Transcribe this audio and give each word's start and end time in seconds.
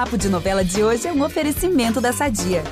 Papo 0.00 0.16
de 0.16 0.30
Novela 0.30 0.64
de 0.64 0.82
hoje 0.82 1.06
é 1.06 1.12
um 1.12 1.22
oferecimento 1.22 2.00
da 2.00 2.10
Sadia. 2.10 2.64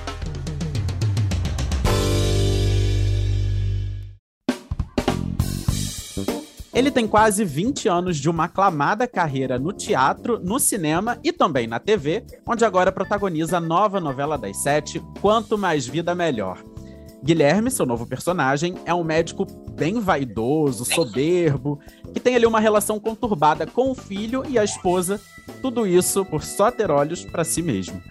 Ele 6.73 6.91
tem 6.91 7.07
quase 7.07 7.45
20 7.45 7.87
anos 7.87 8.17
de 8.17 8.31
uma 8.31 8.45
aclamada 8.45 9.07
carreira 9.07 9.59
no 9.59 9.75
teatro, 9.75 10.41
no 10.43 10.59
cinema 10.59 11.19
e 11.23 11.31
também 11.31 11.67
na 11.67 11.79
TV, 11.79 12.25
onde 12.47 12.65
agora 12.65 12.91
protagoniza 12.91 13.59
a 13.59 13.61
nova 13.61 14.01
novela 14.01 14.39
das 14.39 14.63
sete, 14.63 14.99
Quanto 15.21 15.59
Mais 15.59 15.87
Vida 15.87 16.15
Melhor. 16.15 16.65
Guilherme, 17.23 17.71
seu 17.71 17.85
novo 17.85 18.07
personagem, 18.07 18.77
é 18.87 18.95
um 18.95 19.05
médico 19.05 19.45
bem 19.73 20.01
vaidoso, 20.01 20.85
soberbo, 20.85 21.79
que 22.13 22.21
tem 22.21 22.37
ali 22.37 22.47
uma 22.47 22.61
relação 22.61 22.99
conturbada 22.99 23.67
com 23.67 23.91
o 23.91 23.95
filho 23.95 24.45
e 24.49 24.59
a 24.59 24.65
esposa, 24.65 25.21
tudo 25.63 25.87
isso 25.87 26.25
por 26.25 26.43
só 26.43 26.71
ter 26.71 26.91
olhos 26.91 27.25
para 27.25 27.45
si 27.45 27.63
mesmo. 27.63 28.03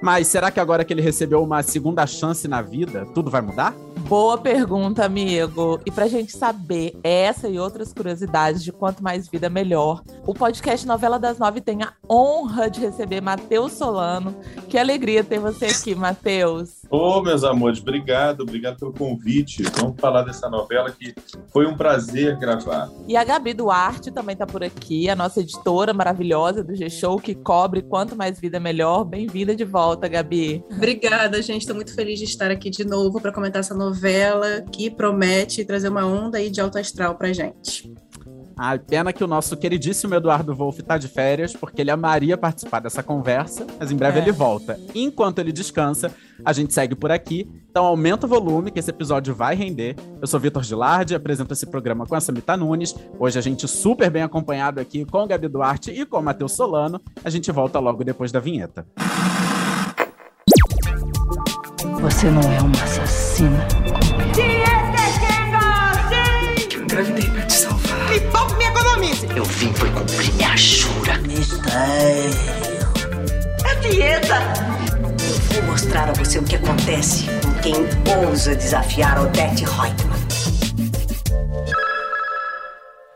Mas 0.00 0.28
será 0.28 0.50
que 0.50 0.60
agora 0.60 0.84
que 0.84 0.92
ele 0.92 1.02
recebeu 1.02 1.42
uma 1.42 1.62
segunda 1.62 2.06
chance 2.06 2.46
na 2.46 2.62
vida, 2.62 3.04
tudo 3.14 3.30
vai 3.30 3.40
mudar? 3.40 3.74
Boa 4.08 4.38
pergunta, 4.38 5.04
amigo. 5.04 5.80
E 5.84 5.90
pra 5.90 6.06
gente 6.06 6.36
saber 6.36 6.96
essa 7.02 7.48
e 7.48 7.58
outras 7.58 7.92
curiosidades 7.92 8.62
de 8.62 8.70
quanto 8.70 9.02
mais 9.02 9.28
vida 9.28 9.50
melhor, 9.50 10.02
o 10.24 10.32
podcast 10.32 10.86
Novela 10.86 11.18
das 11.18 11.38
Nove 11.38 11.60
tem 11.60 11.82
a 11.82 11.92
honra 12.08 12.70
de 12.70 12.80
receber 12.80 13.20
Matheus 13.20 13.72
Solano. 13.72 14.36
Que 14.68 14.78
alegria 14.78 15.24
ter 15.24 15.40
você 15.40 15.66
aqui, 15.66 15.94
Matheus. 15.96 16.77
Ô, 16.90 17.18
oh, 17.18 17.22
meus 17.22 17.44
amores, 17.44 17.80
obrigado, 17.80 18.40
obrigado 18.40 18.78
pelo 18.78 18.94
convite. 18.94 19.62
Vamos 19.76 20.00
falar 20.00 20.22
dessa 20.22 20.48
novela 20.48 20.90
que 20.90 21.14
foi 21.52 21.66
um 21.66 21.76
prazer 21.76 22.38
gravar. 22.38 22.88
E 23.06 23.14
a 23.14 23.22
Gabi 23.22 23.52
Duarte 23.52 24.10
também 24.10 24.34
tá 24.34 24.46
por 24.46 24.64
aqui, 24.64 25.10
a 25.10 25.14
nossa 25.14 25.40
editora 25.40 25.92
maravilhosa 25.92 26.64
do 26.64 26.74
G-Show, 26.74 27.20
que 27.20 27.34
cobre 27.34 27.82
quanto 27.82 28.16
mais 28.16 28.40
vida 28.40 28.58
melhor. 28.58 29.04
Bem-vinda 29.04 29.54
de 29.54 29.66
volta, 29.66 30.08
Gabi. 30.08 30.64
Obrigada, 30.72 31.42
gente. 31.42 31.60
Estou 31.60 31.76
muito 31.76 31.94
feliz 31.94 32.18
de 32.18 32.24
estar 32.24 32.50
aqui 32.50 32.70
de 32.70 32.86
novo 32.86 33.20
para 33.20 33.32
comentar 33.32 33.60
essa 33.60 33.74
novela 33.74 34.62
que 34.72 34.90
promete 34.90 35.66
trazer 35.66 35.90
uma 35.90 36.06
onda 36.06 36.38
aí 36.38 36.48
de 36.48 36.58
alto 36.58 36.78
astral 36.78 37.16
pra 37.16 37.34
gente. 37.34 37.92
Ah, 38.58 38.76
pena 38.76 39.12
que 39.12 39.22
o 39.22 39.26
nosso 39.28 39.56
queridíssimo 39.56 40.16
Eduardo 40.16 40.52
Wolff 40.52 40.82
tá 40.82 40.98
de 40.98 41.06
férias, 41.06 41.52
porque 41.52 41.80
ele 41.80 41.92
amaria 41.92 42.36
participar 42.36 42.80
dessa 42.80 43.04
conversa, 43.04 43.64
mas 43.78 43.92
em 43.92 43.96
breve 43.96 44.18
é. 44.18 44.22
ele 44.22 44.32
volta. 44.32 44.80
Enquanto 44.96 45.38
ele 45.38 45.52
descansa, 45.52 46.10
a 46.44 46.52
gente 46.52 46.74
segue 46.74 46.96
por 46.96 47.12
aqui. 47.12 47.48
Então 47.70 47.84
aumenta 47.86 48.26
o 48.26 48.28
volume, 48.28 48.72
que 48.72 48.80
esse 48.80 48.90
episódio 48.90 49.32
vai 49.32 49.54
render. 49.54 49.94
Eu 50.20 50.26
sou 50.26 50.40
Vitor 50.40 50.64
Gilardi, 50.64 51.14
apresento 51.14 51.52
esse 51.52 51.66
programa 51.66 52.04
com 52.04 52.16
a 52.16 52.20
Samita 52.20 52.56
Nunes. 52.56 52.96
Hoje 53.16 53.38
a 53.38 53.42
gente 53.42 53.68
super 53.68 54.10
bem 54.10 54.24
acompanhado 54.24 54.80
aqui 54.80 55.04
com 55.04 55.22
o 55.22 55.26
Gabi 55.26 55.46
Duarte 55.46 55.92
e 55.92 56.04
com 56.04 56.18
o 56.18 56.22
Matheus 56.22 56.56
Solano. 56.56 57.00
A 57.24 57.30
gente 57.30 57.52
volta 57.52 57.78
logo 57.78 58.02
depois 58.02 58.32
da 58.32 58.40
vinheta. 58.40 58.84
Você 62.00 62.28
não 62.28 62.42
é 62.42 62.60
uma 62.60 62.82
assassina 62.82 63.68
como 63.84 64.22
eu. 64.22 64.32
Que 66.68 66.76
eu 66.76 66.82
engravidei 66.82 67.30
pra 67.30 67.42
te 67.42 67.52
salvar. 67.52 67.77
Poupe 68.32 68.54
me 68.56 68.64
economize. 68.64 69.26
Eu 69.34 69.44
vim 69.44 69.72
foi 69.74 69.90
cumprir 69.90 70.32
minha 70.34 70.56
jura. 70.56 71.18
Mistério. 71.18 72.30
É 73.64 73.74
dieta. 73.76 74.36
Eu 75.20 75.62
vou 75.62 75.70
mostrar 75.70 76.08
a 76.08 76.12
você 76.12 76.38
o 76.38 76.44
que 76.44 76.56
acontece 76.56 77.26
com 77.42 77.54
quem 77.60 77.74
ousa 78.26 78.54
desafiar 78.54 79.20
Odette 79.20 79.64
Reutemann. 79.64 80.18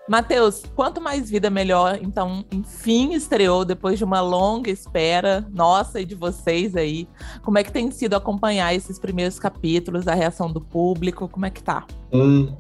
Matheus, 0.09 0.63
quanto 0.75 1.01
mais 1.01 1.31
vida 1.31 1.49
melhor. 1.49 1.99
Então, 2.03 2.45
enfim, 2.53 3.15
estreou 3.15 3.65
depois 3.65 3.99
de 3.99 4.05
uma 4.05 4.21
longa 4.21 4.71
espera, 4.71 5.47
nossa 5.51 6.01
e 6.01 6.05
de 6.05 6.15
vocês 6.15 6.77
aí. 6.77 7.09
Como 7.43 7.57
é 7.57 7.65
que 7.65 7.73
tem 7.73 7.91
sido 7.91 8.15
acompanhar 8.15 8.75
esses 8.75 8.99
primeiros 8.99 9.39
capítulos, 9.39 10.07
a 10.07 10.15
reação 10.15 10.53
do 10.53 10.61
público? 10.61 11.29
Como 11.29 11.47
é 11.47 11.51
que 11.51 11.63
tá? 11.63 11.87
Um 12.13 12.55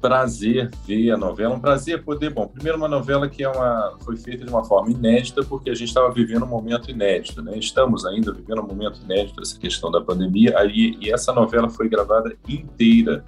prazer 0.00 0.70
ver 0.86 1.10
a 1.10 1.16
novela, 1.16 1.54
um 1.54 1.60
prazer 1.60 2.04
poder, 2.04 2.30
bom, 2.30 2.46
primeiro 2.46 2.78
uma 2.78 2.88
novela 2.88 3.28
que 3.28 3.42
é 3.42 3.48
uma, 3.48 3.96
foi 4.00 4.16
feita 4.16 4.44
de 4.44 4.50
uma 4.50 4.64
forma 4.64 4.90
inédita 4.90 5.42
porque 5.44 5.70
a 5.70 5.74
gente 5.74 5.88
estava 5.88 6.12
vivendo 6.12 6.44
um 6.44 6.48
momento 6.48 6.90
inédito, 6.90 7.42
né? 7.42 7.58
Estamos 7.58 8.06
ainda 8.06 8.32
vivendo 8.32 8.60
um 8.60 8.66
momento 8.66 9.00
inédito 9.02 9.40
essa 9.40 9.58
questão 9.58 9.90
da 9.90 10.00
pandemia, 10.00 10.58
aí 10.58 10.96
e 11.00 11.10
essa 11.10 11.32
novela 11.32 11.68
foi 11.68 11.88
gravada 11.88 12.36
inteira 12.48 13.24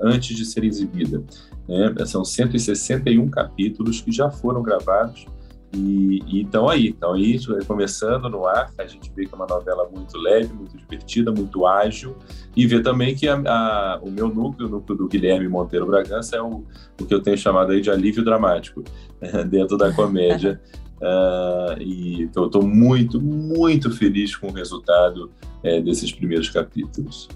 antes 0.00 0.36
de 0.36 0.44
ser 0.44 0.64
exibida. 0.64 1.22
Né? 1.68 1.94
São 2.06 2.24
161 2.24 3.28
capítulos 3.28 4.00
que 4.00 4.12
já 4.12 4.30
foram 4.30 4.62
gravados 4.62 5.26
e, 5.74 6.22
e 6.26 6.40
então 6.40 6.68
aí, 6.68 6.88
então 6.88 7.12
aí 7.12 7.38
começando 7.66 8.28
no 8.28 8.46
ar, 8.46 8.70
a 8.78 8.86
gente 8.86 9.10
vê 9.14 9.26
que 9.26 9.34
é 9.34 9.36
uma 9.36 9.46
novela 9.46 9.88
muito 9.92 10.16
leve, 10.16 10.52
muito 10.52 10.76
divertida, 10.76 11.32
muito 11.32 11.66
ágil 11.66 12.16
e 12.56 12.66
vê 12.66 12.80
também 12.80 13.14
que 13.14 13.26
a, 13.28 13.36
a, 13.36 13.98
o 14.02 14.10
meu 14.10 14.28
núcleo, 14.28 14.68
o 14.68 14.70
núcleo 14.70 14.96
do 14.96 15.08
Guilherme 15.08 15.48
Monteiro 15.48 15.86
Bragança 15.86 16.36
é 16.36 16.42
o, 16.42 16.64
o 17.00 17.04
que 17.04 17.14
eu 17.14 17.20
tenho 17.20 17.36
chamado 17.36 17.72
aí 17.72 17.80
de 17.80 17.90
alívio 17.90 18.24
dramático 18.24 18.82
dentro 19.48 19.76
da 19.76 19.92
comédia. 19.92 20.60
Uh, 20.96 21.80
e 21.82 22.22
então, 22.22 22.46
estou 22.46 22.62
muito, 22.62 23.20
muito 23.20 23.90
feliz 23.90 24.36
com 24.36 24.48
o 24.48 24.52
resultado 24.52 25.30
é, 25.62 25.80
desses 25.80 26.12
primeiros 26.12 26.48
capítulos. 26.50 27.28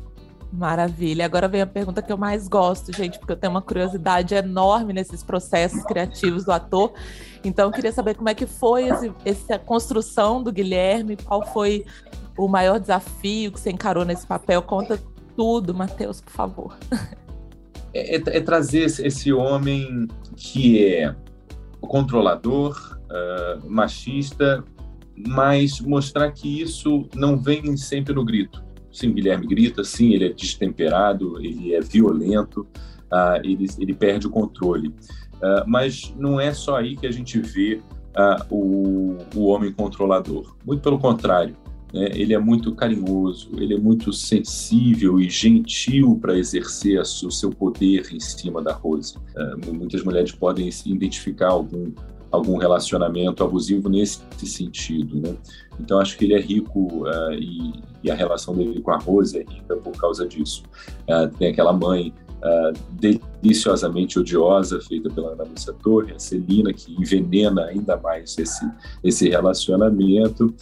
Maravilha. 0.52 1.26
Agora 1.26 1.46
vem 1.46 1.60
a 1.60 1.66
pergunta 1.66 2.00
que 2.00 2.10
eu 2.10 2.16
mais 2.16 2.48
gosto, 2.48 2.94
gente, 2.96 3.18
porque 3.18 3.32
eu 3.32 3.36
tenho 3.36 3.52
uma 3.52 3.60
curiosidade 3.60 4.34
enorme 4.34 4.92
nesses 4.92 5.22
processos 5.22 5.82
criativos 5.84 6.44
do 6.44 6.52
ator. 6.52 6.92
Então, 7.44 7.66
eu 7.66 7.72
queria 7.72 7.92
saber 7.92 8.14
como 8.14 8.28
é 8.28 8.34
que 8.34 8.46
foi 8.46 8.88
esse, 8.88 9.12
essa 9.24 9.58
construção 9.58 10.42
do 10.42 10.50
Guilherme, 10.50 11.16
qual 11.16 11.44
foi 11.46 11.84
o 12.36 12.48
maior 12.48 12.80
desafio 12.80 13.52
que 13.52 13.60
você 13.60 13.70
encarou 13.70 14.04
nesse 14.04 14.26
papel. 14.26 14.62
Conta 14.62 14.98
tudo, 15.36 15.74
Matheus, 15.74 16.20
por 16.20 16.32
favor. 16.32 16.76
É, 17.94 18.16
é, 18.16 18.22
é 18.36 18.40
trazer 18.40 18.84
esse 18.84 19.32
homem 19.32 20.06
que 20.36 20.84
é 20.84 21.14
controlador, 21.80 22.98
uh, 23.04 23.70
machista, 23.70 24.62
mas 25.26 25.80
mostrar 25.80 26.30
que 26.32 26.60
isso 26.60 27.08
não 27.14 27.36
vem 27.38 27.76
sempre 27.78 28.12
no 28.12 28.24
grito 28.24 28.67
Sim, 28.92 29.12
Guilherme 29.12 29.46
grita, 29.46 29.84
sim, 29.84 30.12
ele 30.12 30.26
é 30.26 30.32
destemperado, 30.32 31.38
ele 31.40 31.74
é 31.74 31.80
violento, 31.80 32.66
uh, 33.12 33.40
ele, 33.42 33.66
ele 33.78 33.94
perde 33.94 34.26
o 34.26 34.30
controle. 34.30 34.88
Uh, 34.88 35.64
mas 35.66 36.14
não 36.16 36.40
é 36.40 36.52
só 36.52 36.76
aí 36.76 36.96
que 36.96 37.06
a 37.06 37.10
gente 37.10 37.38
vê 37.38 37.80
uh, 38.16 38.54
o, 38.54 39.16
o 39.34 39.46
homem 39.46 39.72
controlador. 39.72 40.56
Muito 40.64 40.82
pelo 40.82 40.98
contrário, 40.98 41.56
né? 41.92 42.08
ele 42.14 42.34
é 42.34 42.38
muito 42.38 42.74
carinhoso, 42.74 43.50
ele 43.56 43.74
é 43.74 43.78
muito 43.78 44.12
sensível 44.12 45.20
e 45.20 45.28
gentil 45.28 46.18
para 46.20 46.36
exercer 46.36 47.00
o 47.00 47.30
seu 47.30 47.50
poder 47.50 48.08
em 48.12 48.20
cima 48.20 48.62
da 48.62 48.72
Rose. 48.72 49.14
muitas 49.72 50.02
mulheres 50.02 50.32
podem 50.32 50.68
identificar 50.86 51.48
algum 51.48 51.92
algum 52.30 52.56
relacionamento 52.56 53.42
abusivo 53.42 53.88
nesse 53.88 54.22
sentido, 54.44 55.20
né? 55.20 55.34
Então 55.80 56.00
acho 56.00 56.16
que 56.18 56.24
ele 56.24 56.34
é 56.34 56.40
rico 56.40 57.06
uh, 57.06 57.32
e, 57.32 57.72
e, 58.02 58.10
a 58.10 58.14
relação 58.14 58.54
dele 58.54 58.80
com 58.80 58.90
a 58.90 58.98
Rose 58.98 59.38
é 59.38 59.40
rica 59.40 59.76
por 59.76 59.92
causa 59.92 60.26
disso. 60.26 60.62
Uh, 61.08 61.28
tem 61.38 61.52
aquela 61.52 61.72
mãe 61.72 62.12
uh, 62.42 62.78
deliciosamente 62.90 64.18
odiosa 64.18 64.80
feita 64.80 65.08
pela 65.08 65.32
Ana 65.32 65.44
Lúcia 65.44 65.72
Torre, 65.72 66.12
a 66.12 66.18
Celina 66.18 66.72
que 66.72 66.92
envenena 66.92 67.66
ainda 67.66 67.96
mais 67.96 68.36
esse 68.38 68.68
esse 69.02 69.28
relacionamento. 69.28 70.52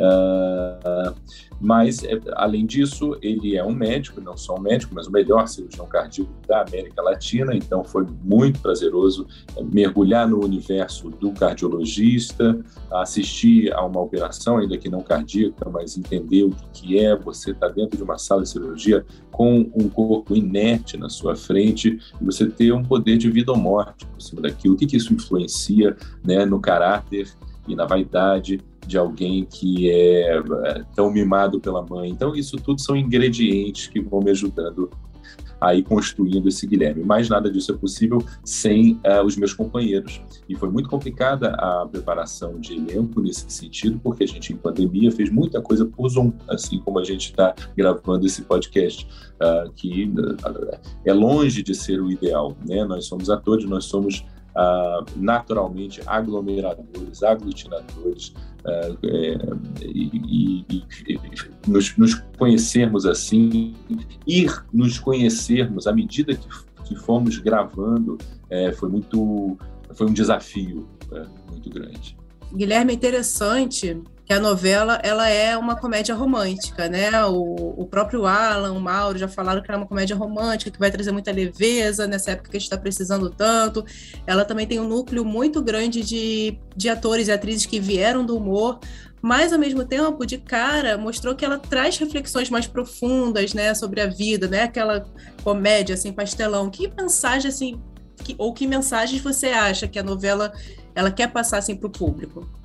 Uh, 0.00 1.14
mas, 1.60 2.02
é, 2.02 2.18
além 2.32 2.64
disso, 2.64 3.18
ele 3.20 3.54
é 3.54 3.62
um 3.62 3.74
médico, 3.74 4.18
não 4.18 4.34
só 4.34 4.56
um 4.56 4.60
médico, 4.60 4.94
mas 4.94 5.06
o 5.06 5.12
melhor 5.12 5.46
cirurgião 5.46 5.86
cardíaco 5.86 6.32
da 6.48 6.62
América 6.62 7.02
Latina, 7.02 7.54
então 7.54 7.84
foi 7.84 8.06
muito 8.24 8.60
prazeroso 8.60 9.26
é, 9.54 9.62
mergulhar 9.62 10.26
no 10.26 10.42
universo 10.42 11.10
do 11.10 11.32
cardiologista, 11.32 12.58
assistir 12.90 13.70
a 13.74 13.84
uma 13.84 14.00
operação, 14.00 14.56
ainda 14.56 14.78
que 14.78 14.88
não 14.88 15.02
cardíaca, 15.02 15.68
mas 15.68 15.98
entender 15.98 16.44
o 16.44 16.56
que 16.72 16.98
é 16.98 17.14
você 17.14 17.50
estar 17.50 17.68
tá 17.68 17.74
dentro 17.74 17.98
de 17.98 18.02
uma 18.02 18.16
sala 18.16 18.42
de 18.42 18.48
cirurgia 18.48 19.04
com 19.30 19.70
um 19.74 19.88
corpo 19.88 20.34
inerte 20.34 20.96
na 20.96 21.10
sua 21.10 21.36
frente 21.36 21.98
e 22.18 22.24
você 22.24 22.48
ter 22.48 22.72
um 22.72 22.82
poder 22.82 23.18
de 23.18 23.30
vida 23.30 23.52
ou 23.52 23.58
morte 23.58 24.06
por 24.06 24.20
cima 24.20 24.40
daquilo. 24.40 24.74
O 24.74 24.76
que, 24.78 24.86
que 24.86 24.96
isso 24.96 25.12
influencia 25.12 25.94
né, 26.24 26.46
no 26.46 26.58
caráter 26.58 27.28
e 27.68 27.76
na 27.76 27.84
vaidade 27.84 28.60
de 28.86 28.98
alguém 28.98 29.44
que 29.44 29.90
é, 29.90 30.38
é 30.38 30.84
tão 30.94 31.10
mimado 31.10 31.60
pela 31.60 31.82
mãe. 31.82 32.10
Então, 32.10 32.34
isso 32.34 32.56
tudo 32.56 32.80
são 32.80 32.96
ingredientes 32.96 33.86
que 33.86 34.00
vão 34.00 34.20
me 34.20 34.30
ajudando 34.30 34.90
a 35.60 35.74
ir 35.74 35.82
construindo 35.82 36.48
esse 36.48 36.66
Guilherme. 36.66 37.04
Mas 37.04 37.28
nada 37.28 37.50
disso 37.50 37.72
é 37.72 37.76
possível 37.76 38.24
sem 38.42 38.94
uh, 38.94 39.22
os 39.24 39.36
meus 39.36 39.52
companheiros. 39.52 40.20
E 40.48 40.56
foi 40.56 40.70
muito 40.70 40.88
complicada 40.88 41.50
a 41.50 41.86
preparação 41.86 42.58
de 42.58 42.74
elenco 42.74 43.20
nesse 43.20 43.44
sentido, 43.50 44.00
porque 44.02 44.24
a 44.24 44.26
gente, 44.26 44.52
em 44.52 44.56
pandemia, 44.56 45.12
fez 45.12 45.30
muita 45.30 45.60
coisa 45.60 45.84
por 45.84 46.08
Zoom, 46.08 46.32
assim 46.48 46.78
como 46.78 46.98
a 46.98 47.04
gente 47.04 47.26
está 47.26 47.54
gravando 47.76 48.26
esse 48.26 48.42
podcast, 48.42 49.06
uh, 49.34 49.70
que 49.72 50.04
uh, 50.06 50.78
é 51.04 51.12
longe 51.12 51.62
de 51.62 51.74
ser 51.74 52.00
o 52.00 52.10
ideal. 52.10 52.56
Né? 52.66 52.84
Nós 52.84 53.04
somos 53.04 53.28
atores, 53.28 53.66
nós 53.66 53.84
somos 53.84 54.24
uh, 54.56 55.04
naturalmente 55.16 56.00
aglomeradores, 56.06 57.22
aglutinadores, 57.22 58.34
uh, 58.64 58.98
é, 59.04 59.84
e, 59.84 60.64
e, 60.68 60.84
e 61.08 61.20
nos, 61.66 61.96
nos, 61.96 62.14
conhecermos 62.38 63.06
assim, 63.06 63.74
ir 64.26 64.64
nos 64.72 64.98
conhecermos 64.98 65.86
à 65.86 65.92
medida 65.92 66.34
que, 66.34 66.48
que 66.84 66.96
fomos 66.96 67.38
gravando, 67.38 68.18
é, 68.48 68.72
foi 68.72 68.88
muito, 68.88 69.56
foi 69.94 70.06
um 70.06 70.12
desafio 70.12 70.88
é, 71.12 71.24
muito 71.50 71.70
grande. 71.70 72.16
Guilherme, 72.52 72.92
é 72.92 72.96
interessante 72.96 74.02
que 74.30 74.34
a 74.34 74.38
novela 74.38 75.00
ela 75.02 75.28
é 75.28 75.58
uma 75.58 75.74
comédia 75.74 76.14
romântica, 76.14 76.88
né? 76.88 77.10
O, 77.24 77.74
o 77.76 77.84
próprio 77.84 78.26
Alan, 78.26 78.70
o 78.70 78.80
Mauro 78.80 79.18
já 79.18 79.26
falaram 79.26 79.60
que 79.60 79.72
é 79.72 79.76
uma 79.76 79.88
comédia 79.88 80.14
romântica 80.14 80.70
que 80.70 80.78
vai 80.78 80.88
trazer 80.88 81.10
muita 81.10 81.32
leveza 81.32 82.06
nessa 82.06 82.30
época 82.30 82.48
que 82.48 82.56
a 82.56 82.60
gente 82.60 82.68
está 82.68 82.78
precisando 82.78 83.28
tanto. 83.28 83.84
Ela 84.24 84.44
também 84.44 84.68
tem 84.68 84.78
um 84.78 84.86
núcleo 84.86 85.24
muito 85.24 85.60
grande 85.60 86.04
de, 86.04 86.56
de 86.76 86.88
atores 86.88 87.26
e 87.26 87.32
atrizes 87.32 87.66
que 87.66 87.80
vieram 87.80 88.24
do 88.24 88.36
humor, 88.36 88.78
mas 89.20 89.52
ao 89.52 89.58
mesmo 89.58 89.84
tempo, 89.84 90.24
de 90.24 90.38
cara, 90.38 90.96
mostrou 90.96 91.34
que 91.34 91.44
ela 91.44 91.58
traz 91.58 91.98
reflexões 91.98 92.48
mais 92.50 92.68
profundas, 92.68 93.52
né, 93.52 93.74
sobre 93.74 94.00
a 94.00 94.06
vida, 94.06 94.46
né? 94.46 94.62
Aquela 94.62 95.06
comédia 95.42 95.94
assim 95.94 96.12
pastelão. 96.12 96.70
Que 96.70 96.86
mensagem 96.86 97.48
assim, 97.48 97.82
que, 98.22 98.36
ou 98.38 98.54
que 98.54 98.64
mensagens 98.64 99.20
você 99.20 99.48
acha 99.48 99.88
que 99.88 99.98
a 99.98 100.04
novela 100.04 100.52
ela 100.94 101.10
quer 101.10 101.32
passar 101.32 101.58
assim 101.58 101.74
para 101.74 101.88
o 101.88 101.90
público? 101.90 102.59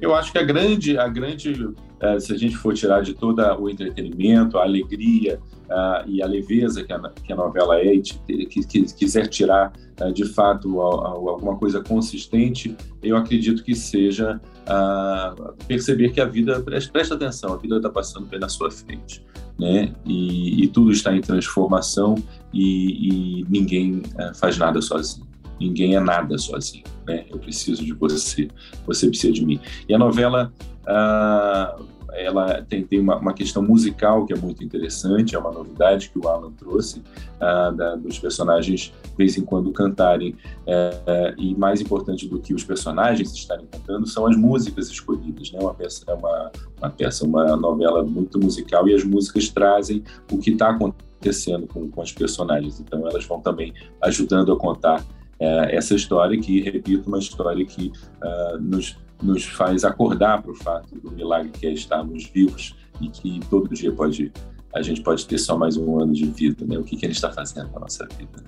Eu 0.00 0.14
acho 0.14 0.30
que 0.30 0.38
a 0.38 0.42
grande, 0.42 0.96
a 0.96 1.08
grande, 1.08 1.68
eh, 2.00 2.20
se 2.20 2.32
a 2.32 2.36
gente 2.36 2.56
for 2.56 2.72
tirar 2.72 3.02
de 3.02 3.14
todo 3.14 3.40
o 3.60 3.68
entretenimento, 3.68 4.56
a 4.56 4.62
alegria 4.62 5.40
uh, 5.68 6.08
e 6.08 6.22
a 6.22 6.26
leveza 6.26 6.84
que 6.84 6.92
a, 6.92 7.00
que 7.10 7.32
a 7.32 7.36
novela 7.36 7.78
é, 7.80 7.94
e 7.94 8.00
que, 8.00 8.64
que, 8.64 8.94
quiser 8.94 9.26
tirar 9.28 9.72
uh, 10.00 10.12
de 10.12 10.24
fato 10.24 10.80
alguma 10.80 11.56
coisa 11.56 11.82
consistente, 11.82 12.76
eu 13.02 13.16
acredito 13.16 13.64
que 13.64 13.74
seja 13.74 14.40
uh, 14.68 15.54
perceber 15.66 16.10
que 16.10 16.20
a 16.20 16.26
vida, 16.26 16.60
preste 16.60 17.12
atenção, 17.12 17.52
a 17.52 17.56
vida 17.56 17.76
está 17.76 17.90
passando 17.90 18.28
na 18.38 18.48
sua 18.48 18.70
frente, 18.70 19.24
né? 19.58 19.92
E, 20.06 20.62
e 20.62 20.68
tudo 20.68 20.92
está 20.92 21.12
em 21.14 21.20
transformação 21.20 22.14
e, 22.52 23.40
e 23.40 23.46
ninguém 23.48 24.02
faz 24.36 24.56
nada 24.56 24.80
sozinho. 24.80 25.27
Ninguém 25.60 25.96
é 25.96 26.00
nada 26.00 26.36
sozinho, 26.38 26.84
né? 27.06 27.24
Eu 27.30 27.38
preciso 27.38 27.84
de 27.84 27.92
você, 27.92 28.48
você 28.86 29.08
precisa 29.08 29.32
de 29.32 29.44
mim. 29.44 29.60
E 29.88 29.94
a 29.94 29.98
novela, 29.98 30.52
ah, 30.86 31.76
ela 32.12 32.62
tem, 32.62 32.84
tem 32.84 33.00
uma, 33.00 33.16
uma, 33.16 33.32
questão 33.32 33.62
musical 33.62 34.24
que 34.26 34.32
é 34.32 34.36
muito 34.36 34.62
interessante, 34.64 35.34
é 35.34 35.38
uma 35.38 35.52
novidade 35.52 36.10
que 36.10 36.18
o 36.18 36.28
Alan 36.28 36.52
trouxe, 36.52 37.02
ah, 37.40 37.70
da, 37.70 37.96
dos 37.96 38.18
personagens 38.18 38.92
de 39.02 39.16
vez 39.16 39.36
em 39.36 39.44
quando 39.44 39.70
cantarem. 39.72 40.34
É, 40.66 41.34
e 41.36 41.54
mais 41.54 41.80
importante 41.80 42.26
do 42.28 42.38
que 42.38 42.54
os 42.54 42.64
personagens 42.64 43.32
estarem 43.32 43.66
cantando 43.66 44.06
são 44.06 44.26
as 44.26 44.36
músicas 44.36 44.88
escolhidas, 44.88 45.52
né? 45.52 45.58
Uma 45.60 45.74
peça 45.74 46.04
é 46.06 46.14
uma, 46.14 46.52
uma 46.78 46.90
peça, 46.90 47.24
uma 47.24 47.56
novela 47.56 48.02
muito 48.04 48.38
musical 48.38 48.88
e 48.88 48.94
as 48.94 49.04
músicas 49.04 49.48
trazem 49.48 50.02
o 50.30 50.38
que 50.38 50.50
está 50.50 50.70
acontecendo 50.70 51.66
com, 51.66 51.88
com 51.90 52.02
as 52.02 52.12
personagens. 52.12 52.80
Então 52.80 53.06
elas 53.08 53.24
vão 53.24 53.40
também 53.40 53.72
ajudando 54.02 54.52
a 54.52 54.56
contar 54.56 55.04
é, 55.40 55.76
essa 55.76 55.94
história 55.94 56.38
que, 56.40 56.60
repito, 56.60 57.08
uma 57.08 57.18
história 57.18 57.64
que 57.64 57.92
uh, 58.22 58.58
nos, 58.60 58.96
nos 59.22 59.44
faz 59.44 59.84
acordar 59.84 60.42
para 60.42 60.50
o 60.50 60.54
fato 60.54 60.94
do 60.98 61.10
milagre 61.10 61.50
que 61.50 61.66
é 61.66 61.72
estarmos 61.72 62.26
vivos 62.26 62.74
e 63.00 63.08
que 63.08 63.40
todo 63.48 63.72
dia 63.74 63.92
pode 63.92 64.32
a 64.74 64.82
gente 64.82 65.00
pode 65.00 65.26
ter 65.26 65.38
só 65.38 65.56
mais 65.56 65.76
um 65.76 65.98
ano 65.98 66.12
de 66.12 66.26
vida, 66.26 66.64
né? 66.66 66.78
O 66.78 66.84
que, 66.84 66.96
que 66.96 67.06
gente 67.06 67.16
está 67.16 67.32
fazendo 67.32 67.70
com 67.70 67.78
a 67.78 67.80
nossa 67.80 68.06
vida? 68.18 68.44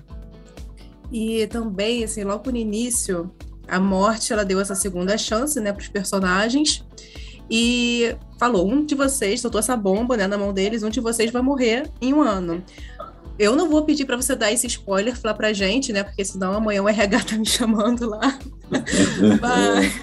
E 1.11 1.47
também, 1.47 2.03
assim, 2.03 2.23
logo 2.23 2.49
no 2.51 2.57
início, 2.57 3.31
a 3.67 3.79
morte 3.79 4.31
ela 4.31 4.45
deu 4.45 4.59
essa 4.59 4.75
segunda 4.75 5.17
chance, 5.17 5.59
né, 5.59 5.73
para 5.73 5.81
os 5.81 5.89
personagens 5.89 6.85
e 7.49 8.15
falou: 8.39 8.67
um 8.67 8.85
de 8.85 8.95
vocês 8.95 9.41
soltou 9.41 9.59
essa 9.59 9.75
bomba, 9.75 10.15
né, 10.15 10.25
na 10.25 10.37
mão 10.37 10.53
deles, 10.53 10.83
um 10.83 10.89
de 10.89 11.01
vocês 11.01 11.31
vai 11.31 11.41
morrer 11.41 11.89
em 12.01 12.13
um 12.13 12.21
ano. 12.21 12.63
Eu 13.39 13.55
não 13.55 13.69
vou 13.69 13.83
pedir 13.83 14.05
para 14.05 14.15
você 14.15 14.35
dar 14.35 14.51
esse 14.51 14.67
spoiler 14.67 15.17
lá 15.23 15.33
pra 15.33 15.53
gente, 15.53 15.91
né? 15.91 16.03
Porque 16.03 16.23
senão 16.23 16.53
amanhã 16.53 16.81
o 16.81 16.89
RH 16.89 17.23
tá 17.23 17.37
me 17.37 17.45
chamando 17.47 18.07
lá. 18.09 18.37
mas, 19.41 20.01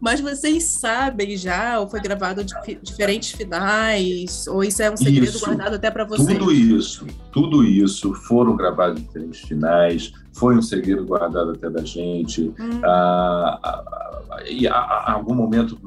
mas, 0.00 0.20
vocês 0.20 0.64
sabem 0.64 1.36
já, 1.36 1.78
ou 1.78 1.88
foi 1.88 2.00
gravado 2.00 2.42
de 2.42 2.54
diferentes 2.82 3.30
finais, 3.30 4.46
ou 4.48 4.64
isso 4.64 4.82
é 4.82 4.90
um 4.90 4.96
segredo 4.96 5.28
isso, 5.28 5.44
guardado 5.44 5.74
até 5.74 5.90
para 5.90 6.04
vocês? 6.04 6.26
Tudo 6.26 6.52
isso, 6.52 7.06
tudo 7.30 7.62
isso 7.62 8.12
foram 8.12 8.56
gravados 8.56 9.00
diferentes 9.00 9.40
finais, 9.42 10.12
foi 10.32 10.56
um 10.56 10.62
segredo 10.62 11.04
guardado 11.04 11.52
até 11.52 11.70
da 11.70 11.84
gente. 11.84 12.52
Hum. 12.58 12.80
Ah, 12.82 13.60
ah, 13.62 13.84
ah, 14.30 14.42
e 14.48 14.66
a, 14.66 14.74
a, 14.74 15.12
algum 15.12 15.34
momento 15.34 15.78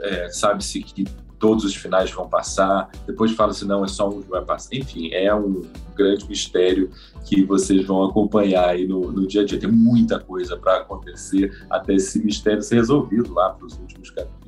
é, 0.00 0.30
sabe-se 0.30 0.80
que 0.80 1.04
todos 1.38 1.64
os 1.64 1.74
finais 1.74 2.10
vão 2.10 2.28
passar, 2.28 2.90
depois 3.06 3.32
fala-se, 3.32 3.64
não, 3.64 3.84
é 3.84 3.88
só 3.88 4.08
um 4.08 4.22
que 4.22 4.28
vai 4.28 4.44
passar. 4.44 4.74
Enfim, 4.74 5.10
é 5.12 5.34
um 5.34 5.62
grande 5.94 6.28
mistério 6.28 6.90
que 7.24 7.44
vocês 7.44 7.84
vão 7.86 8.04
acompanhar 8.04 8.70
aí 8.70 8.86
no, 8.86 9.12
no 9.12 9.26
dia 9.26 9.42
a 9.42 9.44
dia. 9.44 9.58
Tem 9.58 9.70
muita 9.70 10.18
coisa 10.18 10.56
para 10.56 10.78
acontecer 10.78 11.52
até 11.70 11.94
esse 11.94 12.18
mistério 12.24 12.62
ser 12.62 12.76
resolvido 12.76 13.32
lá 13.32 13.50
para 13.50 13.66
os 13.66 13.78
últimos 13.78 14.10
capítulos. 14.10 14.38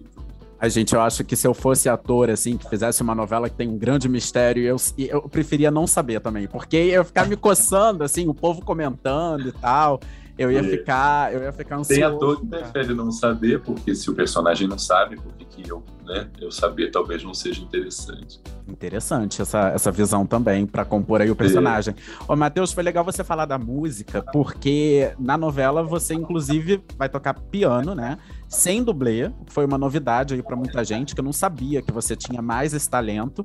A 0.59 0.69
gente, 0.69 0.95
eu 0.95 1.01
acho 1.01 1.25
que 1.25 1.35
se 1.35 1.47
eu 1.47 1.55
fosse 1.55 1.89
ator, 1.89 2.29
assim, 2.29 2.59
que 2.59 2.69
fizesse 2.69 3.01
uma 3.03 3.15
novela 3.15 3.49
que 3.49 3.57
tem 3.57 3.67
um 3.67 3.79
grande 3.79 4.11
mistério, 4.11 4.63
eu, 4.63 4.77
eu 4.99 5.23
preferia 5.23 5.71
não 5.71 5.87
saber 5.87 6.21
também, 6.21 6.47
porque 6.47 6.77
eu 6.77 7.03
ficar 7.03 7.27
me 7.27 7.35
coçando, 7.35 8.05
assim, 8.05 8.29
o 8.29 8.35
povo 8.35 8.63
comentando 8.63 9.49
e 9.49 9.53
tal 9.53 9.99
eu 10.41 10.51
ia 10.51 10.65
ficar, 10.65 11.35
eu 11.35 11.43
ia 11.43 11.53
ficar 11.53 11.77
ansioso. 11.77 12.01
Tem 12.01 12.03
ator 12.03 12.41
que 12.41 12.47
prefere 12.47 12.95
não 12.95 13.13
saber, 13.13 13.61
porque 13.61 13.95
se 13.95 14.11
o 14.11 14.15
personagem 14.15 14.67
não 14.67 14.79
sabe, 14.79 15.17
porque 15.17 15.45
que 15.45 15.69
eu, 15.69 15.83
né, 16.03 16.31
eu 16.41 16.51
saber 16.51 16.91
talvez 16.91 17.23
não 17.23 17.35
seja 17.35 17.61
interessante. 17.63 18.41
Interessante 18.67 19.43
essa, 19.43 19.69
essa 19.69 19.93
visão 19.93 20.25
também 20.25 20.67
para 20.67 20.83
compor 20.83 21.21
aí 21.21 21.31
o 21.31 21.37
personagem. 21.37 21.95
É. 21.95 22.33
Ô, 22.33 22.35
Matheus, 22.37 22.73
foi 22.73 22.83
legal 22.83 23.05
você 23.05 23.23
falar 23.23 23.45
da 23.45 23.59
música, 23.59 24.23
porque 24.33 25.13
na 25.19 25.37
novela 25.37 25.83
você 25.83 26.15
inclusive 26.15 26.83
vai 26.97 27.11
tocar 27.11 27.35
piano, 27.35 27.95
né? 27.95 28.17
Sem 28.49 28.83
dublê, 28.83 29.31
foi 29.47 29.67
uma 29.67 29.77
novidade 29.77 30.33
aí 30.33 30.43
para 30.43 30.57
muita 30.57 30.83
gente 30.83 31.15
que 31.15 31.21
eu 31.21 31.25
não 31.25 31.35
sabia 31.35 31.83
que 31.83 31.93
você 31.93 32.17
tinha 32.17 32.41
mais 32.41 32.73
esse 32.73 32.89
talento. 32.89 33.45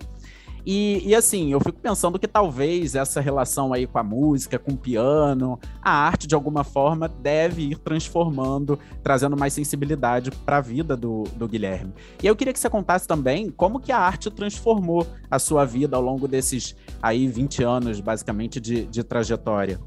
E, 0.65 1.03
e, 1.05 1.13
assim, 1.13 1.51
eu 1.51 1.59
fico 1.59 1.79
pensando 1.79 2.17
que 2.17 2.27
talvez 2.27 2.95
essa 2.95 3.21
relação 3.21 3.71
aí 3.71 3.85
com 3.85 3.99
a 3.99 4.03
música, 4.03 4.57
com 4.57 4.71
o 4.71 4.77
piano, 4.77 5.59
a 5.81 5.91
arte 5.91 6.25
de 6.25 6.33
alguma 6.33 6.63
forma 6.63 7.07
deve 7.07 7.69
ir 7.69 7.77
transformando, 7.77 8.79
trazendo 9.03 9.37
mais 9.37 9.53
sensibilidade 9.53 10.31
para 10.31 10.57
a 10.57 10.61
vida 10.61 10.97
do, 10.97 11.23
do 11.35 11.47
Guilherme. 11.47 11.93
E 12.23 12.25
eu 12.25 12.35
queria 12.35 12.51
que 12.51 12.59
você 12.59 12.69
contasse 12.69 13.07
também 13.07 13.51
como 13.51 13.79
que 13.79 13.91
a 13.91 13.99
arte 13.99 14.31
transformou 14.31 15.05
a 15.29 15.37
sua 15.37 15.65
vida 15.65 15.95
ao 15.95 16.01
longo 16.01 16.27
desses 16.27 16.75
aí 17.01 17.27
20 17.27 17.63
anos, 17.63 17.99
basicamente, 17.99 18.59
de, 18.59 18.85
de 18.85 19.03
trajetória. 19.03 19.79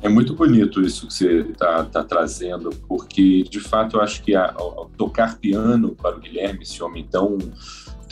É 0.00 0.08
muito 0.08 0.34
bonito 0.34 0.80
isso 0.80 1.06
que 1.06 1.14
você 1.14 1.40
está 1.42 1.84
tá 1.84 2.02
trazendo, 2.02 2.70
porque 2.88 3.44
de 3.44 3.60
fato 3.60 3.96
eu 3.96 4.00
acho 4.00 4.20
que 4.22 4.34
a, 4.34 4.46
a, 4.46 4.86
tocar 4.96 5.38
piano 5.38 5.94
para 5.94 6.16
o 6.16 6.18
Guilherme, 6.18 6.62
esse 6.62 6.82
homem 6.82 7.06
tão 7.08 7.38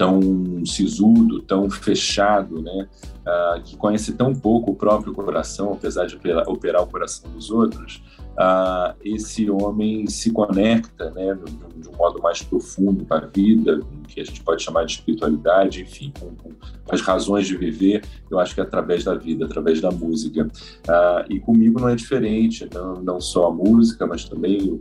tão 0.01 0.65
sisudo, 0.65 1.43
tão 1.43 1.69
fechado, 1.69 2.63
né? 2.63 2.89
Uh, 3.21 3.63
que 3.63 3.77
conhece 3.77 4.15
tão 4.15 4.35
pouco 4.35 4.71
o 4.71 4.75
próprio 4.75 5.13
coração, 5.13 5.75
apesar 5.75 6.07
de 6.07 6.17
operar, 6.47 6.83
o 6.83 6.87
coração 6.87 7.31
dos 7.31 7.51
outros, 7.51 8.03
uh, 8.31 8.97
esse 9.05 9.51
homem 9.51 10.07
se 10.07 10.33
conecta, 10.33 11.11
né, 11.11 11.37
de, 11.77 11.87
um 11.87 11.97
modo 11.99 12.21
mais 12.23 12.43
profundo 12.43 13.05
com 13.05 13.15
a 13.15 13.21
vida, 13.21 13.81
que 14.09 14.23
a 14.23 14.25
gente 14.25 14.43
pode 14.43 14.63
chamar 14.63 14.85
de 14.87 14.93
espiritualidade, 14.93 15.83
enfim, 15.83 16.15
com, 16.19 16.35
com, 16.35 16.51
as 16.91 17.03
razões 17.03 17.47
de 17.47 17.57
viver, 17.59 18.03
eu 18.31 18.39
acho 18.39 18.55
que 18.55 18.61
é 18.61 18.65
através 18.65 19.05
da 19.05 19.15
vida, 19.15 19.45
através 19.45 19.83
da 19.83 19.91
música. 19.91 20.45
Uh, 20.45 21.25
e 21.29 21.39
comigo 21.39 21.79
não 21.79 21.91
é 21.91 21.95
diferente, 21.95 22.67
não, 22.73 22.95
não 22.95 23.21
só 23.21 23.49
a 23.49 23.53
música, 23.53 24.07
mas 24.07 24.25
também 24.25 24.63
o, 24.63 24.81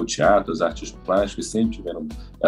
o 0.00 0.04
teatro, 0.06 0.52
as 0.52 0.62
artes 0.62 0.92
plásticas 1.04 1.46
sempre 1.46 1.76
tiveram 1.76 2.06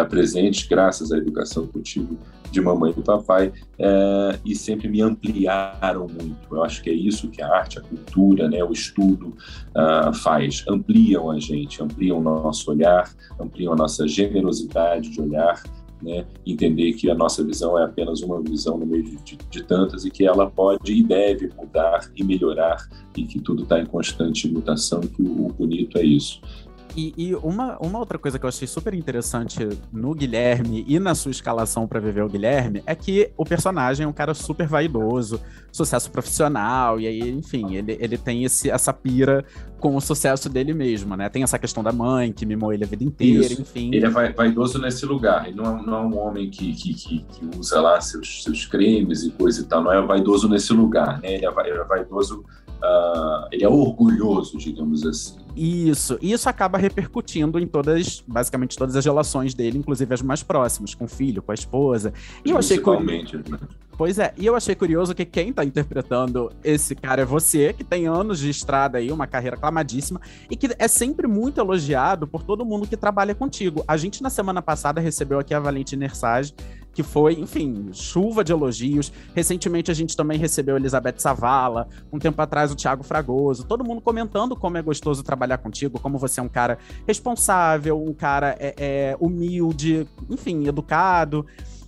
presentes, 0.09 0.67
graças 0.67 1.11
à 1.11 1.17
educação 1.17 1.67
que 1.67 1.77
eu 1.77 1.81
tive 1.83 2.17
de 2.53 2.61
mamãe 2.61 2.93
e 2.95 3.01
papai, 3.01 3.51
é, 3.79 4.39
e 4.45 4.55
sempre 4.55 4.87
me 4.87 5.01
ampliaram 5.01 6.07
muito. 6.07 6.37
Eu 6.51 6.63
acho 6.63 6.83
que 6.83 6.89
é 6.89 6.93
isso 6.93 7.27
que 7.29 7.41
a 7.41 7.51
arte, 7.51 7.79
a 7.79 7.81
cultura, 7.81 8.47
né, 8.47 8.63
o 8.63 8.71
estudo 8.71 9.35
uh, 9.75 10.13
faz. 10.13 10.63
Ampliam 10.69 11.31
a 11.31 11.39
gente, 11.39 11.81
ampliam 11.81 12.19
o 12.19 12.21
nosso 12.21 12.69
olhar, 12.69 13.11
ampliam 13.39 13.73
a 13.73 13.75
nossa 13.75 14.07
generosidade 14.07 15.09
de 15.09 15.19
olhar, 15.19 15.63
né, 15.99 16.25
entender 16.45 16.93
que 16.93 17.09
a 17.09 17.15
nossa 17.15 17.43
visão 17.43 17.79
é 17.79 17.85
apenas 17.85 18.21
uma 18.21 18.39
visão 18.39 18.77
no 18.77 18.85
meio 18.85 19.03
de, 19.03 19.15
de, 19.23 19.37
de 19.49 19.63
tantas 19.63 20.05
e 20.05 20.11
que 20.11 20.23
ela 20.23 20.47
pode 20.47 20.93
e 20.93 21.01
deve 21.01 21.49
mudar 21.57 22.11
e 22.15 22.23
melhorar 22.23 22.87
e 23.17 23.23
que 23.23 23.39
tudo 23.39 23.63
está 23.63 23.79
em 23.79 23.85
constante 23.85 24.47
mutação, 24.47 25.01
que 25.01 25.23
o, 25.23 25.47
o 25.47 25.53
bonito 25.53 25.97
é 25.97 26.03
isso. 26.03 26.39
E, 26.95 27.13
e, 27.17 27.35
uma, 27.35 27.77
uma 27.79 27.99
outra 27.99 28.17
coisa 28.17 28.37
que 28.37 28.45
eu 28.45 28.49
achei 28.49 28.67
super 28.67 28.93
interessante 28.93 29.67
no 29.91 30.13
Guilherme 30.13 30.85
e 30.87 30.99
na 30.99 31.15
sua 31.15 31.31
escalação 31.31 31.87
para 31.87 31.99
viver 31.99 32.23
o 32.23 32.29
Guilherme 32.29 32.83
é 32.85 32.93
que 32.93 33.31
o 33.35 33.43
personagem 33.43 34.05
é 34.05 34.07
um 34.07 34.13
cara 34.13 34.33
super 34.33 34.67
vaidoso, 34.67 35.41
sucesso 35.71 36.11
profissional, 36.11 36.99
e 36.99 37.07
aí, 37.07 37.31
enfim, 37.31 37.75
ele, 37.75 37.97
ele 37.99 38.17
tem 38.17 38.43
esse, 38.43 38.69
essa 38.69 38.93
pira 38.93 39.43
com 39.79 39.95
o 39.95 40.01
sucesso 40.01 40.47
dele 40.49 40.73
mesmo, 40.73 41.15
né? 41.17 41.27
Tem 41.29 41.43
essa 41.43 41.59
questão 41.59 41.83
da 41.83 41.91
mãe 41.91 42.31
que 42.31 42.45
mimou 42.45 42.71
ele 42.71 42.83
a 42.83 42.87
vida 42.87 43.03
inteira, 43.03 43.53
Isso. 43.53 43.61
enfim. 43.61 43.89
Ele 43.93 44.05
é 44.05 44.09
vaidoso 44.09 44.79
nesse 44.79 45.05
lugar, 45.05 45.47
ele 45.47 45.57
não 45.57 45.79
é, 45.79 45.81
não 45.81 45.97
é 45.97 46.01
um 46.01 46.17
homem 46.19 46.49
que, 46.49 46.73
que, 46.73 46.93
que, 46.93 47.19
que, 47.19 47.57
usa 47.57 47.81
lá 47.81 47.99
seus, 47.99 48.43
seus 48.43 48.65
cremes 48.65 49.23
e 49.23 49.31
coisa 49.31 49.61
e 49.61 49.65
tal, 49.65 49.83
não 49.83 49.91
é 49.91 50.01
vaidoso 50.01 50.47
nesse 50.47 50.71
lugar, 50.73 51.19
né? 51.21 51.33
Ele 51.33 51.45
é, 51.45 51.49
é 51.49 51.83
vaidoso 51.83 52.45
Uh, 52.83 53.47
ele 53.49 53.63
é 53.63 53.69
orgulhoso, 53.69 54.57
digamos 54.57 55.05
assim. 55.05 55.39
Isso, 55.55 56.17
e 56.21 56.31
isso 56.31 56.49
acaba 56.49 56.77
repercutindo 56.77 57.59
em 57.59 57.67
todas, 57.67 58.23
basicamente 58.27 58.77
todas 58.77 58.95
as 58.95 59.05
relações 59.05 59.53
dele, 59.53 59.77
inclusive 59.77 60.13
as 60.13 60.21
mais 60.21 60.41
próximas, 60.41 60.95
com 60.95 61.05
o 61.05 61.07
filho, 61.07 61.41
com 61.41 61.51
a 61.51 61.55
esposa. 61.55 62.13
E 62.43 62.49
eu 62.49 62.57
achei. 62.57 62.77
Né? 62.77 63.59
Pois 63.95 64.17
é, 64.17 64.33
e 64.37 64.45
eu 64.45 64.55
achei 64.55 64.73
curioso 64.73 65.13
que 65.13 65.23
quem 65.23 65.53
tá 65.53 65.63
interpretando 65.63 66.51
esse 66.63 66.95
cara 66.95 67.21
é 67.21 67.25
você, 67.25 67.73
que 67.73 67.83
tem 67.83 68.07
anos 68.07 68.39
de 68.39 68.49
estrada 68.49 68.97
aí, 68.97 69.11
uma 69.11 69.27
carreira 69.27 69.55
aclamadíssima, 69.55 70.19
e 70.49 70.55
que 70.55 70.69
é 70.79 70.87
sempre 70.87 71.27
muito 71.27 71.59
elogiado 71.59 72.27
por 72.27 72.43
todo 72.43 72.65
mundo 72.65 72.87
que 72.87 72.97
trabalha 72.97 73.35
contigo. 73.35 73.83
A 73.87 73.95
gente, 73.95 74.23
na 74.23 74.31
semana 74.31 74.61
passada, 74.63 74.99
recebeu 74.99 75.37
aqui 75.37 75.53
a 75.53 75.59
Valentina 75.59 76.05
Ersage, 76.05 76.55
que 76.93 77.03
foi, 77.03 77.33
enfim, 77.33 77.89
chuva 77.91 78.43
de 78.43 78.51
elogios. 78.51 79.11
Recentemente 79.33 79.89
a 79.89 79.93
gente 79.93 80.15
também 80.15 80.37
recebeu 80.37 80.75
Elizabeth 80.75 81.15
Savala, 81.17 81.87
um 82.11 82.19
tempo 82.19 82.41
atrás 82.41 82.71
o 82.71 82.75
Thiago 82.75 83.03
Fragoso, 83.03 83.65
todo 83.65 83.83
mundo 83.83 84.01
comentando 84.01 84.55
como 84.55 84.77
é 84.77 84.81
gostoso 84.81 85.23
trabalhar 85.23 85.57
contigo, 85.57 85.99
como 85.99 86.17
você 86.17 86.39
é 86.39 86.43
um 86.43 86.49
cara 86.49 86.77
responsável, 87.07 88.01
um 88.01 88.13
cara 88.13 88.55
é, 88.59 88.75
é, 88.77 89.17
humilde, 89.19 90.07
enfim, 90.29 90.67
educado. 90.67 91.45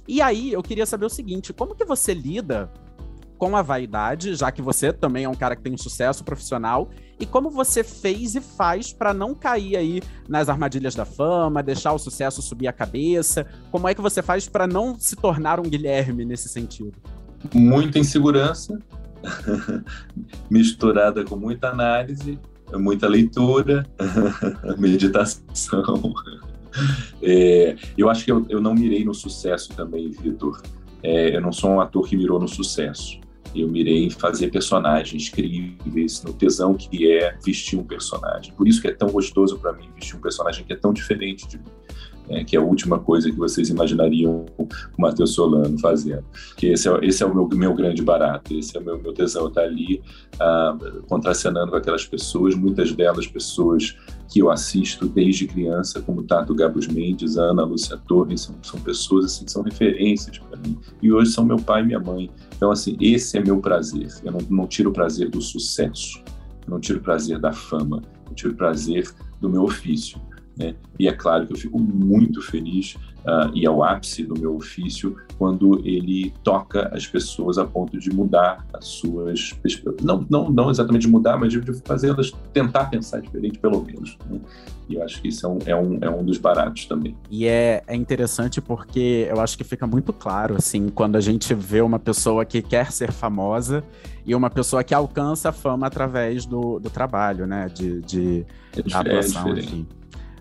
E 0.07 0.21
aí 0.21 0.51
eu 0.51 0.61
queria 0.61 0.85
saber 0.85 1.05
o 1.05 1.09
seguinte: 1.09 1.53
como 1.53 1.75
que 1.75 1.85
você 1.85 2.13
lida 2.13 2.71
com 3.37 3.55
a 3.55 3.61
vaidade, 3.61 4.33
já 4.35 4.51
que 4.51 4.61
você 4.61 4.93
também 4.93 5.25
é 5.25 5.29
um 5.29 5.35
cara 5.35 5.55
que 5.55 5.61
tem 5.61 5.73
um 5.73 5.77
sucesso 5.77 6.23
profissional, 6.23 6.89
e 7.19 7.25
como 7.25 7.49
você 7.49 7.83
fez 7.83 8.35
e 8.35 8.41
faz 8.41 8.93
para 8.93 9.13
não 9.13 9.35
cair 9.35 9.75
aí 9.75 10.01
nas 10.27 10.49
armadilhas 10.49 10.95
da 10.95 11.05
fama, 11.05 11.61
deixar 11.61 11.93
o 11.93 11.99
sucesso 11.99 12.41
subir 12.41 12.67
a 12.67 12.73
cabeça? 12.73 13.45
Como 13.71 13.87
é 13.87 13.93
que 13.93 14.01
você 14.01 14.21
faz 14.21 14.47
para 14.47 14.67
não 14.67 14.97
se 14.97 15.15
tornar 15.15 15.59
um 15.59 15.63
Guilherme 15.63 16.25
nesse 16.25 16.49
sentido? 16.49 16.93
Muita 17.53 17.99
insegurança, 17.99 18.79
misturada 20.49 21.23
com 21.23 21.35
muita 21.35 21.69
análise, 21.69 22.39
muita 22.73 23.07
leitura, 23.07 23.85
meditação. 24.77 25.43
É, 27.21 27.75
eu 27.97 28.09
acho 28.09 28.25
que 28.25 28.31
eu, 28.31 28.45
eu, 28.49 28.61
não 28.61 28.73
mirei 28.73 29.03
no 29.03 29.13
sucesso 29.13 29.69
também, 29.75 30.09
Vitor. 30.11 30.61
É, 31.01 31.35
eu 31.35 31.41
não 31.41 31.51
sou 31.51 31.71
um 31.71 31.81
ator 31.81 32.07
que 32.07 32.17
mirou 32.17 32.39
no 32.39 32.47
sucesso 32.47 33.19
eu 33.61 33.69
mirei 33.69 34.05
em 34.05 34.09
fazer 34.09 34.49
personagens 34.49 35.29
críveis, 35.29 36.21
no 36.23 36.33
tesão 36.33 36.75
que 36.75 37.09
é 37.11 37.37
vestir 37.43 37.79
um 37.79 37.83
personagem. 37.83 38.53
Por 38.53 38.67
isso 38.67 38.81
que 38.81 38.87
é 38.87 38.93
tão 38.93 39.09
gostoso 39.09 39.57
para 39.59 39.73
mim 39.73 39.89
vestir 39.95 40.17
um 40.17 40.19
personagem 40.19 40.65
que 40.65 40.73
é 40.73 40.75
tão 40.75 40.91
diferente 40.91 41.47
de 41.47 41.57
mim 41.57 41.63
é, 42.29 42.43
que 42.43 42.55
é 42.55 42.59
a 42.59 42.63
última 42.63 42.99
coisa 42.99 43.29
que 43.29 43.37
vocês 43.37 43.69
imaginariam 43.69 44.45
o 44.57 44.67
Matheus 44.97 45.31
Solano 45.31 45.77
fazendo. 45.79 46.23
Que 46.57 46.67
esse 46.67 46.89
é, 46.89 46.99
esse 47.03 47.23
é 47.23 47.25
o 47.25 47.33
meu, 47.33 47.47
meu 47.47 47.73
grande 47.73 48.01
barato, 48.01 48.53
esse 48.53 48.75
é 48.75 48.79
o 48.79 48.83
meu, 48.83 49.01
meu 49.01 49.13
tesão, 49.13 49.47
estar 49.47 49.61
tá 49.61 49.67
ali 49.67 50.01
ah, 50.39 50.77
contracenando 51.07 51.71
com 51.71 51.77
aquelas 51.77 52.05
pessoas, 52.05 52.55
muitas 52.55 52.91
delas 52.91 53.27
pessoas 53.27 53.95
que 54.31 54.39
eu 54.39 54.49
assisto 54.49 55.07
desde 55.07 55.47
criança, 55.47 56.01
como 56.01 56.23
Tato 56.23 56.55
Gabos 56.55 56.87
Mendes, 56.87 57.37
Ana 57.37 57.63
Lúcia 57.63 57.97
Torres, 58.07 58.41
são, 58.41 58.55
são 58.63 58.79
pessoas 58.79 59.25
assim, 59.25 59.45
que 59.45 59.51
são 59.51 59.61
referências 59.61 60.37
para 60.39 60.57
mim. 60.59 60.77
E 61.01 61.11
hoje 61.11 61.31
são 61.31 61.45
meu 61.45 61.57
pai 61.57 61.83
e 61.83 61.85
minha 61.85 61.99
mãe. 61.99 62.29
Então, 62.55 62.71
assim, 62.71 62.97
esse 62.99 63.37
é 63.37 63.43
meu 63.43 63.59
prazer. 63.59 64.07
Eu 64.23 64.31
não, 64.31 64.39
não 64.49 64.67
tiro 64.67 64.89
o 64.89 64.93
prazer 64.93 65.29
do 65.29 65.41
sucesso, 65.41 66.21
eu 66.65 66.71
não 66.71 66.79
tiro 66.79 66.99
o 66.99 67.01
prazer 67.01 67.39
da 67.39 67.51
fama, 67.51 68.01
eu 68.27 68.35
tiro 68.35 68.53
o 68.53 68.55
prazer 68.55 69.09
do 69.39 69.49
meu 69.49 69.63
ofício. 69.63 70.19
Né? 70.57 70.75
E 70.97 71.07
é 71.07 71.11
claro 71.11 71.45
que 71.45 71.53
eu 71.53 71.57
fico 71.57 71.77
muito 71.77 72.41
feliz 72.41 72.95
uh, 73.25 73.51
e 73.53 73.65
ao 73.65 73.83
ápice 73.83 74.23
do 74.23 74.39
meu 74.39 74.55
ofício 74.55 75.17
quando 75.37 75.81
ele 75.85 76.33
toca 76.43 76.89
as 76.93 77.05
pessoas 77.05 77.57
a 77.57 77.65
ponto 77.65 77.97
de 77.99 78.09
mudar 78.09 78.65
as 78.73 78.85
suas 78.85 79.53
não 80.01 80.25
não 80.29 80.49
não 80.49 80.69
exatamente 80.69 81.01
de 81.01 81.09
mudar, 81.09 81.37
mas 81.37 81.51
de, 81.51 81.59
de 81.59 81.73
fazê-las 81.85 82.31
tentar 82.53 82.85
pensar 82.85 83.19
diferente 83.19 83.59
pelo 83.59 83.83
menos. 83.83 84.17
Né? 84.29 84.39
E 84.87 84.95
eu 84.95 85.03
acho 85.03 85.21
que 85.21 85.27
isso 85.27 85.45
é 85.45 85.49
um, 85.49 85.59
é 85.65 85.75
um, 85.75 85.97
é 86.01 86.09
um 86.09 86.23
dos 86.23 86.37
baratos 86.37 86.85
também. 86.85 87.17
E 87.29 87.47
é, 87.47 87.83
é 87.85 87.95
interessante 87.95 88.61
porque 88.61 89.27
eu 89.29 89.41
acho 89.41 89.57
que 89.57 89.63
fica 89.63 89.85
muito 89.85 90.13
claro 90.13 90.55
assim 90.57 90.87
quando 90.89 91.17
a 91.17 91.21
gente 91.21 91.53
vê 91.53 91.81
uma 91.81 91.99
pessoa 91.99 92.45
que 92.45 92.61
quer 92.61 92.91
ser 92.91 93.11
famosa 93.11 93.83
e 94.25 94.33
uma 94.33 94.49
pessoa 94.49 94.83
que 94.83 94.93
alcança 94.93 95.49
a 95.49 95.51
fama 95.51 95.87
através 95.87 96.45
do, 96.45 96.79
do 96.79 96.89
trabalho, 96.89 97.45
né? 97.45 97.67
De, 97.67 98.01
de 98.01 98.45
é, 98.75 98.81
da 98.81 98.99
atuação, 98.99 99.49
é 99.49 99.59
enfim. 99.59 99.87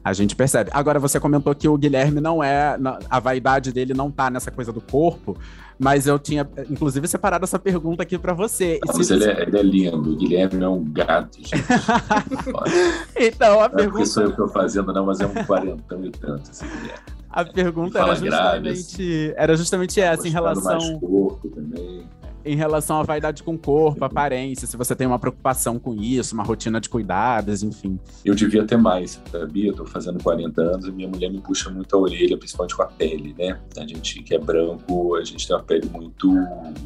A 0.04 0.12
gente 0.12 0.36
percebe. 0.36 0.70
Agora, 0.74 0.98
você 0.98 1.18
comentou 1.18 1.54
que 1.54 1.66
o 1.66 1.78
Guilherme 1.78 2.20
não 2.20 2.44
é. 2.44 2.78
A 3.08 3.18
vaidade 3.18 3.72
dele 3.72 3.94
não 3.94 4.10
tá 4.10 4.28
nessa 4.28 4.50
coisa 4.50 4.70
do 4.70 4.80
corpo, 4.80 5.34
mas 5.78 6.06
eu 6.06 6.18
tinha, 6.18 6.46
inclusive, 6.68 7.08
separado 7.08 7.44
essa 7.44 7.58
pergunta 7.58 8.02
aqui 8.02 8.18
para 8.18 8.34
você. 8.34 8.78
Não, 8.86 8.94
mas 8.94 9.10
ele, 9.10 9.24
é, 9.24 9.42
ele, 9.42 9.58
é, 9.58 9.62
lindo. 9.62 10.12
O 10.12 10.16
Guilherme 10.16 10.62
é 10.62 10.68
um 10.68 10.84
gato, 10.84 11.38
gente. 11.38 11.52
então, 13.16 13.60
a 13.60 13.68
não 13.68 13.76
pergunta. 13.76 13.98
Não 13.98 14.02
é 14.02 14.06
sou 14.06 14.22
eu 14.24 14.28
que 14.28 14.34
estou 14.34 14.48
fazendo, 14.48 14.92
não, 14.92 15.06
mas 15.06 15.20
é 15.20 15.26
um 15.26 15.44
quarentão 15.44 16.04
e 16.04 16.10
tanto, 16.10 16.50
esse 16.50 16.66
Guilherme. 16.66 17.14
A 17.30 17.44
pergunta 17.44 17.98
era 17.98 18.14
justamente, 18.14 19.34
era 19.36 19.56
justamente 19.56 20.00
essa, 20.00 20.28
em 20.28 20.30
relação. 20.30 20.78
Mais 20.78 21.00
corpo 21.00 21.48
também 21.48 22.06
em 22.44 22.56
relação 22.56 23.00
à 23.00 23.02
vaidade 23.02 23.42
com 23.42 23.54
o 23.54 23.58
corpo, 23.58 24.04
aparência, 24.04 24.66
se 24.66 24.76
você 24.76 24.94
tem 24.94 25.06
uma 25.06 25.18
preocupação 25.18 25.78
com 25.78 25.94
isso, 25.94 26.34
uma 26.34 26.44
rotina 26.44 26.80
de 26.80 26.88
cuidados, 26.88 27.62
enfim. 27.62 27.98
Eu 28.24 28.34
devia 28.34 28.64
ter 28.64 28.76
mais, 28.76 29.20
sabia? 29.30 29.68
Eu 29.68 29.74
tô 29.74 29.86
fazendo 29.86 30.22
40 30.22 30.60
anos 30.60 30.86
e 30.86 30.92
minha 30.92 31.08
mulher 31.08 31.30
me 31.30 31.40
puxa 31.40 31.70
muito 31.70 31.94
a 31.96 31.98
orelha, 31.98 32.36
principalmente 32.36 32.76
com 32.76 32.82
a 32.82 32.86
pele, 32.86 33.34
né? 33.38 33.58
A 33.76 33.86
gente 33.86 34.22
que 34.22 34.34
é 34.34 34.38
branco, 34.38 35.16
a 35.16 35.24
gente 35.24 35.46
tem 35.46 35.56
uma 35.56 35.62
pele 35.62 35.88
muito 35.88 36.32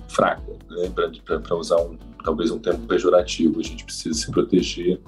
fraca, 0.09 0.53
né? 0.71 0.91
Para 1.25 1.57
usar 1.57 1.81
um, 1.81 1.97
talvez 2.25 2.51
um 2.51 2.59
termo 2.59 2.87
pejorativo, 2.87 3.61
a 3.61 3.63
gente 3.63 3.85
precisa 3.85 4.19
se 4.19 4.31
proteger 4.31 5.01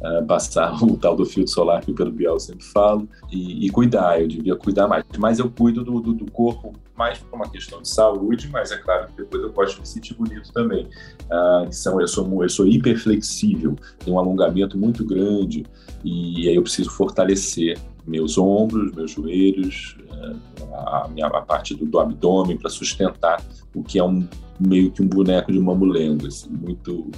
uh, 0.00 0.24
passar 0.26 0.72
o 0.82 0.96
tal 0.96 1.16
do 1.16 1.24
filtro 1.24 1.52
solar 1.52 1.84
que 1.84 1.90
o 1.90 1.94
Pedro 1.94 2.12
Biel 2.12 2.38
sempre 2.38 2.64
fala 2.64 3.06
e, 3.30 3.66
e, 3.66 3.70
cuidar, 3.70 4.20
eu 4.20 4.28
devia 4.28 4.56
cuidar 4.56 4.88
mais. 4.88 5.04
Mas 5.18 5.38
eu 5.38 5.50
cuido 5.50 5.84
do, 5.84 6.00
do, 6.00 6.12
do 6.12 6.30
corpo 6.30 6.72
mais 7.00 7.18
por 7.18 7.34
uma 7.34 7.48
questão 7.48 7.80
de 7.80 7.88
saúde, 7.88 8.50
mas 8.52 8.70
é 8.70 8.76
claro 8.76 9.06
que 9.06 9.16
depois 9.16 9.42
eu 9.42 9.50
posso 9.50 9.80
me 9.80 9.86
sentir 9.86 10.12
bonito 10.12 10.52
também. 10.52 10.84
Uh, 10.84 11.72
são, 11.72 11.98
eu, 11.98 12.06
sou, 12.06 12.42
eu 12.42 12.48
sou 12.50 12.66
hiperflexível, 12.66 13.74
tenho 13.98 14.16
um 14.16 14.18
alongamento 14.18 14.76
muito 14.76 15.02
grande 15.02 15.64
e 16.04 16.46
aí 16.46 16.54
eu 16.54 16.62
preciso 16.62 16.90
fortalecer 16.90 17.78
meus 18.06 18.36
ombros, 18.36 18.92
meus 18.92 19.12
joelhos, 19.12 19.96
uh, 20.10 20.74
a, 20.74 21.08
minha, 21.08 21.26
a 21.26 21.40
parte 21.40 21.74
do, 21.74 21.86
do 21.86 21.98
abdômen 21.98 22.58
para 22.58 22.68
sustentar 22.68 23.42
o 23.74 23.82
que 23.82 23.98
é 23.98 24.04
um 24.04 24.28
meio 24.60 24.90
que 24.90 25.00
um 25.00 25.08
boneco 25.08 25.50
de 25.50 25.58
mamulengo, 25.58 26.26
assim, 26.26 26.50
muito 26.50 27.10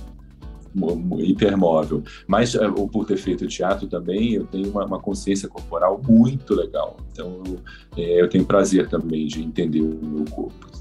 hipermóvel. 1.18 2.02
Mas 2.26 2.54
eh, 2.54 2.68
por 2.70 3.06
ter 3.06 3.16
feito 3.16 3.46
teatro 3.46 3.86
também, 3.86 4.34
eu 4.34 4.46
tenho 4.46 4.70
uma, 4.70 4.84
uma 4.84 4.98
consciência 4.98 5.48
corporal 5.48 6.00
muito 6.06 6.54
legal. 6.54 6.96
Então, 7.12 7.42
eu, 7.46 7.58
é, 7.96 8.20
eu 8.22 8.28
tenho 8.28 8.44
prazer 8.44 8.88
também 8.88 9.26
de 9.26 9.42
entender 9.42 9.80
o 9.80 9.98
meu 10.02 10.24
corpo. 10.26 10.72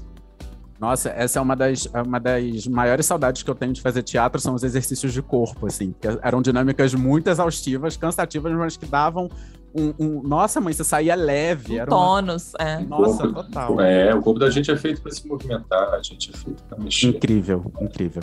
Nossa, 0.80 1.10
essa 1.10 1.38
é 1.38 1.42
uma 1.42 1.54
das, 1.54 1.88
é 1.94 2.02
uma 2.02 2.18
das 2.18 2.66
maiores 2.66 3.06
saudades 3.06 3.44
que 3.44 3.48
eu 3.48 3.54
tenho 3.54 3.72
de 3.72 3.80
fazer 3.80 4.02
teatro, 4.02 4.40
são 4.40 4.52
os 4.52 4.64
exercícios 4.64 5.12
de 5.12 5.22
corpo, 5.22 5.66
assim. 5.66 5.94
Que 6.00 6.08
eram 6.22 6.42
dinâmicas 6.42 6.92
muito 6.92 7.30
exaustivas, 7.30 7.96
cansativas, 7.96 8.52
mas 8.52 8.76
que 8.76 8.84
davam 8.84 9.30
um, 9.74 9.94
um, 9.98 10.22
nossa, 10.22 10.60
mãe, 10.60 10.72
você 10.72 10.84
saía 10.84 11.14
leve. 11.14 11.74
Um 11.74 11.80
era 11.80 11.86
tônus, 11.90 12.52
uma... 12.54 12.68
é. 12.68 12.80
Nossa, 12.80 13.22
corpo, 13.22 13.42
total. 13.44 13.80
É, 13.80 14.14
o 14.14 14.20
corpo 14.20 14.38
da 14.38 14.50
gente 14.50 14.70
é 14.70 14.76
feito 14.76 15.00
para 15.00 15.12
se 15.12 15.26
movimentar, 15.26 15.94
a 15.94 16.02
gente 16.02 16.30
é 16.32 16.36
feito 16.36 16.62
para 16.64 16.78
mexer. 16.78 17.08
Incrível, 17.08 17.72
incrível. 17.80 18.22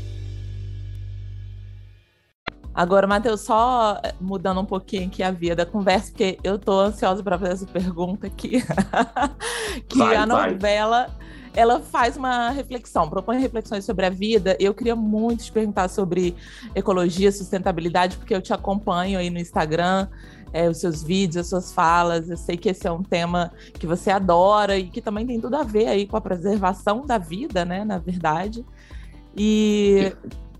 Agora, 2.73 3.05
Matheus, 3.05 3.41
só 3.41 3.99
eh, 4.01 4.13
mudando 4.19 4.61
um 4.61 4.65
pouquinho 4.65 5.07
aqui 5.07 5.21
a 5.21 5.29
via 5.29 5.55
da 5.55 5.65
conversa, 5.65 6.07
porque 6.07 6.37
eu 6.41 6.57
tô 6.57 6.79
ansiosa 6.79 7.21
para 7.21 7.37
fazer 7.37 7.53
essa 7.53 7.65
pergunta 7.65 8.27
aqui. 8.27 8.63
que 9.89 9.97
vai, 9.97 10.15
a 10.15 10.25
novela, 10.25 11.07
vai. 11.07 11.17
ela 11.53 11.81
faz 11.81 12.15
uma 12.15 12.49
reflexão, 12.49 13.09
propõe 13.09 13.39
reflexões 13.39 13.83
sobre 13.83 14.05
a 14.05 14.09
vida. 14.09 14.55
Eu 14.57 14.73
queria 14.73 14.95
muito 14.95 15.43
te 15.43 15.51
perguntar 15.51 15.89
sobre 15.89 16.33
ecologia, 16.73 17.29
sustentabilidade, 17.31 18.15
porque 18.15 18.33
eu 18.33 18.41
te 18.41 18.53
acompanho 18.53 19.19
aí 19.19 19.29
no 19.29 19.39
Instagram. 19.39 20.07
É, 20.53 20.69
os 20.69 20.79
seus 20.79 21.01
vídeos, 21.01 21.37
as 21.37 21.47
suas 21.47 21.73
falas. 21.73 22.29
Eu 22.29 22.35
sei 22.35 22.57
que 22.57 22.67
esse 22.67 22.85
é 22.85 22.91
um 22.91 23.01
tema 23.01 23.53
que 23.73 23.87
você 23.87 24.11
adora 24.11 24.77
e 24.77 24.89
que 24.89 25.01
também 25.01 25.25
tem 25.25 25.39
tudo 25.39 25.55
a 25.55 25.63
ver 25.63 25.87
aí 25.87 26.05
com 26.05 26.17
a 26.17 26.21
preservação 26.21 27.05
da 27.05 27.17
vida, 27.17 27.63
né? 27.63 27.85
Na 27.85 27.97
verdade. 27.97 28.65
E, 29.33 30.11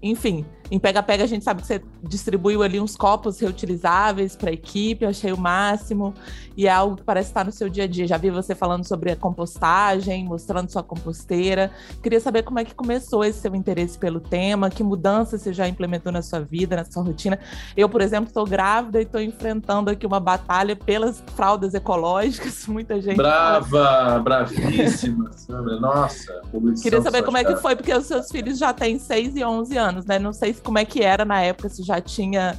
enfim, 0.02 0.46
em 0.72 0.80
Pega 0.80 1.04
Pega, 1.04 1.26
a 1.26 1.28
gente 1.28 1.44
sabe 1.44 1.62
que 1.62 1.68
você 1.68 1.82
distribuiu 2.02 2.64
ali 2.64 2.80
uns 2.80 2.96
copos 2.96 3.40
reutilizáveis 3.42 4.38
para 4.38 4.50
a 4.50 4.54
equipe, 4.54 5.04
eu 5.04 5.10
achei 5.10 5.34
o 5.34 5.38
máximo. 5.38 6.14
E 6.56 6.68
é 6.68 6.72
algo 6.72 6.96
que 6.96 7.04
parece 7.04 7.30
estar 7.30 7.44
no 7.44 7.52
seu 7.52 7.70
dia 7.70 7.84
a 7.84 7.88
dia. 7.88 8.08
Já 8.08 8.18
vi 8.18 8.30
você 8.30 8.56
falando 8.56 8.86
sobre 8.86 9.12
a 9.12 9.16
compostagem, 9.16 10.26
mostrando 10.26 10.70
sua 10.70 10.84
composteira. 10.84 11.72
Queria 12.02 12.20
saber 12.20 12.44
como 12.44 12.60
é 12.60 12.66
que 12.66 12.74
começou 12.74 13.24
esse 13.24 13.40
seu 13.40 13.54
interesse 13.56 13.98
pelo 13.98 14.20
tema, 14.20 14.70
que 14.70 14.84
mudanças 14.84 15.42
você 15.42 15.52
já 15.52 15.68
implementou 15.68 16.12
na 16.12 16.22
sua 16.22 16.40
vida, 16.40 16.76
na 16.76 16.86
sua 16.86 17.04
rotina. 17.04 17.38
Eu, 17.76 17.90
por 17.90 18.02
exemplo, 18.02 18.28
estou 18.28 18.46
grávida 18.46 19.00
e 19.00 19.04
estou 19.04 19.22
enfrentando 19.22 19.90
aqui 19.90 20.06
uma 20.06 20.20
batalha 20.20 20.76
pelas 20.76 21.22
fraldas 21.36 21.74
ecológicas. 21.74 22.66
Muita 22.72 23.02
gente. 23.02 23.18
Brava, 23.18 24.20
bravíssima, 24.20 25.32
Sandra. 25.34 25.80
Nossa, 25.80 26.42
Queria 26.82 27.02
saber 27.02 27.24
como 27.24 27.38
é 27.38 27.44
que 27.44 27.56
foi, 27.58 27.76
porque 27.76 27.94
os 27.94 28.06
seus 28.06 28.30
filhos 28.30 28.58
já 28.58 28.74
têm 28.74 28.98
6 29.00 29.36
e 29.36 29.44
11 29.44 29.78
anos, 29.78 30.06
né? 30.06 30.20
Não 30.20 30.32
sei 30.32 30.54
se 30.54 30.61
como 30.64 30.78
é 30.78 30.86
que 30.86 31.02
era 31.02 31.26
na 31.26 31.42
época, 31.42 31.70
se 31.70 31.84
já 31.84 32.00
tinha 32.00 32.58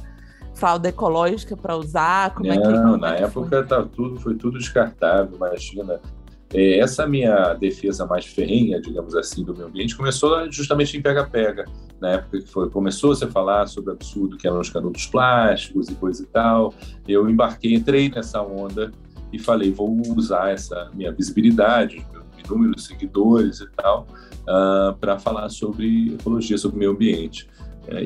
fralda 0.53 0.89
ecológica 0.89 1.57
para 1.57 1.75
usar, 1.75 2.33
como 2.33 2.47
Não, 2.47 2.55
é 2.55 2.61
que 2.61 2.67
Não, 2.67 2.97
na 2.97 3.15
é 3.15 3.23
época 3.23 3.63
tá 3.63 3.83
tudo, 3.83 4.19
foi 4.19 4.35
tudo 4.35 4.57
descartável, 4.57 5.35
imagina. 5.35 5.99
É, 6.53 6.77
essa 6.77 7.07
minha 7.07 7.53
defesa 7.55 8.05
mais 8.05 8.25
ferrenha, 8.25 8.79
digamos 8.79 9.15
assim, 9.15 9.43
do 9.43 9.55
meio 9.55 9.67
ambiente 9.67 9.97
começou 9.97 10.51
justamente 10.51 10.95
em 10.95 11.01
pega-pega. 11.01 11.65
Na 11.99 12.11
época 12.11 12.39
que 12.39 12.47
foi, 12.47 12.69
começou 12.69 13.15
-se 13.15 13.23
a 13.23 13.27
falar 13.27 13.67
sobre 13.67 13.89
o 13.89 13.93
absurdo 13.93 14.37
que 14.37 14.47
eram 14.47 14.59
os 14.59 14.69
canudos 14.69 15.07
plásticos 15.07 15.89
e 15.89 15.95
coisa 15.95 16.21
e 16.21 16.27
tal, 16.27 16.73
eu 17.07 17.27
embarquei, 17.27 17.73
entrei 17.73 18.09
nessa 18.09 18.41
onda 18.41 18.91
e 19.31 19.39
falei, 19.39 19.71
vou 19.71 19.99
usar 20.15 20.51
essa 20.51 20.91
minha 20.93 21.11
visibilidade, 21.11 22.05
meu 22.13 22.23
número 22.47 22.75
de 22.75 22.81
seguidores 22.81 23.61
e 23.61 23.67
tal, 23.71 24.01
uh, 24.01 24.49
ah, 24.49 24.95
para 24.99 25.17
falar 25.17 25.49
sobre 25.49 26.13
ecologia, 26.13 26.57
sobre 26.57 26.75
o 26.75 26.79
meio 26.79 26.91
ambiente. 26.91 27.47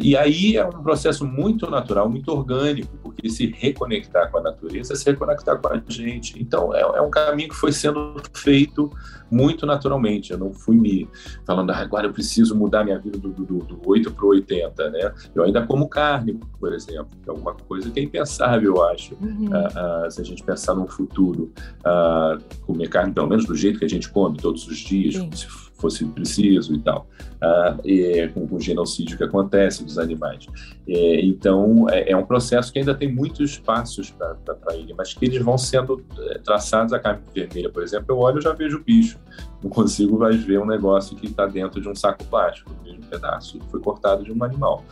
E 0.01 0.17
aí 0.17 0.57
é 0.57 0.65
um 0.65 0.83
processo 0.83 1.25
muito 1.25 1.69
natural, 1.69 2.09
muito 2.09 2.31
orgânico, 2.31 2.97
porque 2.97 3.29
se 3.29 3.47
reconectar 3.47 4.31
com 4.31 4.39
a 4.39 4.41
natureza 4.41 4.93
é 4.93 4.95
se 4.95 5.05
reconectar 5.05 5.59
com 5.59 5.67
a 5.67 5.81
gente. 5.87 6.41
Então 6.41 6.73
é, 6.73 6.81
é 6.81 7.01
um 7.01 7.09
caminho 7.09 7.49
que 7.49 7.55
foi 7.55 7.71
sendo 7.71 8.15
feito 8.33 8.91
muito 9.29 9.65
naturalmente. 9.65 10.31
Eu 10.31 10.37
não 10.37 10.53
fui 10.53 10.75
me 10.75 11.07
falando, 11.45 11.71
ah, 11.71 11.77
agora 11.77 12.07
eu 12.07 12.13
preciso 12.13 12.55
mudar 12.55 12.83
minha 12.83 12.99
vida 12.99 13.17
do, 13.17 13.29
do, 13.29 13.59
do 13.59 13.81
8 13.85 14.11
para 14.11 14.25
o 14.25 14.29
80, 14.29 14.89
né? 14.89 15.13
Eu 15.35 15.43
ainda 15.43 15.65
como 15.65 15.87
carne, 15.87 16.39
por 16.59 16.73
exemplo, 16.73 17.09
que 17.21 17.29
é 17.29 17.31
alguma 17.31 17.53
coisa 17.53 17.89
que 17.91 17.99
é 17.99 18.03
impensável, 18.03 18.75
eu 18.75 18.83
acho, 18.89 19.15
uhum. 19.21 19.49
uh, 19.49 20.07
uh, 20.07 20.11
se 20.11 20.21
a 20.21 20.25
gente 20.25 20.43
pensar 20.43 20.73
no 20.73 20.87
futuro. 20.87 21.51
Uh, 21.79 22.41
comer 22.65 22.89
carne, 22.89 23.13
pelo 23.13 23.27
menos 23.27 23.45
do 23.45 23.55
jeito 23.55 23.79
que 23.79 23.85
a 23.85 23.89
gente 23.89 24.09
come 24.09 24.37
todos 24.37 24.67
os 24.67 24.77
dias, 24.77 25.15
Sim. 25.15 25.29
se 25.31 25.47
fosse 25.77 26.05
preciso 26.05 26.73
e 26.73 26.79
tal, 26.79 27.07
uh, 27.35 27.87
e, 27.87 28.27
com, 28.29 28.47
o 28.49 28.59
genocídio 28.59 29.17
que 29.17 29.23
acontece 29.23 29.83
dos 29.83 29.97
animais. 29.97 30.47
E, 30.87 31.27
então, 31.27 31.87
é, 31.89 32.11
é, 32.11 32.17
um 32.17 32.25
processo 32.25 32.71
que 32.71 32.79
ainda 32.79 32.95
tem 32.95 33.13
muitos 33.13 33.57
passos 33.59 34.11
para 34.11 34.75
ele, 34.75 34.93
mas 34.97 35.13
que 35.13 35.25
eles 35.25 35.41
vão 35.41 35.57
sendo 35.57 36.03
eh, 36.17 36.39
traçados. 36.43 36.93
A 36.93 36.99
carne 36.99 37.21
vermelha, 37.33 37.69
por 37.69 37.83
exemplo, 37.83 38.05
eu 38.09 38.17
olho 38.19 38.39
e 38.39 38.41
já 38.41 38.53
vejo 38.53 38.77
o 38.77 38.83
bicho. 38.83 39.19
Não 39.63 39.69
consigo 39.69 40.17
mais 40.17 40.41
ver 40.43 40.59
um 40.59 40.65
negócio 40.65 41.15
que 41.15 41.27
está 41.27 41.45
dentro 41.45 41.81
de 41.81 41.89
um 41.89 41.95
saco 41.95 42.23
plástico, 42.25 42.71
o 42.79 42.83
mesmo 42.83 43.03
pedaço, 43.05 43.59
foi 43.69 43.79
cortado 43.79 44.23
de 44.23 44.31
um 44.31 44.43
animal. 44.43 44.83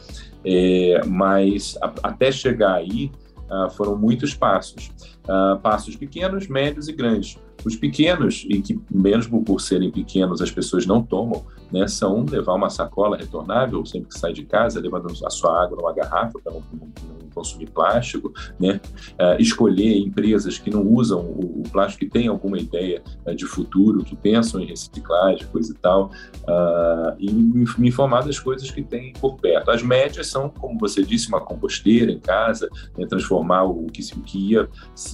É, 0.44 1.02
mas 1.06 1.78
a, 1.82 1.92
até 2.04 2.32
chegar 2.32 2.76
aí, 2.76 3.12
uh, 3.50 3.70
foram 3.72 3.98
muitos 3.98 4.34
passos. 4.34 4.92
Uh, 5.24 5.60
passos 5.60 5.96
pequenos, 5.96 6.48
médios 6.48 6.88
e 6.88 6.94
grandes. 6.94 7.38
Os 7.64 7.76
pequenos, 7.76 8.46
e 8.50 8.62
que 8.62 8.80
mesmo 8.90 9.44
por 9.44 9.62
serem 9.62 9.92
pequenos 9.92 10.42
as 10.42 10.52
pessoas 10.52 10.86
não 10.86 11.02
tomam, 11.02 11.46
né, 11.72 11.88
são 11.88 12.26
levar 12.30 12.54
uma 12.54 12.70
sacola 12.70 13.18
retornável 13.18 13.86
sempre 13.86 14.10
que 14.10 14.20
sai 14.20 14.34
de 14.34 14.44
casa, 14.44 14.80
levando 14.80 15.12
a 15.26 15.30
sua 15.30 15.64
água 15.64 15.78
numa 15.78 15.94
garrafa 15.94 16.40
para 16.40 16.54
não, 16.54 16.64
não, 16.74 17.16
consumir 17.34 17.70
plástico, 17.70 18.34
né, 18.58 18.80
uh, 19.20 19.42
escolher 19.42 19.98
empresas 19.98 20.58
que 20.58 20.70
não 20.70 20.88
usam 20.88 21.20
o, 21.20 21.62
o 21.62 21.70
plástico, 21.70 22.06
que 22.06 22.10
têm 22.10 22.30
alguma 22.30 22.58
ideia 22.58 23.04
uh, 23.26 23.36
de 23.36 23.46
futuro, 23.46 24.06
que 24.06 24.16
pensam 24.16 24.62
em 24.62 24.66
reciclagem, 24.66 25.46
coisa 25.48 25.74
e 25.74 25.76
tal, 25.76 26.12
uh, 26.44 27.14
e 27.20 27.30
me, 27.30 27.66
informar 27.90 28.24
das 28.24 28.40
coisas 28.40 28.72
que 28.72 28.82
tem 28.82 29.12
por 29.14 29.36
perto. 29.36 29.70
As 29.70 29.84
médias 29.84 30.28
são, 30.28 30.50
como 30.50 30.80
você 30.80 31.04
disse, 31.04 31.28
uma 31.28 31.42
composteira 31.42 32.10
em 32.10 32.20
casa, 32.20 32.70
né, 32.98 33.06
transformar 33.06 33.66
o 33.66 33.86
que, 33.88 34.02
o 34.16 34.22
que 34.22 34.52
ia 34.52 34.70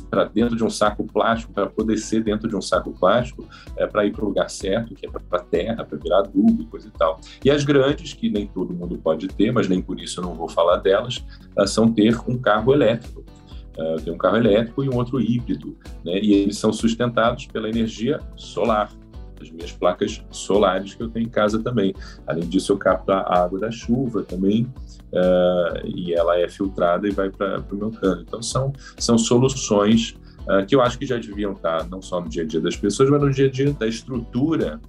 para 0.08 0.26
dentro 0.26 0.56
de 0.56 0.64
um 0.64 0.70
saco 0.70 1.04
plástico 1.04 1.52
para 1.52 1.66
poder 1.66 1.98
ser 1.98 2.24
dentro 2.32 2.48
de 2.48 2.56
um 2.56 2.62
saco 2.62 2.92
plástico 2.92 3.46
é, 3.76 3.86
para 3.86 4.06
ir 4.06 4.12
para 4.12 4.24
o 4.24 4.28
lugar 4.28 4.50
certo, 4.50 4.96
que 4.96 5.06
é 5.06 5.10
para 5.10 5.40
a 5.40 5.44
terra, 5.44 5.84
para 5.84 5.98
virar 5.98 6.20
adubo 6.20 6.62
e 6.62 6.66
coisa 6.66 6.88
e 6.88 6.92
tal. 6.92 7.20
E 7.44 7.52
as 7.52 7.64
grandes, 7.64 8.14
que 8.14 8.30
nem 8.30 8.48
todo 8.48 8.74
mundo 8.74 8.98
pode 8.98 9.28
ter, 9.28 9.52
mas 9.52 9.68
nem 9.68 9.82
por 9.82 10.00
isso 10.00 10.20
eu 10.20 10.24
não 10.24 10.36
vou 10.36 10.50
falar 10.50 10.78
delas, 10.78 11.24
são 11.68 11.92
ter 11.92 12.18
um 12.28 12.38
carro 12.38 12.74
elétrico. 12.74 13.24
Uh, 13.78 14.02
tem 14.02 14.14
um 14.14 14.18
carro 14.18 14.38
elétrico 14.38 14.84
e 14.84 14.90
um 14.90 14.96
outro 14.96 15.22
híbrido, 15.22 15.78
né? 16.04 16.20
e 16.22 16.34
eles 16.34 16.58
são 16.58 16.74
sustentados 16.74 17.46
pela 17.48 17.70
energia 17.70 18.20
solar, 18.36 18.92
as 19.42 19.50
minhas 19.50 19.72
placas 19.72 20.22
solares 20.30 20.94
que 20.94 21.02
eu 21.02 21.10
tenho 21.10 21.26
em 21.26 21.30
casa 21.30 21.58
também. 21.64 21.94
Além 22.28 22.48
disso, 22.48 22.74
eu 22.74 22.78
capto 22.78 23.12
a 23.12 23.44
água 23.44 23.60
da 23.60 23.72
chuva 23.72 24.24
também, 24.24 24.64
uh, 25.14 25.88
e 25.88 26.14
ela 26.14 26.38
é 26.38 26.50
filtrada 26.50 27.08
e 27.08 27.12
vai 27.12 27.30
para 27.30 27.64
o 27.72 27.76
meu 27.76 27.92
cano. 27.92 28.22
Então, 28.22 28.44
são, 28.44 28.74
são 28.98 29.18
soluções 29.18 30.16
uh, 30.48 30.66
que 30.66 30.76
eu 30.76 30.82
acho 30.82 30.98
que 30.98 31.06
já 31.06 31.18
deviam 31.18 31.54
estar 31.54 31.88
não 31.88 32.02
só 32.02 32.22
no 32.22 32.30
dia 32.30 32.44
a 32.44 32.46
dia 32.46 32.62
das 32.62 32.76
pessoas, 32.76 33.10
mas 33.10 33.22
no 33.22 33.32
dia 33.32 33.48
a 33.48 33.52
dia 33.52 33.74
da 33.74 33.88
estrutura 33.88 34.80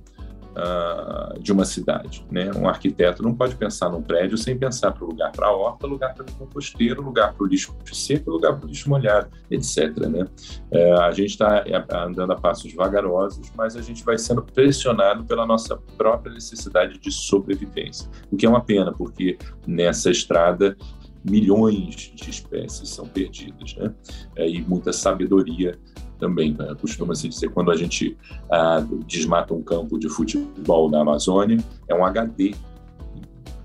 uh, 0.52 1.38
de 1.40 1.52
uma 1.52 1.64
cidade. 1.64 2.24
Né? 2.30 2.50
Um 2.56 2.68
arquiteto 2.68 3.22
não 3.22 3.34
pode 3.34 3.54
pensar 3.56 3.90
num 3.90 4.02
prédio 4.02 4.36
sem 4.36 4.56
pensar 4.56 4.92
para 4.92 5.04
o 5.04 5.08
lugar 5.08 5.32
para 5.32 5.46
a 5.46 5.52
horta, 5.52 5.86
lugar 5.86 6.14
para 6.14 6.24
o 6.24 6.32
composteiro, 6.32 7.02
lugar 7.02 7.34
para 7.34 7.44
o 7.44 7.46
lixo 7.46 7.74
seco, 7.92 8.30
lugar 8.30 8.56
para 8.56 8.66
o 8.66 8.68
lixo 8.68 8.88
molhado, 8.88 9.28
etc. 9.50 9.96
Né? 10.08 10.26
Uh, 10.70 11.00
a 11.00 11.10
gente 11.10 11.30
está 11.30 11.64
é, 11.66 11.84
andando 11.96 12.32
a 12.32 12.36
passos 12.36 12.72
vagarosos, 12.74 13.50
mas 13.56 13.76
a 13.76 13.82
gente 13.82 14.04
vai 14.04 14.18
sendo 14.18 14.42
pressionado 14.42 15.24
pela 15.24 15.46
nossa 15.46 15.76
própria 15.96 16.32
necessidade 16.32 16.98
de 16.98 17.10
sobrevivência, 17.10 18.08
o 18.30 18.36
que 18.36 18.46
é 18.46 18.48
uma 18.48 18.62
pena, 18.62 18.92
porque 18.92 19.38
nessa 19.66 20.10
estrada 20.10 20.76
milhões 21.24 22.12
de 22.14 22.30
espécies 22.30 22.88
são 22.88 23.06
perdidas, 23.06 23.74
né? 23.76 23.94
É, 24.36 24.48
e 24.48 24.60
muita 24.62 24.92
sabedoria 24.92 25.78
também. 26.18 26.54
Né? 26.54 26.74
Costuma-se 26.80 27.28
dizer 27.28 27.50
quando 27.50 27.70
a 27.70 27.76
gente 27.76 28.16
ah, 28.50 28.84
desmata 29.06 29.54
um 29.54 29.62
campo 29.62 29.98
de 29.98 30.08
futebol 30.08 30.90
na 30.90 31.00
Amazônia, 31.00 31.58
é 31.88 31.94
um 31.94 32.04
HD 32.04 32.54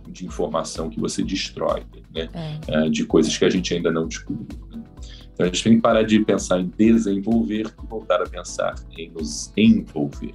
de 0.08 0.26
informação 0.26 0.90
que 0.90 1.00
você 1.00 1.24
destrói, 1.24 1.84
né? 2.14 2.30
É. 2.34 2.76
Ah, 2.76 2.90
de 2.90 3.06
coisas 3.06 3.38
que 3.38 3.46
a 3.46 3.50
gente 3.50 3.74
ainda 3.74 3.92
não 3.92 4.08
descobriu. 4.08 4.60
Né? 4.72 4.84
Então 5.34 5.46
a 5.46 5.50
gente 5.50 5.64
tem 5.64 5.76
que 5.76 5.82
parar 5.82 6.02
de 6.02 6.20
pensar 6.26 6.60
em 6.60 6.72
desenvolver 6.76 7.68
e 7.68 7.88
voltar 7.88 8.22
a 8.22 8.26
pensar 8.28 8.74
em 8.98 9.12
nos 9.12 9.54
envolver, 9.56 10.34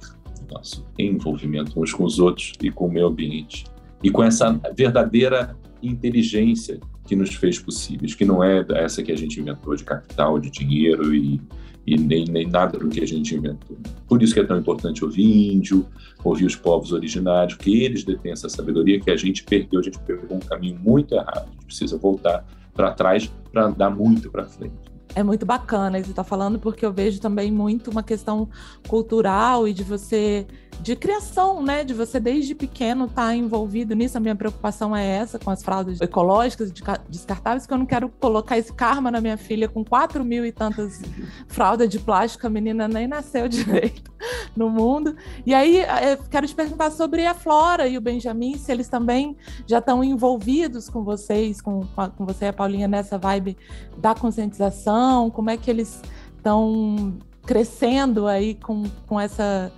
nosso 0.49 0.85
envolvimento 0.97 1.77
uns 1.81 1.93
com 1.93 2.05
os 2.05 2.19
outros 2.19 2.53
e 2.61 2.71
com 2.71 2.85
o 2.85 2.91
meio 2.91 3.07
ambiente. 3.07 3.65
E 4.01 4.09
com 4.09 4.23
essa 4.23 4.59
verdadeira 4.75 5.57
inteligência 5.81 6.79
que 7.05 7.15
nos 7.15 7.33
fez 7.35 7.59
possíveis, 7.59 8.15
que 8.15 8.25
não 8.25 8.43
é 8.43 8.65
essa 8.75 9.03
que 9.03 9.11
a 9.11 9.17
gente 9.17 9.39
inventou 9.39 9.75
de 9.75 9.83
capital, 9.83 10.39
de 10.39 10.49
dinheiro 10.49 11.13
e 11.13 11.41
e 11.85 11.97
nem, 11.97 12.25
nem 12.25 12.47
nada 12.47 12.79
do 12.79 12.89
que 12.89 13.01
a 13.01 13.07
gente 13.07 13.35
inventou. 13.35 13.77
Por 14.07 14.21
isso 14.23 14.33
que 14.33 14.39
é 14.39 14.43
tão 14.43 14.57
importante 14.57 15.03
ouvir 15.03 15.53
índio, 15.53 15.85
ouvir 16.23 16.45
os 16.45 16.55
povos 16.55 16.93
originários, 16.93 17.57
que 17.57 17.83
eles 17.83 18.03
detêm 18.03 18.31
essa 18.31 18.47
sabedoria 18.47 18.99
que 18.99 19.11
a 19.11 19.17
gente 19.17 19.43
perdeu, 19.43 19.79
a 19.79 19.83
gente 19.83 19.99
pegou 19.99 20.37
um 20.37 20.39
caminho 20.39 20.79
muito 20.79 21.13
errado. 21.13 21.49
A 21.49 21.51
gente 21.51 21.65
precisa 21.65 21.97
voltar 21.97 22.45
para 22.73 22.91
trás 22.91 23.31
para 23.51 23.65
andar 23.65 23.89
muito 23.89 24.31
para 24.31 24.45
frente. 24.45 24.92
É 25.15 25.21
muito 25.21 25.45
bacana 25.45 25.97
isso 25.97 26.05
que 26.05 26.11
está 26.11 26.23
falando, 26.23 26.59
porque 26.59 26.85
eu 26.85 26.91
vejo 26.91 27.19
também 27.21 27.51
muito 27.51 27.91
uma 27.91 28.01
questão 28.01 28.49
cultural 28.87 29.67
e 29.67 29.73
de 29.73 29.83
você 29.83 30.47
de 30.81 30.95
criação, 30.95 31.61
né? 31.61 31.83
De 31.83 31.93
você 31.93 32.19
desde 32.19 32.55
pequeno 32.55 33.05
estar 33.05 33.27
tá 33.27 33.35
envolvido 33.35 33.95
nisso. 33.95 34.17
A 34.17 34.21
minha 34.21 34.35
preocupação 34.35 34.95
é 34.95 35.05
essa, 35.05 35.37
com 35.37 35.49
as 35.49 35.63
fraldas 35.63 36.01
ecológicas 36.01 36.71
descartáveis, 37.07 37.65
que 37.65 37.73
eu 37.73 37.77
não 37.77 37.85
quero 37.85 38.09
colocar 38.09 38.57
esse 38.57 38.73
karma 38.73 39.11
na 39.11 39.21
minha 39.21 39.37
filha 39.37 39.67
com 39.67 39.83
4 39.83 40.23
mil 40.23 40.45
e 40.45 40.51
tantas 40.51 41.01
fraldas 41.47 41.89
de 41.89 41.99
plástico. 41.99 42.47
A 42.47 42.49
menina 42.49 42.87
nem 42.87 43.07
nasceu 43.07 43.47
direito 43.49 44.11
no 44.55 44.69
mundo. 44.69 45.15
E 45.45 45.53
aí, 45.53 45.81
eu 45.81 46.17
quero 46.29 46.47
te 46.47 46.55
perguntar 46.55 46.91
sobre 46.91 47.25
a 47.25 47.33
Flora 47.33 47.87
e 47.87 47.97
o 47.97 48.01
Benjamin, 48.01 48.57
se 48.57 48.71
eles 48.71 48.87
também 48.87 49.35
já 49.65 49.79
estão 49.79 50.03
envolvidos 50.03 50.89
com 50.89 51.03
vocês, 51.03 51.61
com, 51.61 51.81
com 52.17 52.25
você 52.25 52.45
e 52.45 52.47
a 52.49 52.53
Paulinha, 52.53 52.87
nessa 52.87 53.17
vibe 53.17 53.57
da 53.97 54.15
conscientização, 54.15 55.02
como 55.31 55.49
é 55.49 55.57
que 55.57 55.69
eles 55.69 56.01
estão 56.37 57.17
crescendo 57.45 58.27
aí 58.27 58.55
com, 58.55 58.83
com 59.05 59.19
essa 59.19 59.71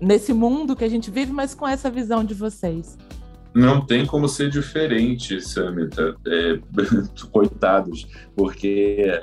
nesse 0.00 0.32
mundo 0.32 0.74
que 0.74 0.84
a 0.84 0.88
gente 0.88 1.10
vive, 1.10 1.32
mas 1.32 1.54
com 1.54 1.68
essa 1.68 1.90
visão 1.90 2.24
de 2.24 2.32
vocês. 2.32 2.96
Não 3.54 3.84
tem 3.84 4.06
como 4.06 4.28
ser 4.28 4.48
diferente, 4.48 5.40
Samita. 5.40 6.16
É, 6.26 6.58
coitados, 7.30 8.06
porque 8.34 9.20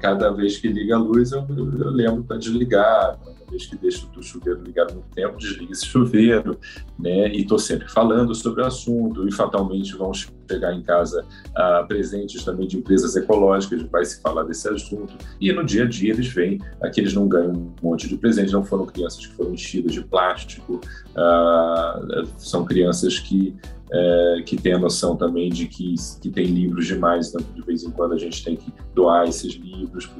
cada 0.00 0.30
vez 0.30 0.58
que 0.58 0.68
liga 0.68 0.96
a 0.96 0.98
luz 0.98 1.32
eu, 1.32 1.46
eu 1.48 1.90
lembro 1.90 2.24
para 2.24 2.36
desligar, 2.36 3.18
vez 3.54 3.66
que 3.66 3.76
deixo 3.76 4.08
o 4.16 4.22
chuveiro 4.22 4.62
ligado 4.62 4.94
no 4.94 5.02
tempo, 5.14 5.38
desliga 5.38 5.72
esse 5.72 5.86
chuveiro, 5.86 6.58
né? 6.98 7.28
E 7.28 7.42
estou 7.42 7.58
sempre 7.58 7.88
falando 7.88 8.34
sobre 8.34 8.62
o 8.62 8.66
assunto 8.66 9.26
e 9.26 9.32
fatalmente 9.32 9.96
vão 9.96 10.12
chegar 10.12 10.74
em 10.74 10.82
casa 10.82 11.24
ah, 11.54 11.84
presentes 11.86 12.44
também 12.44 12.66
de 12.66 12.76
empresas 12.78 13.14
ecológicas, 13.16 13.82
vai 13.82 14.04
se 14.04 14.20
falar 14.20 14.42
desse 14.44 14.68
assunto. 14.68 15.14
E 15.40 15.52
no 15.52 15.64
dia 15.64 15.84
a 15.84 15.86
dia 15.86 16.12
eles 16.12 16.28
veem 16.28 16.60
que 16.92 17.00
eles 17.00 17.14
não 17.14 17.28
ganham 17.28 17.52
um 17.52 17.72
monte 17.82 18.08
de 18.08 18.16
presentes, 18.16 18.52
não 18.52 18.64
foram 18.64 18.86
crianças 18.86 19.26
que 19.26 19.34
foram 19.34 19.54
enchidas 19.54 19.92
de 19.92 20.02
plástico, 20.02 20.80
ah, 21.16 22.24
são 22.36 22.64
crianças 22.64 23.18
que 23.18 23.54
é, 23.96 24.42
que 24.44 24.56
tem 24.56 24.72
a 24.72 24.78
noção 24.78 25.16
também 25.16 25.50
de 25.50 25.68
que, 25.68 25.94
que 26.20 26.28
tem 26.28 26.46
livros 26.46 26.86
demais, 26.86 27.28
então 27.28 27.46
de 27.54 27.62
vez 27.62 27.84
em 27.84 27.90
quando 27.90 28.14
a 28.14 28.18
gente 28.18 28.44
tem 28.44 28.56
que 28.56 28.72
doar 28.92 29.28
esses 29.28 29.54
livros, 29.54 30.10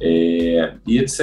é, 0.00 0.74
e 0.86 0.98
etc. 0.98 1.20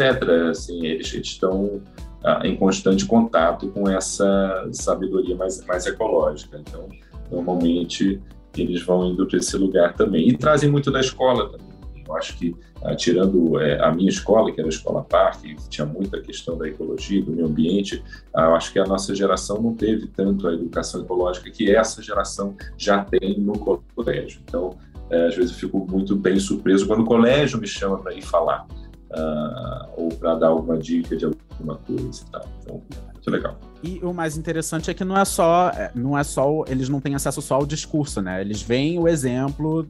Assim, 0.51 0.85
eles, 0.85 1.11
estão 1.11 1.81
ah, 2.23 2.41
em 2.45 2.55
constante 2.55 3.03
contato 3.05 3.69
com 3.69 3.89
essa 3.89 4.69
sabedoria 4.71 5.35
mais, 5.35 5.65
mais 5.65 5.87
ecológica. 5.87 6.59
Então, 6.59 6.87
normalmente, 7.31 8.21
eles 8.55 8.83
vão 8.83 9.09
indo 9.09 9.25
para 9.25 9.37
esse 9.37 9.57
lugar 9.57 9.95
também. 9.95 10.29
E 10.29 10.37
trazem 10.37 10.69
muito 10.69 10.91
da 10.91 10.99
escola 10.99 11.49
também. 11.49 11.66
Eu 12.07 12.15
acho 12.15 12.37
que, 12.37 12.55
ah, 12.83 12.95
tirando 12.95 13.59
é, 13.59 13.83
a 13.83 13.91
minha 13.91 14.09
escola, 14.09 14.51
que 14.51 14.59
era 14.59 14.67
a 14.67 14.69
Escola 14.69 15.03
Parque, 15.03 15.55
tinha 15.69 15.85
muita 15.85 16.21
questão 16.21 16.57
da 16.57 16.67
ecologia, 16.67 17.23
do 17.23 17.31
meio 17.31 17.47
ambiente, 17.47 18.03
ah, 18.33 18.45
eu 18.45 18.55
acho 18.55 18.71
que 18.71 18.79
a 18.79 18.85
nossa 18.85 19.13
geração 19.13 19.61
não 19.61 19.73
teve 19.73 20.07
tanto 20.07 20.47
a 20.47 20.53
educação 20.53 21.01
ecológica 21.01 21.49
que 21.51 21.73
essa 21.73 22.01
geração 22.01 22.55
já 22.77 23.03
tem 23.03 23.39
no 23.39 23.53
colégio. 23.95 24.41
Então, 24.45 24.77
é, 25.09 25.27
às 25.27 25.35
vezes 25.35 25.51
eu 25.51 25.57
fico 25.57 25.85
muito 25.89 26.15
bem 26.15 26.39
surpreso 26.39 26.87
quando 26.87 27.01
o 27.01 27.05
colégio 27.05 27.59
me 27.59 27.67
chama 27.67 27.97
para 27.97 28.13
ir 28.13 28.21
falar 28.21 28.67
uh, 29.11 29.89
ou 29.95 30.09
para 30.09 30.35
dar 30.35 30.47
alguma 30.47 30.77
dica 30.77 31.15
de 31.15 31.25
alguma 31.25 31.77
coisa 31.77 32.23
e 32.27 32.31
tal. 32.31 32.47
Então, 32.61 32.83
muito 33.13 33.31
legal. 33.31 33.59
E 33.83 33.99
o 34.03 34.13
mais 34.13 34.37
interessante 34.37 34.89
é 34.89 34.93
que 34.93 35.03
não 35.03 35.17
é 35.17 35.23
só, 35.23 35.69
é, 35.69 35.91
não 35.93 36.17
é 36.17 36.23
só, 36.23 36.63
eles 36.67 36.89
não 36.89 36.99
têm 36.99 37.13
acesso 37.13 37.41
só 37.41 37.55
ao 37.55 37.65
discurso, 37.65 38.21
né? 38.21 38.41
Eles 38.41 38.61
veem 38.61 38.97
o 38.97 39.07
exemplo 39.07 39.87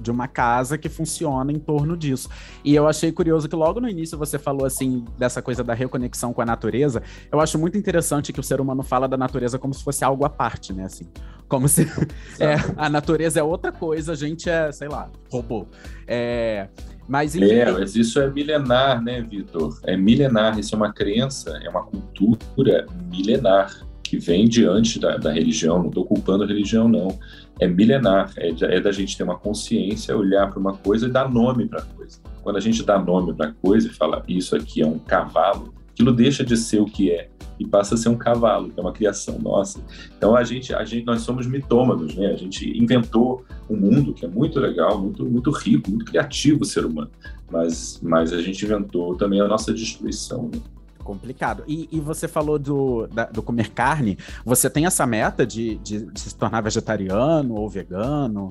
de 0.00 0.10
uma 0.10 0.28
casa 0.28 0.78
que 0.78 0.88
funciona 0.88 1.50
em 1.50 1.58
torno 1.58 1.96
disso. 1.96 2.28
E 2.64 2.74
eu 2.74 2.86
achei 2.86 3.10
curioso 3.10 3.48
que 3.48 3.56
logo 3.56 3.80
no 3.80 3.88
início 3.88 4.16
você 4.16 4.38
falou 4.38 4.64
assim 4.64 5.04
dessa 5.18 5.42
coisa 5.42 5.64
da 5.64 5.74
reconexão 5.74 6.32
com 6.32 6.40
a 6.40 6.46
natureza. 6.46 7.02
Eu 7.32 7.40
acho 7.40 7.58
muito 7.58 7.76
interessante 7.76 8.32
que 8.32 8.40
o 8.40 8.44
ser 8.44 8.60
humano 8.60 8.82
fala 8.82 9.08
da 9.08 9.16
natureza 9.16 9.58
como 9.58 9.74
se 9.74 9.82
fosse 9.82 10.04
algo 10.04 10.24
à 10.24 10.30
parte, 10.30 10.72
né? 10.72 10.84
Assim, 10.84 11.06
como 11.48 11.68
se 11.68 11.82
é, 12.40 12.56
a 12.76 12.88
natureza 12.88 13.40
é 13.40 13.42
outra 13.42 13.72
coisa, 13.72 14.12
a 14.12 14.16
gente 14.16 14.48
é, 14.48 14.70
sei 14.72 14.88
lá, 14.88 15.10
robô. 15.30 15.66
É, 16.06 16.68
mas, 17.08 17.36
enfim... 17.36 17.50
é, 17.50 17.70
mas 17.70 17.94
isso 17.94 18.20
é 18.20 18.28
milenar, 18.28 19.02
né, 19.02 19.22
Vitor? 19.22 19.78
É 19.84 19.96
milenar, 19.96 20.58
isso 20.58 20.74
é 20.74 20.78
uma 20.78 20.92
crença, 20.92 21.58
é 21.62 21.68
uma 21.68 21.84
cultura 21.84 22.86
milenar 23.10 23.86
que 24.02 24.18
vem 24.18 24.48
diante 24.48 24.98
da, 24.98 25.16
da 25.16 25.32
religião. 25.32 25.78
Não 25.78 25.88
estou 25.88 26.04
culpando 26.04 26.44
a 26.44 26.46
religião, 26.46 26.88
não. 26.88 27.18
É 27.58 27.66
milenar, 27.66 28.32
é, 28.36 28.50
é 28.76 28.80
da 28.80 28.92
gente 28.92 29.16
ter 29.16 29.22
uma 29.22 29.38
consciência, 29.38 30.16
olhar 30.16 30.50
para 30.50 30.58
uma 30.58 30.76
coisa 30.76 31.06
e 31.06 31.10
dar 31.10 31.30
nome 31.30 31.66
para 31.66 31.80
a 31.80 31.84
coisa. 31.84 32.18
Quando 32.42 32.56
a 32.56 32.60
gente 32.60 32.82
dá 32.82 32.98
nome 32.98 33.34
para 33.34 33.48
a 33.48 33.52
coisa 33.52 33.88
e 33.88 33.90
fala 33.92 34.22
isso 34.28 34.54
aqui 34.54 34.82
é 34.82 34.86
um 34.86 34.98
cavalo, 34.98 35.74
aquilo 35.96 36.12
deixa 36.12 36.44
de 36.44 36.58
ser 36.58 36.78
o 36.78 36.84
que 36.84 37.10
é 37.10 37.30
e 37.58 37.66
passa 37.66 37.94
a 37.94 37.98
ser 37.98 38.10
um 38.10 38.18
cavalo, 38.18 38.68
que 38.70 38.78
é 38.78 38.82
uma 38.82 38.92
criação 38.92 39.38
nossa. 39.38 39.80
Então 40.18 40.36
a 40.36 40.44
gente, 40.44 40.74
a 40.74 40.84
gente, 40.84 41.06
nós 41.06 41.22
somos 41.22 41.46
mitômanos, 41.46 42.14
né? 42.14 42.26
A 42.26 42.36
gente 42.36 42.70
inventou 42.78 43.46
um 43.68 43.76
mundo 43.76 44.12
que 44.12 44.26
é 44.26 44.28
muito 44.28 44.60
legal, 44.60 45.00
muito, 45.00 45.24
muito 45.24 45.50
rico, 45.50 45.88
muito 45.88 46.04
criativo 46.04 46.62
o 46.62 46.66
ser 46.66 46.84
humano, 46.84 47.10
mas, 47.50 47.98
mas 48.02 48.30
a 48.34 48.42
gente 48.42 48.62
inventou 48.62 49.16
também 49.16 49.40
a 49.40 49.48
nossa 49.48 49.72
destruição. 49.72 50.50
Né? 50.52 50.60
complicado. 51.02 51.62
E, 51.68 51.88
e, 51.92 52.00
você 52.00 52.26
falou 52.26 52.58
do, 52.58 53.06
da, 53.06 53.26
do 53.26 53.40
comer 53.40 53.70
carne. 53.70 54.18
Você 54.44 54.68
tem 54.68 54.86
essa 54.86 55.06
meta 55.06 55.46
de, 55.46 55.76
de, 55.76 56.04
de, 56.04 56.20
se 56.20 56.34
tornar 56.34 56.60
vegetariano 56.60 57.54
ou 57.54 57.68
vegano? 57.70 58.50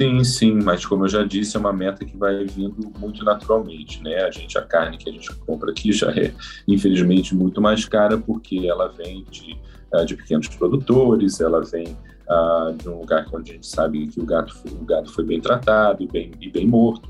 Sim, 0.00 0.24
sim, 0.24 0.52
mas 0.62 0.84
como 0.84 1.04
eu 1.04 1.08
já 1.08 1.24
disse, 1.24 1.56
é 1.56 1.60
uma 1.60 1.72
meta 1.72 2.04
que 2.04 2.16
vai 2.16 2.44
vindo 2.44 2.92
muito 2.98 3.24
naturalmente, 3.24 4.02
né? 4.02 4.24
A 4.24 4.30
gente, 4.30 4.58
a 4.58 4.62
carne 4.62 4.98
que 4.98 5.08
a 5.08 5.12
gente 5.12 5.34
compra 5.36 5.70
aqui 5.70 5.90
já 5.90 6.10
é, 6.10 6.34
infelizmente, 6.68 7.34
muito 7.34 7.62
mais 7.62 7.86
cara 7.86 8.18
porque 8.18 8.66
ela 8.66 8.88
vem 8.88 9.24
de, 9.30 9.58
eh, 9.94 10.04
de 10.04 10.14
pequenos 10.14 10.48
produtores, 10.48 11.40
ela 11.40 11.62
vem 11.62 11.96
uh, 12.28 12.74
de 12.74 12.88
um 12.90 13.00
lugar 13.00 13.26
onde 13.32 13.52
a 13.52 13.54
gente 13.54 13.66
sabe 13.66 14.06
que 14.06 14.20
o 14.20 14.26
gato, 14.26 14.54
o 14.70 14.84
gato 14.84 15.10
foi 15.10 15.24
bem 15.24 15.40
tratado 15.40 16.02
e 16.02 16.06
bem, 16.06 16.30
e 16.42 16.50
bem 16.50 16.66
morto, 16.66 17.08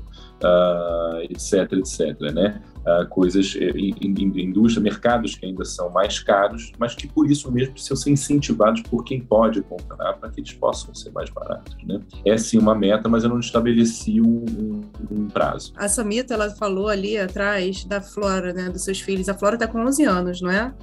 etc, 1.29 1.73
etc, 1.73 2.19
né? 2.33 2.61
Coisas 3.09 3.55
em, 3.55 3.93
em, 4.01 4.41
indústria, 4.41 4.81
mercados 4.81 5.35
que 5.35 5.45
ainda 5.45 5.65
são 5.65 5.89
mais 5.89 6.19
caros, 6.19 6.71
mas 6.77 6.95
que 6.95 7.07
por 7.07 7.29
isso 7.29 7.51
mesmo 7.51 7.73
precisam 7.73 7.97
ser 7.97 8.11
incentivados 8.11 8.81
por 8.83 9.03
quem 9.03 9.19
pode 9.19 9.61
comprar 9.61 10.13
para 10.13 10.29
que 10.29 10.39
eles 10.39 10.53
possam 10.53 10.93
ser 10.93 11.11
mais 11.11 11.29
baratos. 11.29 11.75
Né? 11.83 11.99
É 12.25 12.37
sim 12.37 12.57
uma 12.57 12.75
meta, 12.75 13.09
mas 13.09 13.23
eu 13.23 13.29
não 13.29 13.39
estabeleci 13.39 14.21
um, 14.21 14.45
um, 14.59 14.81
um 15.11 15.27
prazo. 15.27 15.73
A 15.75 15.87
Samita 15.87 16.33
ela 16.33 16.49
falou 16.51 16.87
ali 16.87 17.17
atrás 17.17 17.83
da 17.85 18.01
Flora, 18.01 18.53
né, 18.53 18.69
dos 18.69 18.83
seus 18.83 19.01
filhos. 19.01 19.27
A 19.29 19.33
Flora 19.33 19.55
está 19.55 19.67
com 19.67 19.79
11 19.79 20.03
anos, 20.03 20.41
não 20.41 20.51
é? 20.51 20.73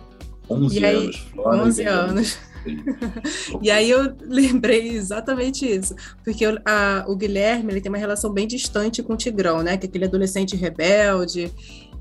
11 0.49 0.79
e 0.79 0.85
anos. 0.85 1.17
Aí, 1.17 1.33
Flora 1.33 1.62
11 1.62 1.83
anos. 1.85 2.38
e 3.62 3.71
aí 3.71 3.90
eu 3.90 4.14
lembrei 4.23 4.88
exatamente 4.88 5.67
isso, 5.67 5.95
porque 6.23 6.45
a, 6.64 7.05
o 7.07 7.17
Guilherme 7.17 7.73
ele 7.73 7.81
tem 7.81 7.90
uma 7.90 7.99
relação 7.99 8.33
bem 8.33 8.47
distante 8.47 9.03
com 9.03 9.14
o 9.14 9.17
Tigrão, 9.17 9.62
né? 9.62 9.77
Que 9.77 9.87
é 9.87 9.88
aquele 9.88 10.07
adolescente 10.07 10.57
rebelde. 10.57 11.53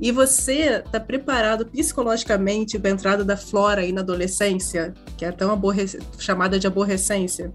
E 0.04 0.12
você 0.12 0.84
está 0.86 1.00
preparado 1.00 1.66
psicologicamente 1.66 2.78
para 2.78 2.92
a 2.92 2.94
entrada 2.94 3.24
da 3.24 3.38
Flora 3.38 3.80
aí 3.80 3.94
na 3.94 4.02
adolescência, 4.02 4.94
que 5.18 5.24
é 5.24 5.32
tão 5.32 5.50
aborre... 5.50 5.86
chamada 6.20 6.60
de 6.60 6.68
aborrecência? 6.68 7.54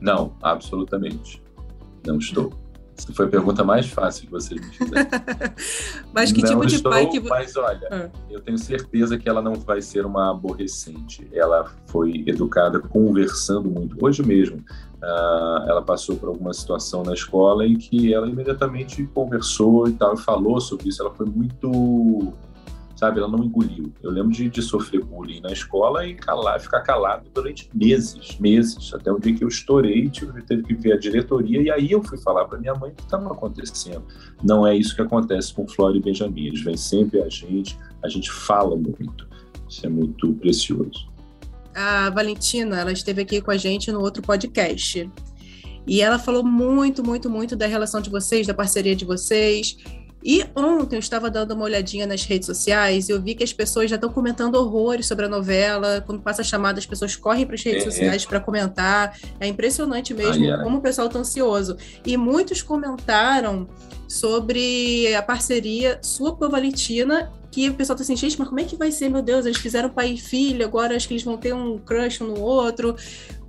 Não, 0.00 0.34
absolutamente. 0.42 1.40
Não 2.04 2.18
estou. 2.18 2.52
Essa 2.96 3.12
foi 3.12 3.26
a 3.26 3.28
pergunta 3.28 3.62
mais 3.62 3.86
fácil 3.86 4.24
que 4.24 4.32
vocês 4.32 4.60
me 4.60 4.66
fizeram. 4.66 5.08
mas 6.12 6.32
que 6.32 6.42
não 6.42 6.48
tipo 6.48 6.66
de 6.66 6.74
estou, 6.74 6.90
pai 6.90 7.06
que 7.06 7.20
Mas 7.20 7.56
olha, 7.56 7.86
ah. 7.88 8.08
eu 8.28 8.40
tenho 8.40 8.58
certeza 8.58 9.16
que 9.16 9.28
ela 9.28 9.40
não 9.40 9.54
vai 9.54 9.80
ser 9.80 10.04
uma 10.04 10.32
aborrecente. 10.32 11.28
Ela 11.32 11.72
foi 11.86 12.24
educada 12.26 12.80
conversando 12.80 13.70
muito. 13.70 13.96
Hoje 14.04 14.24
mesmo, 14.24 14.64
uh, 15.02 15.68
ela 15.68 15.82
passou 15.82 16.16
por 16.16 16.28
alguma 16.28 16.52
situação 16.52 17.02
na 17.02 17.14
escola 17.14 17.66
em 17.66 17.76
que 17.76 18.12
ela 18.12 18.28
imediatamente 18.28 19.04
conversou 19.14 19.88
e 19.88 19.92
tal, 19.92 20.16
falou 20.16 20.60
sobre 20.60 20.88
isso. 20.88 21.02
Ela 21.02 21.14
foi 21.14 21.26
muito 21.26 22.32
sabe? 22.98 23.20
Ela 23.20 23.28
não 23.28 23.44
engoliu. 23.44 23.92
Eu 24.02 24.10
lembro 24.10 24.32
de, 24.32 24.48
de 24.48 24.60
sofrer 24.60 25.04
bullying 25.04 25.40
na 25.40 25.52
escola 25.52 26.04
e 26.04 26.14
calar, 26.16 26.60
ficar 26.60 26.80
calado 26.80 27.30
durante 27.32 27.70
meses, 27.72 28.36
meses, 28.40 28.92
até 28.92 29.12
o 29.12 29.20
dia 29.20 29.32
que 29.36 29.44
eu 29.44 29.48
estourei, 29.48 30.10
tive, 30.10 30.42
teve 30.42 30.64
que 30.64 30.74
ver 30.74 30.94
a 30.94 30.98
diretoria 30.98 31.62
e 31.62 31.70
aí 31.70 31.92
eu 31.92 32.02
fui 32.02 32.18
falar 32.18 32.46
para 32.46 32.58
minha 32.58 32.74
mãe 32.74 32.90
o 32.90 32.94
que 32.94 33.02
estava 33.02 33.32
acontecendo. 33.32 34.02
Não 34.42 34.66
é 34.66 34.76
isso 34.76 34.96
que 34.96 35.02
acontece 35.02 35.54
com 35.54 35.66
Flora 35.68 35.96
e 35.96 36.00
Benjamin. 36.00 36.46
Eles 36.46 36.60
vêm 36.60 36.76
sempre 36.76 37.22
a 37.22 37.28
gente, 37.28 37.78
a 38.02 38.08
gente 38.08 38.32
fala 38.32 38.74
muito. 38.74 39.28
Isso 39.68 39.86
é 39.86 39.88
muito 39.88 40.32
precioso. 40.34 41.08
A 41.80 42.10
Valentina, 42.10 42.80
ela 42.80 42.90
esteve 42.90 43.22
aqui 43.22 43.40
com 43.40 43.52
a 43.52 43.56
gente 43.56 43.92
no 43.92 44.00
outro 44.00 44.20
podcast. 44.20 45.08
E 45.86 46.02
ela 46.02 46.18
falou 46.18 46.44
muito, 46.44 47.04
muito, 47.04 47.30
muito 47.30 47.54
da 47.54 47.68
relação 47.68 48.00
de 48.00 48.10
vocês, 48.10 48.48
da 48.48 48.52
parceria 48.52 48.96
de 48.96 49.04
vocês. 49.04 49.76
E 50.24 50.44
ontem 50.56 50.96
eu 50.96 50.98
estava 50.98 51.30
dando 51.30 51.52
uma 51.52 51.62
olhadinha 51.62 52.04
nas 52.04 52.24
redes 52.24 52.46
sociais 52.46 53.08
e 53.08 53.12
eu 53.12 53.22
vi 53.22 53.36
que 53.36 53.44
as 53.44 53.52
pessoas 53.52 53.88
já 53.88 53.94
estão 53.94 54.10
comentando 54.10 54.56
horrores 54.56 55.06
sobre 55.06 55.26
a 55.26 55.28
novela. 55.28 56.02
Quando 56.04 56.20
passa 56.20 56.42
a 56.42 56.44
chamada, 56.44 56.80
as 56.80 56.86
pessoas 56.86 57.14
correm 57.14 57.46
para 57.46 57.54
as 57.54 57.62
redes 57.62 57.82
é, 57.82 57.90
sociais 57.92 58.26
para 58.26 58.40
comentar. 58.40 59.16
É 59.38 59.46
impressionante 59.46 60.12
mesmo 60.12 60.46
ai, 60.46 60.50
ai. 60.50 60.64
como 60.64 60.78
o 60.78 60.80
pessoal 60.80 61.06
está 61.06 61.20
ansioso. 61.20 61.76
E 62.04 62.16
muitos 62.16 62.60
comentaram 62.60 63.68
sobre 64.08 65.14
a 65.14 65.22
parceria 65.22 66.00
sua 66.02 66.34
com 66.34 66.44
a 66.44 66.48
Valentina 66.48 67.30
que 67.50 67.68
o 67.70 67.74
pessoal 67.74 67.96
tá 67.96 68.02
assim, 68.02 68.16
gente, 68.16 68.38
mas 68.38 68.48
como 68.48 68.60
é 68.60 68.64
que 68.64 68.76
vai 68.76 68.92
ser, 68.92 69.08
meu 69.08 69.22
Deus? 69.22 69.46
Eles 69.46 69.58
fizeram 69.58 69.88
pai 69.88 70.12
e 70.12 70.18
filho, 70.18 70.64
agora 70.64 70.94
acho 70.94 71.08
que 71.08 71.14
eles 71.14 71.24
vão 71.24 71.36
ter 71.36 71.54
um 71.54 71.78
crush 71.78 72.22
um 72.22 72.28
no 72.28 72.40
outro. 72.40 72.94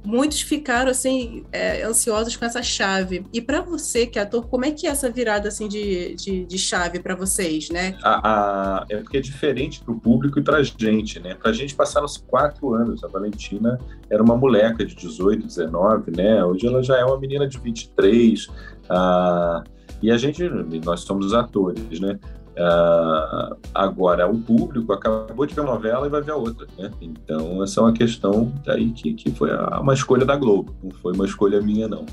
Muitos 0.03 0.41
ficaram 0.41 0.89
assim 0.89 1.43
é, 1.51 1.83
ansiosos 1.83 2.37
com 2.37 2.45
essa 2.45 2.63
chave. 2.63 3.25
E 3.33 3.41
para 3.41 3.59
você, 3.59 4.07
que 4.07 4.17
é 4.17 4.21
ator, 4.21 4.47
como 4.47 4.63
é 4.63 4.71
que 4.71 4.87
é 4.87 4.89
essa 4.89 5.09
virada 5.09 5.49
assim 5.49 5.67
de, 5.67 6.15
de, 6.15 6.45
de 6.45 6.57
chave 6.57 6.99
para 6.99 7.15
vocês, 7.15 7.69
né? 7.69 7.97
A, 8.01 8.79
a, 8.79 8.85
é 8.89 8.97
porque 8.97 9.17
é 9.17 9.21
diferente 9.21 9.81
para 9.83 9.93
o 9.93 9.99
público 9.99 10.39
e 10.39 10.41
para 10.41 10.57
a 10.57 10.63
gente, 10.63 11.19
né? 11.19 11.35
Para 11.35 11.51
a 11.51 11.53
gente 11.53 11.75
passaram-se 11.75 12.21
quatro 12.23 12.73
anos. 12.73 13.03
A 13.03 13.07
Valentina 13.07 13.77
era 14.09 14.23
uma 14.23 14.37
moleca 14.37 14.85
de 14.85 14.95
18, 14.95 15.45
19, 15.45 16.11
né? 16.15 16.45
Hoje 16.45 16.65
ela 16.65 16.81
já 16.81 16.97
é 16.97 17.03
uma 17.03 17.19
menina 17.19 17.45
de 17.45 17.59
23. 17.59 18.47
Ah, 18.89 19.63
e 20.01 20.11
a 20.11 20.17
gente, 20.17 20.41
nós 20.83 21.01
somos 21.01 21.33
atores, 21.33 21.99
né? 21.99 22.17
Uh, 22.59 23.55
agora, 23.73 24.29
o 24.29 24.37
público 24.37 24.91
acabou 24.91 25.45
de 25.45 25.53
ver 25.53 25.61
uma 25.61 25.75
novela 25.75 26.07
e 26.07 26.09
vai 26.09 26.21
ver 26.21 26.31
a 26.31 26.35
outra, 26.35 26.67
né? 26.77 26.91
Então, 26.99 27.63
essa 27.63 27.79
é 27.79 27.83
uma 27.83 27.93
questão 27.93 28.51
daí 28.65 28.91
que, 28.91 29.13
que 29.13 29.31
foi 29.31 29.49
uma 29.55 29.93
escolha 29.93 30.25
da 30.25 30.35
Globo, 30.35 30.75
não 30.83 30.91
foi 30.91 31.13
uma 31.13 31.23
escolha 31.23 31.61
minha, 31.61 31.87
não. 31.87 32.05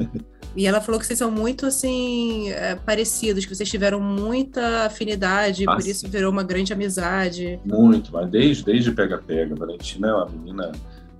e 0.56 0.66
ela 0.66 0.80
falou 0.80 0.98
que 0.98 1.06
vocês 1.06 1.18
são 1.18 1.30
muito, 1.30 1.66
assim, 1.66 2.48
é, 2.48 2.76
parecidos, 2.76 3.44
que 3.44 3.54
vocês 3.54 3.68
tiveram 3.68 4.00
muita 4.00 4.86
afinidade, 4.86 5.64
ah, 5.68 5.76
por 5.76 5.86
isso 5.86 6.08
virou 6.08 6.32
uma 6.32 6.44
grande 6.44 6.72
amizade. 6.72 7.60
Muito, 7.62 8.10
mas 8.10 8.30
desde, 8.30 8.64
desde 8.64 8.92
Pega-Pega. 8.92 9.54
Valentina 9.54 10.08
é 10.08 10.14
uma 10.14 10.26
menina 10.30 10.72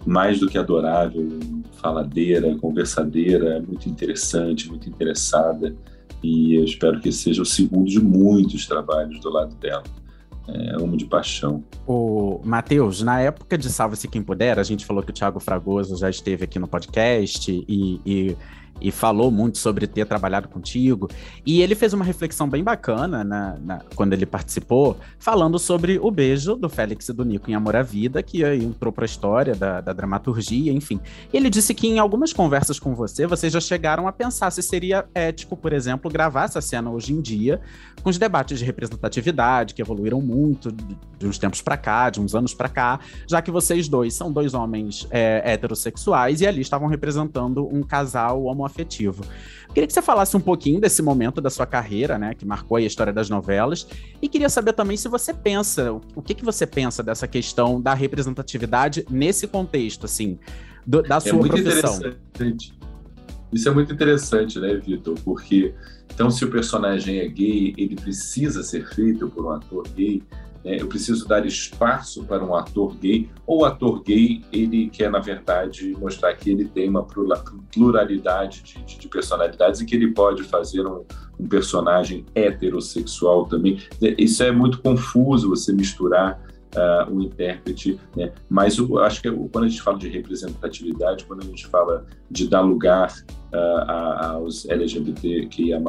mais 0.07 0.40
do 0.40 0.49
que 0.49 0.57
adorável, 0.57 1.29
faladeira, 1.73 2.57
conversadeira, 2.57 3.61
muito 3.61 3.90
interessante, 3.90 4.71
muito 4.71 4.88
interessada 4.88 5.77
e 6.22 6.54
eu 6.54 6.64
espero 6.64 7.00
que 7.00 7.11
seja 7.11 7.42
o 7.42 7.46
segundo 7.46 7.88
de 7.88 8.00
muitos 8.00 8.66
trabalhos 8.66 9.20
do 9.20 9.30
lado 9.30 9.54
dela. 9.56 9.83
É, 10.48 10.74
amo 10.74 10.96
de 10.96 11.04
paixão. 11.04 11.62
O 11.87 12.40
Matheus, 12.44 13.02
na 13.02 13.20
época 13.20 13.56
de 13.56 13.70
Salve-se 13.70 14.09
Quem 14.09 14.22
Puder, 14.22 14.59
a 14.59 14.62
gente 14.62 14.85
falou 14.85 15.02
que 15.02 15.11
o 15.11 15.14
Thiago 15.14 15.38
Fragoso 15.38 15.96
já 15.96 16.11
esteve 16.11 16.44
aqui 16.44 16.59
no 16.59 16.66
podcast 16.66 17.50
e, 17.68 18.00
e 18.04 18.37
e 18.81 18.90
falou 18.90 19.31
muito 19.31 19.59
sobre 19.59 19.87
ter 19.87 20.07
trabalhado 20.07 20.49
contigo. 20.49 21.09
E 21.45 21.61
ele 21.62 21.75
fez 21.75 21.93
uma 21.93 22.05
reflexão 22.05 22.49
bem 22.49 22.64
bacana 22.64 23.23
na, 23.23 23.59
na, 23.59 23.81
quando 23.95 24.12
ele 24.12 24.27
participou, 24.27 24.97
falando 25.19 25.59
sobre 25.59 25.99
o 26.01 26.11
beijo 26.11 26.57
do 26.57 26.69
Félix 26.69 27.09
e 27.09 27.12
do 27.12 27.25
Nico 27.25 27.51
em 27.51 27.55
Amor 27.55 27.77
à 27.77 27.83
Vida, 27.83 28.23
que 28.23 28.45
aí 28.45 28.64
entrou 28.64 28.93
para 28.93 29.05
a 29.05 29.07
história 29.07 29.55
da, 29.55 29.81
da, 29.81 29.93
dramaturgia, 29.93 30.73
enfim. 30.73 31.01
Ele 31.33 31.51
disse 31.51 31.75
que 31.75 31.87
em 31.87 31.99
algumas 31.99 32.33
conversas 32.33 32.79
com 32.79 32.95
você, 32.95 33.27
vocês 33.27 33.53
já 33.53 33.61
chegaram 33.61 34.09
a 34.09 34.12
pensar 34.12 34.51
se 34.51 34.62
seria 34.62 35.07
ético, 35.14 35.57
por 35.57 35.73
exemplo, 35.73 36.11
gravar 36.11 36.45
essa 36.45 36.61
cena 36.61 36.90
hoje 36.90 37.12
em 37.12 37.21
dia, 37.21 37.61
com 38.03 38.11
os 38.11 38.19
debates 38.19 38.59
de 38.59 38.64
representatividade, 38.64 39.75
que 39.75 39.83
evoluíram 39.83 40.21
muito 40.21 40.73
de 40.73 41.27
uns 41.27 41.38
tempos 41.38 41.61
para 41.61 41.77
cá, 41.77 42.11
de 42.11 42.21
uns 42.21 42.35
anos 42.35 42.55
para 42.55 42.69
cá, 42.69 42.99
já 43.29 43.43
que 43.43 43.51
vocês 43.51 43.88
dois 43.88 44.14
são 44.14 44.33
dois 44.33 44.55
homens 44.55 45.07
é, 45.11 45.43
heterossexuais 45.45 46.40
e 46.40 46.47
ali 46.47 46.61
estavam 46.61 46.88
representando 46.88 47.69
um 47.71 47.83
casal 47.83 48.45
homoafetivo 48.45 48.69
afetivo. 48.70 49.24
Queria 49.74 49.87
que 49.87 49.92
você 49.92 50.02
falasse 50.02 50.37
um 50.37 50.40
pouquinho 50.40 50.80
desse 50.80 51.02
momento 51.02 51.40
da 51.40 51.50
sua 51.50 51.66
carreira, 51.66 52.18
né, 52.18 52.35
que 52.35 52.44
marcou 52.44 52.76
a 52.76 52.80
história 52.80 53.12
das 53.12 53.28
novelas, 53.28 53.87
e 54.20 54.28
queria 54.28 54.48
saber 54.48 54.72
também 54.72 54.96
se 54.96 55.09
você 55.09 55.33
pensa, 55.33 55.92
o 56.14 56.22
que, 56.22 56.35
que 56.35 56.44
você 56.44 56.66
pensa 56.66 57.02
dessa 57.02 57.28
questão 57.28 57.80
da 57.80 57.94
representatividade 57.94 59.04
nesse 59.11 59.46
contexto, 59.46 60.06
assim, 60.06 60.38
do, 60.87 61.02
da 61.02 61.16
é 61.16 61.20
sua 61.20 61.30
é 61.30 61.33
muito 61.33 61.52
profissão. 61.52 61.96
Interessante. 61.96 62.78
Isso 63.52 63.68
é 63.68 63.72
muito 63.72 63.92
interessante, 63.92 64.59
né, 64.61 64.74
Vitor? 64.76 65.18
Porque 65.24 65.74
então, 66.12 66.30
se 66.30 66.44
o 66.44 66.50
personagem 66.50 67.18
é 67.18 67.28
gay, 67.28 67.72
ele 67.78 67.96
precisa 67.96 68.62
ser 68.62 68.87
feito 68.94 69.28
por 69.28 69.46
um 69.46 69.52
ator 69.52 69.88
gay 69.94 70.22
eu 70.64 70.87
preciso 70.87 71.27
dar 71.27 71.46
espaço 71.46 72.25
para 72.25 72.44
um 72.44 72.55
ator 72.55 72.94
gay, 72.96 73.29
ou 73.46 73.61
o 73.61 73.64
ator 73.64 74.03
gay, 74.03 74.42
ele 74.53 74.90
quer, 74.90 75.11
na 75.11 75.18
verdade, 75.18 75.96
mostrar 75.99 76.35
que 76.35 76.51
ele 76.51 76.66
tem 76.66 76.88
uma 76.88 77.07
pluralidade 77.73 78.62
de, 78.62 78.83
de, 78.85 78.99
de 78.99 79.09
personalidades 79.09 79.81
e 79.81 79.87
que 79.87 79.94
ele 79.94 80.12
pode 80.12 80.42
fazer 80.44 80.87
um, 80.87 81.05
um, 81.38 81.49
personagem 81.49 82.27
heterossexual 82.35 83.46
também. 83.46 83.81
É, 84.03 84.14
isso 84.18 84.42
é 84.42 84.53
muito 84.53 84.83
confuso, 84.83 85.49
você 85.49 85.73
misturar 85.73 86.38
uh, 86.75 87.11
o 87.11 87.23
intérprete, 87.23 87.99
né? 88.14 88.33
mas 88.49 88.77
eu 88.77 88.99
acho 88.99 89.23
que 89.23 89.29
é 89.29 89.33
quando 89.33 89.64
a 89.64 89.68
gente 89.68 89.83
fala 89.83 89.99
de 89.99 90.09
representatividade, 90.09 91.25
quando 91.25 91.42
a 91.42 91.46
gente 91.46 91.66
fala 91.66 92.05
de 92.31 92.49
dar 92.49 92.61
lugar 92.61 93.12
uh, 93.53 93.90
aos 94.35 94.68
LGBTQIA+, 94.68 95.81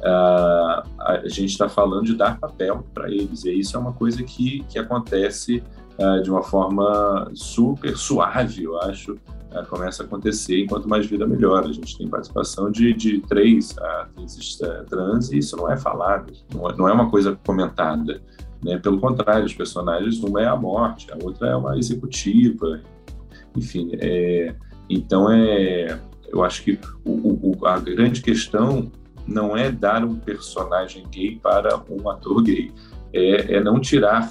uh, 0.00 0.88
a 1.00 1.22
gente 1.26 1.50
está 1.50 1.68
falando 1.68 2.04
de 2.04 2.14
dar 2.14 2.38
papel 2.38 2.84
para 2.92 3.10
eles. 3.10 3.44
E 3.44 3.52
isso 3.58 3.76
é 3.76 3.80
uma 3.80 3.92
coisa 3.92 4.22
que, 4.22 4.64
que 4.68 4.78
acontece 4.78 5.62
uh, 5.98 6.22
de 6.22 6.30
uma 6.30 6.42
forma 6.42 7.30
super 7.34 7.96
suave, 7.96 8.64
eu 8.64 8.80
acho. 8.80 9.12
Uh, 9.12 9.64
começa 9.68 10.02
a 10.02 10.06
acontecer 10.06 10.62
enquanto 10.62 10.88
mais 10.88 11.06
vida 11.06 11.26
melhor. 11.26 11.64
A 11.64 11.72
gente 11.72 11.96
tem 11.96 12.08
participação 12.08 12.70
de, 12.70 12.92
de 12.92 13.20
três 13.20 13.76
atrizes 13.78 14.58
trans 14.88 15.30
e 15.32 15.38
isso 15.38 15.56
não 15.56 15.70
é 15.70 15.76
falado, 15.76 16.32
não 16.52 16.68
é, 16.68 16.76
não 16.76 16.88
é 16.88 16.92
uma 16.92 17.10
coisa 17.10 17.38
comentada. 17.46 18.20
Né? 18.64 18.78
Pelo 18.78 18.98
contrário, 18.98 19.44
os 19.44 19.54
personagens, 19.54 20.18
uma 20.22 20.42
é 20.42 20.46
a 20.46 20.56
morte, 20.56 21.12
a 21.12 21.16
outra 21.22 21.48
é 21.48 21.56
uma 21.56 21.78
executiva, 21.78 22.80
enfim. 23.56 23.90
É, 24.00 24.54
então, 24.88 25.30
é, 25.30 25.98
eu 26.28 26.42
acho 26.42 26.62
que 26.64 26.78
o, 27.04 27.52
o, 27.60 27.66
a 27.66 27.78
grande 27.78 28.20
questão 28.20 28.90
não 29.26 29.56
é 29.56 29.70
dar 29.70 30.04
um 30.04 30.16
personagem 30.16 31.06
gay 31.10 31.36
para 31.36 31.80
um 31.88 32.08
ator 32.08 32.42
gay, 32.42 32.72
é, 33.12 33.56
é 33.56 33.60
não 33.60 33.80
tirar 33.80 34.30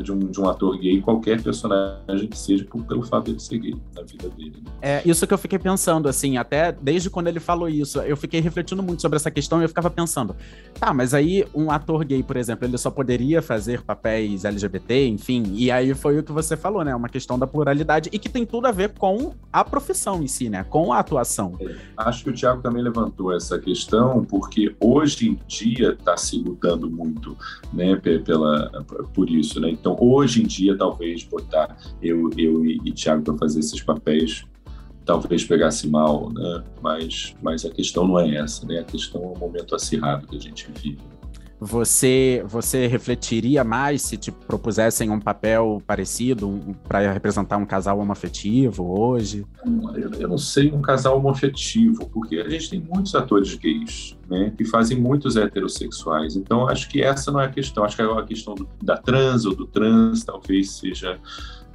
de, 0.00 0.12
um, 0.12 0.18
de 0.18 0.40
um 0.40 0.48
ator 0.48 0.78
gay 0.78 1.00
qualquer 1.00 1.42
personagem 1.42 2.28
que 2.28 2.38
seja 2.38 2.64
por, 2.64 2.84
pelo 2.84 3.02
fato 3.02 3.26
de 3.26 3.32
ele 3.32 3.40
ser 3.40 3.58
gay 3.58 3.74
na 3.94 4.02
vida 4.02 4.28
dele. 4.30 4.62
Né? 4.64 4.70
É 4.80 5.02
isso 5.04 5.26
que 5.26 5.34
eu 5.34 5.38
fiquei 5.38 5.58
pensando, 5.58 6.08
assim, 6.08 6.36
até 6.36 6.72
desde 6.72 7.10
quando 7.10 7.28
ele 7.28 7.40
falou 7.40 7.68
isso, 7.68 8.00
eu 8.00 8.16
fiquei 8.16 8.40
refletindo 8.40 8.82
muito 8.82 9.02
sobre 9.02 9.16
essa 9.16 9.30
questão 9.30 9.60
e 9.60 9.64
eu 9.64 9.68
ficava 9.68 9.90
pensando, 9.90 10.34
tá, 10.78 10.92
mas 10.92 11.14
aí 11.14 11.44
um 11.54 11.70
ator 11.70 12.04
gay, 12.04 12.22
por 12.22 12.36
exemplo, 12.36 12.66
ele 12.66 12.78
só 12.78 12.90
poderia 12.90 13.42
fazer 13.42 13.82
papéis 13.82 14.44
LGBT, 14.44 15.06
enfim, 15.06 15.44
e 15.54 15.70
aí 15.70 15.94
foi 15.94 16.18
o 16.18 16.22
que 16.22 16.32
você 16.32 16.56
falou, 16.56 16.84
né? 16.84 16.94
Uma 16.94 17.08
questão 17.08 17.38
da 17.38 17.46
pluralidade 17.46 18.08
e 18.12 18.18
que 18.18 18.28
tem 18.28 18.46
tudo 18.46 18.66
a 18.66 18.72
ver 18.72 18.90
com 18.90 19.34
a 19.52 19.64
profissão 19.64 20.22
em 20.22 20.28
si, 20.28 20.48
né? 20.48 20.64
Com 20.64 20.92
a 20.92 20.98
atuação. 20.98 21.56
É, 21.60 21.74
acho 21.96 22.24
que 22.24 22.30
o 22.30 22.32
Thiago 22.32 22.62
também 22.62 22.82
levantou 22.82 23.32
essa 23.34 23.58
questão 23.58 24.24
porque 24.24 24.74
hoje 24.80 25.28
em 25.28 25.38
dia 25.46 25.90
está 25.90 26.16
se 26.16 26.38
lutando 26.38 26.90
muito, 26.90 27.36
né, 27.72 27.96
pela, 27.96 28.70
por 29.14 29.28
isso, 29.28 29.60
né? 29.60 29.70
Então, 29.82 29.96
hoje 30.00 30.40
em 30.40 30.46
dia, 30.46 30.78
talvez 30.78 31.24
botar 31.24 31.76
eu, 32.00 32.30
eu 32.38 32.64
e, 32.64 32.80
e 32.84 32.92
Thiago 32.92 33.24
para 33.24 33.36
fazer 33.36 33.58
esses 33.58 33.82
papéis 33.82 34.44
talvez 35.04 35.42
pegasse 35.42 35.88
mal, 35.88 36.32
né? 36.32 36.62
Mas, 36.80 37.34
mas 37.42 37.64
a 37.64 37.70
questão 37.70 38.06
não 38.06 38.16
é 38.16 38.36
essa, 38.36 38.64
né? 38.64 38.78
A 38.78 38.84
questão 38.84 39.20
é 39.20 39.26
o 39.26 39.36
momento 39.36 39.74
acirrado 39.74 40.28
que 40.28 40.36
a 40.36 40.40
gente 40.40 40.70
vive. 40.80 41.11
Você, 41.64 42.42
você 42.44 42.88
refletiria 42.88 43.62
mais 43.62 44.02
se 44.02 44.16
te 44.16 44.32
propusessem 44.32 45.10
um 45.10 45.20
papel 45.20 45.80
parecido 45.86 46.48
um, 46.48 46.72
para 46.72 47.12
representar 47.12 47.56
um 47.56 47.64
casal 47.64 48.00
homoafetivo 48.00 48.98
hoje? 49.00 49.46
Eu, 49.94 50.10
eu, 50.18 50.28
não 50.28 50.38
sei 50.38 50.72
um 50.72 50.82
casal 50.82 51.16
homoafetivo, 51.16 52.08
porque 52.08 52.38
a 52.38 52.48
gente 52.48 52.68
tem 52.68 52.80
muitos 52.80 53.14
atores 53.14 53.54
gays, 53.54 54.18
né, 54.28 54.52
que 54.58 54.64
fazem 54.64 55.00
muitos 55.00 55.36
heterossexuais. 55.36 56.34
Então, 56.34 56.68
acho 56.68 56.88
que 56.88 57.00
essa 57.00 57.30
não 57.30 57.40
é 57.40 57.44
a 57.44 57.50
questão. 57.50 57.84
Acho 57.84 57.94
que 57.94 58.02
a 58.02 58.24
questão 58.24 58.56
do, 58.56 58.68
da 58.82 58.96
trans 58.96 59.44
ou 59.44 59.54
do 59.54 59.64
trans 59.64 60.24
talvez 60.24 60.72
seja 60.72 61.16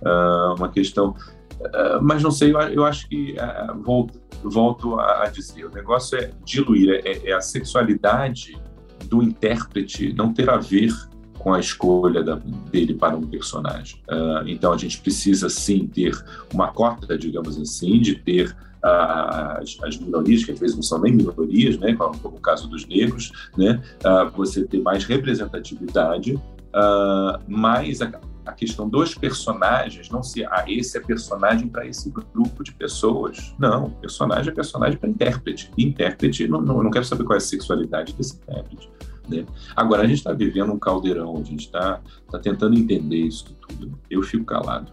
uh, 0.01 0.53
uma 0.57 0.67
questão. 0.67 1.15
Uh, 1.61 2.01
mas 2.01 2.21
não 2.21 2.29
sei, 2.29 2.53
eu, 2.53 2.59
eu 2.59 2.83
acho 2.83 3.07
que 3.07 3.37
uh, 3.39 3.81
volto, 3.81 4.19
volto 4.43 4.99
a, 4.99 5.23
a, 5.23 5.29
dizer, 5.29 5.65
o 5.65 5.71
negócio 5.71 6.17
é 6.17 6.29
diluir, 6.43 7.01
é, 7.05 7.29
é 7.29 7.33
a 7.33 7.39
sexualidade 7.39 8.66
do 9.07 9.23
intérprete 9.23 10.13
não 10.13 10.33
ter 10.33 10.49
a 10.49 10.57
ver 10.57 10.93
com 11.37 11.53
a 11.53 11.59
escolha 11.59 12.23
da, 12.23 12.35
dele 12.71 12.93
para 12.93 13.15
um 13.15 13.21
personagem. 13.21 14.01
Uh, 14.09 14.47
então 14.47 14.73
a 14.73 14.77
gente 14.77 14.99
precisa 14.99 15.49
sim 15.49 15.87
ter 15.87 16.13
uma 16.53 16.67
cota, 16.71 17.17
digamos 17.17 17.59
assim, 17.59 17.99
de 17.99 18.15
ter 18.15 18.49
uh, 18.83 19.61
as, 19.61 19.77
as, 19.83 19.97
minorias, 19.97 20.43
que 20.43 20.51
às 20.51 20.59
vezes 20.59 20.75
não 20.75 20.83
são 20.83 20.99
nem 20.99 21.13
minorias, 21.13 21.77
né, 21.77 21.93
como, 21.93 22.17
como 22.19 22.37
o 22.37 22.41
caso 22.41 22.67
dos 22.67 22.85
negros, 22.85 23.31
né, 23.57 23.81
uh, 24.03 24.29
você 24.35 24.65
ter 24.65 24.81
mais 24.81 25.05
representatividade, 25.05 26.37
mas 27.47 28.01
a, 28.01 28.11
a, 28.49 28.53
questão 28.53 28.87
dos 28.87 29.13
personagens 29.13 30.09
não 30.09 30.23
se 30.23 30.45
ah, 30.45 30.65
esse 30.67 30.97
é 30.97 31.01
personagem 31.01 31.67
para 31.67 31.85
esse 31.85 32.09
grupo 32.09 32.63
de 32.63 32.73
pessoas. 32.73 33.53
Não, 33.59 33.89
personagem 33.89 34.51
é 34.51 34.55
personagem 34.55 34.97
para 34.97 35.09
intérprete. 35.09 35.71
Intérprete, 35.77 36.47
não, 36.47 36.61
não, 36.61 36.83
não 36.83 36.91
quero 36.91 37.05
saber 37.05 37.23
qual 37.23 37.35
é 37.35 37.37
a 37.37 37.41
sexualidade 37.41 38.13
desse 38.13 38.35
intérprete. 38.37 38.89
Né? 39.27 39.45
Agora, 39.75 40.03
a 40.03 40.07
gente 40.07 40.19
está 40.19 40.33
vivendo 40.33 40.71
um 40.71 40.79
caldeirão, 40.79 41.37
a 41.37 41.43
gente 41.43 41.65
está 41.65 42.01
tá 42.31 42.39
tentando 42.39 42.77
entender 42.77 43.17
isso 43.17 43.55
tudo. 43.67 43.97
Eu 44.09 44.23
fico 44.23 44.45
calado. 44.45 44.91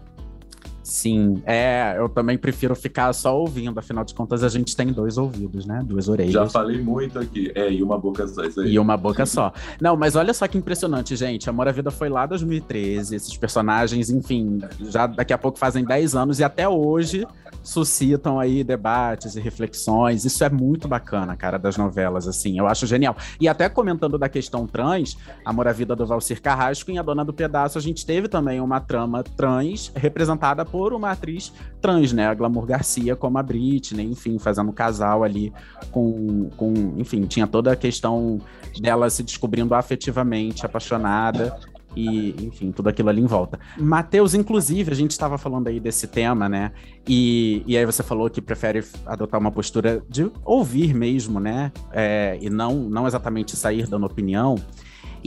Sim, 0.85 1.41
é, 1.47 1.95
eu 1.97 2.07
também 2.07 2.37
prefiro 2.37 2.75
ficar 2.75 3.11
só 3.11 3.35
ouvindo, 3.35 3.79
afinal 3.79 4.03
de 4.03 4.13
contas 4.13 4.43
a 4.43 4.49
gente 4.49 4.75
tem 4.75 4.93
dois 4.93 5.17
ouvidos, 5.17 5.65
né? 5.65 5.81
Duas 5.83 6.07
orelhas. 6.07 6.31
Já 6.31 6.45
falei 6.45 6.79
muito 6.79 7.17
aqui, 7.17 7.51
é, 7.55 7.71
e 7.71 7.81
uma 7.81 7.97
boca 7.97 8.27
só, 8.27 8.43
isso 8.43 8.61
aí. 8.61 8.73
E 8.73 8.77
uma 8.77 8.95
boca 8.95 9.25
só. 9.25 9.51
Não, 9.81 9.97
mas 9.97 10.15
olha 10.15 10.31
só 10.31 10.47
que 10.47 10.59
impressionante, 10.59 11.15
gente, 11.15 11.49
Amor 11.49 11.67
à 11.67 11.71
Vida 11.71 11.89
foi 11.89 12.07
lá 12.07 12.27
2013, 12.27 13.15
esses 13.15 13.35
personagens, 13.35 14.11
enfim, 14.11 14.59
já 14.79 15.07
daqui 15.07 15.33
a 15.33 15.39
pouco 15.39 15.57
fazem 15.57 15.83
10 15.83 16.15
anos 16.15 16.39
e 16.39 16.43
até 16.43 16.69
hoje 16.69 17.25
suscitam 17.65 18.39
aí 18.39 18.63
debates 18.63 19.35
e 19.35 19.41
reflexões, 19.41 20.23
isso 20.23 20.43
é 20.43 20.49
muito 20.49 20.87
bacana, 20.87 21.35
cara, 21.35 21.57
das 21.57 21.75
novelas, 21.75 22.27
assim, 22.27 22.57
eu 22.57 22.67
acho 22.67 22.85
genial. 22.85 23.17
E 23.41 23.47
até 23.47 23.67
comentando 23.67 24.17
da 24.17 24.29
questão 24.29 24.67
trans, 24.67 25.17
Amor 25.43 25.67
à 25.67 25.73
Vida 25.73 25.95
do 25.95 26.05
Valcir 26.05 26.41
Carrasco 26.41 26.91
em 26.91 26.99
A 26.99 27.01
Dona 27.01 27.25
do 27.25 27.33
Pedaço, 27.33 27.77
a 27.77 27.81
gente 27.81 28.05
teve 28.05 28.27
também 28.27 28.61
uma 28.61 28.79
trama 28.79 29.23
trans 29.23 29.91
representada 29.95 30.63
por 30.63 30.93
uma 30.93 31.11
atriz 31.11 31.51
trans, 31.81 32.13
né? 32.13 32.27
A 32.27 32.33
Glamour 32.33 32.65
Garcia 32.65 33.15
como 33.15 33.37
a 33.37 33.43
Britney, 33.43 34.05
enfim, 34.05 34.37
fazendo 34.37 34.69
um 34.69 34.73
casal 34.73 35.23
ali 35.23 35.51
com, 35.91 36.49
com, 36.55 36.93
enfim, 36.97 37.23
tinha 37.23 37.47
toda 37.47 37.71
a 37.71 37.75
questão 37.75 38.39
dela 38.79 39.09
se 39.09 39.23
descobrindo 39.23 39.73
afetivamente 39.73 40.65
apaixonada 40.65 41.57
e, 41.95 42.35
enfim, 42.45 42.71
tudo 42.71 42.89
aquilo 42.89 43.09
ali 43.09 43.21
em 43.21 43.25
volta. 43.25 43.59
Matheus, 43.77 44.33
inclusive, 44.33 44.91
a 44.91 44.95
gente 44.95 45.11
estava 45.11 45.37
falando 45.37 45.67
aí 45.67 45.79
desse 45.79 46.07
tema, 46.07 46.49
né? 46.49 46.71
E, 47.07 47.63
e 47.65 47.77
aí 47.77 47.85
você 47.85 48.03
falou 48.03 48.29
que 48.29 48.41
prefere 48.41 48.83
adotar 49.05 49.39
uma 49.39 49.51
postura 49.51 50.03
de 50.09 50.29
ouvir 50.43 50.93
mesmo, 50.93 51.39
né? 51.39 51.71
É, 51.91 52.37
e 52.41 52.49
não, 52.49 52.75
não 52.75 53.07
exatamente 53.07 53.55
sair 53.55 53.87
dando 53.87 54.05
opinião. 54.05 54.55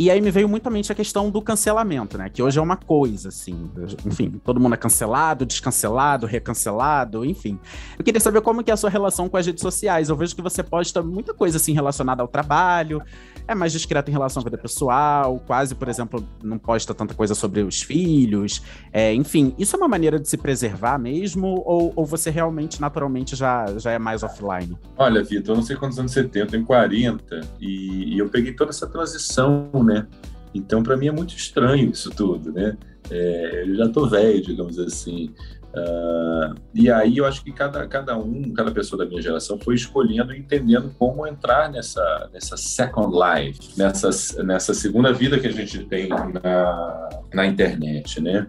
E 0.01 0.13
aí 0.13 0.21
me 0.21 0.31
veio 0.31 0.49
muito 0.49 0.65
à 0.65 0.71
mente 0.71 0.93
a 0.93 0.95
questão 0.95 1.29
do 1.29 1.43
cancelamento, 1.43 2.17
né? 2.17 2.31
Que 2.33 2.41
hoje 2.41 2.57
é 2.57 2.63
uma 2.63 2.77
coisa, 2.77 3.31
assim. 3.31 3.69
Enfim, 4.07 4.41
todo 4.45 4.61
mundo 4.61 4.75
é 4.75 4.77
cancelado, 4.77 5.45
descancelado, 5.45 6.25
recancelado, 6.25 7.25
enfim. 7.25 7.59
Eu 7.99 8.05
queria 8.05 8.21
saber 8.21 8.41
como 8.41 8.63
que 8.63 8.71
é 8.71 8.75
a 8.75 8.77
sua 8.77 8.91
relação 8.91 9.29
com 9.29 9.37
as 9.37 9.45
redes 9.45 9.61
sociais. 9.61 10.09
Eu 10.09 10.15
vejo 10.15 10.37
que 10.37 10.41
você 10.41 10.63
posta 10.63 11.03
muita 11.03 11.35
coisa, 11.35 11.57
assim, 11.57 11.73
relacionada 11.73 12.23
ao 12.23 12.29
trabalho, 12.29 13.03
é 13.49 13.57
mais 13.57 13.73
discreto 13.73 14.09
em 14.09 14.13
relação 14.13 14.41
à 14.41 14.45
vida 14.45 14.57
pessoal, 14.57 15.43
quase, 15.45 15.75
por 15.75 15.89
exemplo, 15.89 16.25
não 16.45 16.59
posta 16.59 16.95
tanta 16.95 17.13
coisa 17.13 17.35
sobre 17.35 17.63
os 17.63 17.83
filhos. 17.83 18.63
É, 18.93 19.13
enfim, 19.13 19.53
isso 19.59 19.75
é 19.75 19.79
uma 19.79 19.89
maneira 19.89 20.21
de 20.21 20.29
se 20.29 20.37
preservar 20.37 20.97
mesmo? 20.97 21.61
Ou, 21.67 21.93
ou 21.97 22.07
você 22.07 22.31
realmente, 22.31 22.81
naturalmente, 22.81 23.35
já, 23.35 23.67
já 23.79 23.91
é 23.91 23.99
mais 23.99 24.23
offline? 24.23 24.79
Olha, 24.97 25.25
Vitor, 25.25 25.55
eu 25.55 25.57
não 25.57 25.63
sei 25.65 25.75
quantos 25.75 25.99
anos 25.99 26.13
você 26.13 26.23
tem, 26.23 26.43
eu 26.43 26.47
tenho 26.47 26.65
40, 26.65 27.41
e, 27.59 28.15
e 28.15 28.19
eu 28.19 28.29
peguei 28.29 28.53
toda 28.53 28.71
essa 28.71 28.87
transição 28.87 29.71
né? 29.89 30.07
Então, 30.55 30.83
para 30.83 30.97
mim 30.97 31.09
é 31.09 31.13
muito 31.13 31.35
estranho 31.35 31.91
isso 31.91 32.11
tudo, 32.11 32.53
né? 32.53 32.77
É, 33.11 33.65
eu 33.67 33.75
já 33.75 33.85
estou 33.85 34.09
velho, 34.09 34.43
digamos 34.43 34.79
assim. 34.79 35.35
Uh, 35.69 36.55
e 36.75 36.91
aí 36.91 37.19
eu 37.19 37.27
acho 37.27 37.45
que 37.45 37.53
cada, 37.53 37.87
cada 37.87 38.17
um, 38.17 38.53
cada 38.55 38.71
pessoa 38.71 39.05
da 39.05 39.09
minha 39.09 39.21
geração 39.21 39.59
foi 39.59 39.75
escolhendo 39.75 40.33
e 40.33 40.39
entendendo 40.39 40.91
como 40.99 41.27
entrar 41.27 41.71
nessa, 41.71 42.31
nessa 42.33 42.57
second 42.57 43.15
life, 43.15 43.79
nessa, 43.79 44.09
nessa 44.43 44.73
segunda 44.73 45.13
vida 45.13 45.39
que 45.39 45.47
a 45.47 45.53
gente 45.53 45.85
tem 45.85 46.09
na, 46.09 47.09
na 47.33 47.47
internet, 47.47 48.21
né? 48.21 48.47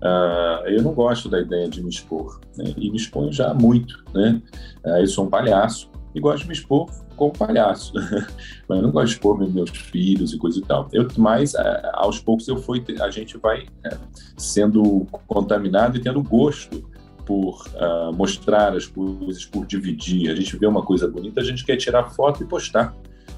Uh, 0.00 0.68
eu 0.68 0.82
não 0.82 0.92
gosto 0.92 1.28
da 1.28 1.40
ideia 1.40 1.68
de 1.68 1.82
me 1.82 1.88
expor, 1.88 2.40
né? 2.56 2.72
e 2.76 2.90
me 2.90 2.96
exponho 2.96 3.32
já 3.32 3.52
muito, 3.52 4.04
né? 4.12 4.40
Uh, 4.84 4.98
eu 4.98 5.06
sou 5.06 5.26
um 5.26 5.30
palhaço 5.30 5.90
e 6.14 6.20
gosto 6.20 6.42
de 6.42 6.48
me 6.48 6.54
expor 6.54 6.88
como 7.14 7.32
palhaço, 7.32 7.92
mas 8.68 8.78
eu 8.78 8.82
não 8.82 8.90
gosto 8.90 9.06
de 9.06 9.12
expor 9.12 9.52
meus 9.52 9.70
filhos 9.70 10.32
e 10.32 10.38
coisa 10.38 10.58
e 10.58 10.62
tal. 10.62 10.88
Eu, 10.92 11.08
mas 11.16 11.54
é, 11.54 11.90
aos 11.94 12.18
poucos 12.18 12.46
eu 12.48 12.56
fui, 12.56 12.84
a 13.00 13.10
gente 13.10 13.36
vai 13.38 13.66
é, 13.84 13.96
sendo 14.36 15.06
contaminado 15.26 15.96
e 15.96 16.00
tendo 16.00 16.22
gosto 16.22 16.84
por 17.24 17.66
uh, 17.74 18.14
mostrar 18.14 18.76
as 18.76 18.86
coisas, 18.86 19.44
por 19.44 19.66
dividir. 19.66 20.30
A 20.30 20.34
gente 20.34 20.56
vê 20.56 20.66
uma 20.66 20.82
coisa 20.82 21.08
bonita, 21.08 21.40
a 21.40 21.44
gente 21.44 21.64
quer 21.64 21.76
tirar 21.76 22.10
foto 22.10 22.42
e 22.42 22.46
postar. 22.46 22.94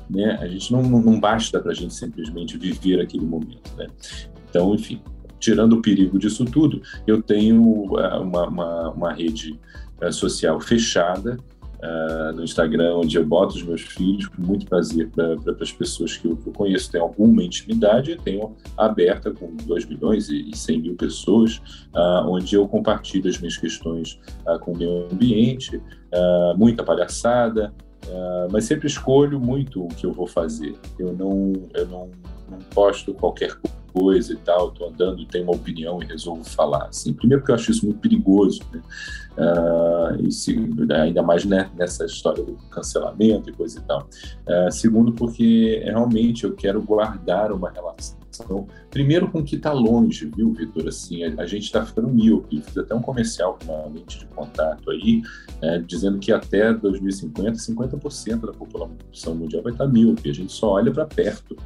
Né? 0.08 0.38
A 0.40 0.46
gente 0.46 0.72
não, 0.72 0.82
não 0.82 1.18
basta 1.18 1.60
para 1.60 1.72
a 1.72 1.74
gente 1.74 1.94
simplesmente 1.94 2.56
viver 2.56 3.00
aquele 3.00 3.24
momento. 3.24 3.72
Né? 3.76 3.86
Então, 4.48 4.74
enfim, 4.74 5.00
tirando 5.38 5.74
o 5.74 5.82
perigo 5.82 6.18
disso 6.18 6.44
tudo, 6.44 6.82
eu 7.06 7.22
tenho 7.22 7.62
uh, 7.62 8.20
uma, 8.20 8.48
uma, 8.48 8.90
uma 8.90 9.12
rede 9.12 9.58
uh, 10.02 10.12
social 10.12 10.60
fechada 10.60 11.36
uh, 11.82 12.32
no 12.34 12.44
Instagram, 12.44 12.96
onde 12.96 13.16
eu 13.16 13.24
boto 13.24 13.56
os 13.56 13.62
meus 13.62 13.82
filhos 13.82 14.26
com 14.28 14.42
muito 14.42 14.66
prazer 14.66 15.10
para 15.10 15.36
pra, 15.36 15.54
as 15.60 15.72
pessoas 15.72 16.16
que 16.16 16.26
eu, 16.26 16.36
que 16.36 16.48
eu, 16.48 16.52
conheço, 16.52 16.90
tem 16.90 17.00
alguma 17.00 17.42
intimidade, 17.42 18.16
tenho 18.22 18.54
aberta 18.76 19.30
com 19.30 19.54
2 19.54 19.86
milhões 19.86 20.28
e, 20.28 20.50
e 20.50 20.56
100 20.56 20.82
mil 20.82 20.96
pessoas, 20.96 21.56
uh, 21.94 22.28
onde 22.28 22.54
eu 22.54 22.66
compartilho 22.68 23.28
as 23.28 23.38
minhas 23.38 23.56
questões 23.56 24.20
uh, 24.46 24.58
com 24.58 24.72
o 24.72 24.76
meio 24.76 25.08
ambiente, 25.10 25.80
muita 26.56 26.82
palhaçada, 26.82 27.74
mas 28.50 28.64
sempre 28.64 28.86
escolho 28.86 29.38
muito 29.38 29.84
o 29.84 29.88
que 29.88 30.06
eu 30.06 30.12
vou 30.12 30.26
fazer. 30.26 30.74
Eu 30.98 31.12
não, 31.12 31.52
eu 31.74 31.86
não, 31.88 32.10
não 32.48 32.58
posto 32.72 33.12
qualquer 33.12 33.54
coisa 33.56 33.86
e 33.98 34.37
tal, 34.37 34.68
estou 34.68 34.88
andando, 34.88 35.24
tenho 35.26 35.44
uma 35.44 35.54
opinião 35.54 36.02
e 36.02 36.06
resolvo 36.06 36.44
falar. 36.44 36.87
Assim. 36.87 37.12
Primeiro 37.12 37.40
porque 37.40 37.52
eu 37.52 37.56
acho 37.56 37.70
isso 37.70 37.85
muito 37.85 38.00
perigoso, 38.00 38.61
né? 38.72 38.82
Uh, 39.37 40.92
ainda 40.94 41.22
mais 41.22 41.44
né, 41.44 41.70
nessa 41.76 42.06
história 42.06 42.42
do 42.42 42.54
cancelamento 42.70 43.50
e 43.50 43.52
coisa 43.52 43.78
e 43.78 43.82
tal. 43.82 44.09
Uh, 44.46 44.70
segundo, 44.70 45.12
porque 45.12 45.82
realmente 45.85 46.44
eu 46.44 46.54
quero 46.54 46.80
guardar 46.82 47.52
uma 47.52 47.70
relação. 47.70 48.16
Primeiro 48.90 49.30
com 49.30 49.38
o 49.38 49.44
que 49.44 49.56
está 49.56 49.72
longe, 49.72 50.30
viu, 50.35 50.52
Vitor? 50.52 50.88
Assim, 50.88 51.24
a, 51.24 51.42
a 51.42 51.46
gente 51.46 51.64
está 51.64 51.85
ficando 51.85 52.09
míope. 52.09 52.61
Fiz 52.61 52.76
até 52.76 52.94
um 52.94 53.00
comercial 53.00 53.59
com 53.64 53.72
uma 53.72 53.87
lente 53.87 54.18
de 54.18 54.26
contato 54.26 54.90
aí, 54.90 55.22
é, 55.62 55.78
dizendo 55.78 56.18
que 56.18 56.32
até 56.32 56.72
2050, 56.72 57.59
50% 57.59 58.46
da 58.46 58.52
população 58.52 59.35
mundial 59.35 59.62
vai 59.62 59.72
estar 59.72 59.87
tá 59.87 59.90
míope. 59.90 60.28
A 60.28 60.35
gente 60.35 60.52
só 60.52 60.72
olha 60.72 60.92
para 60.92 61.06
perto 61.06 61.56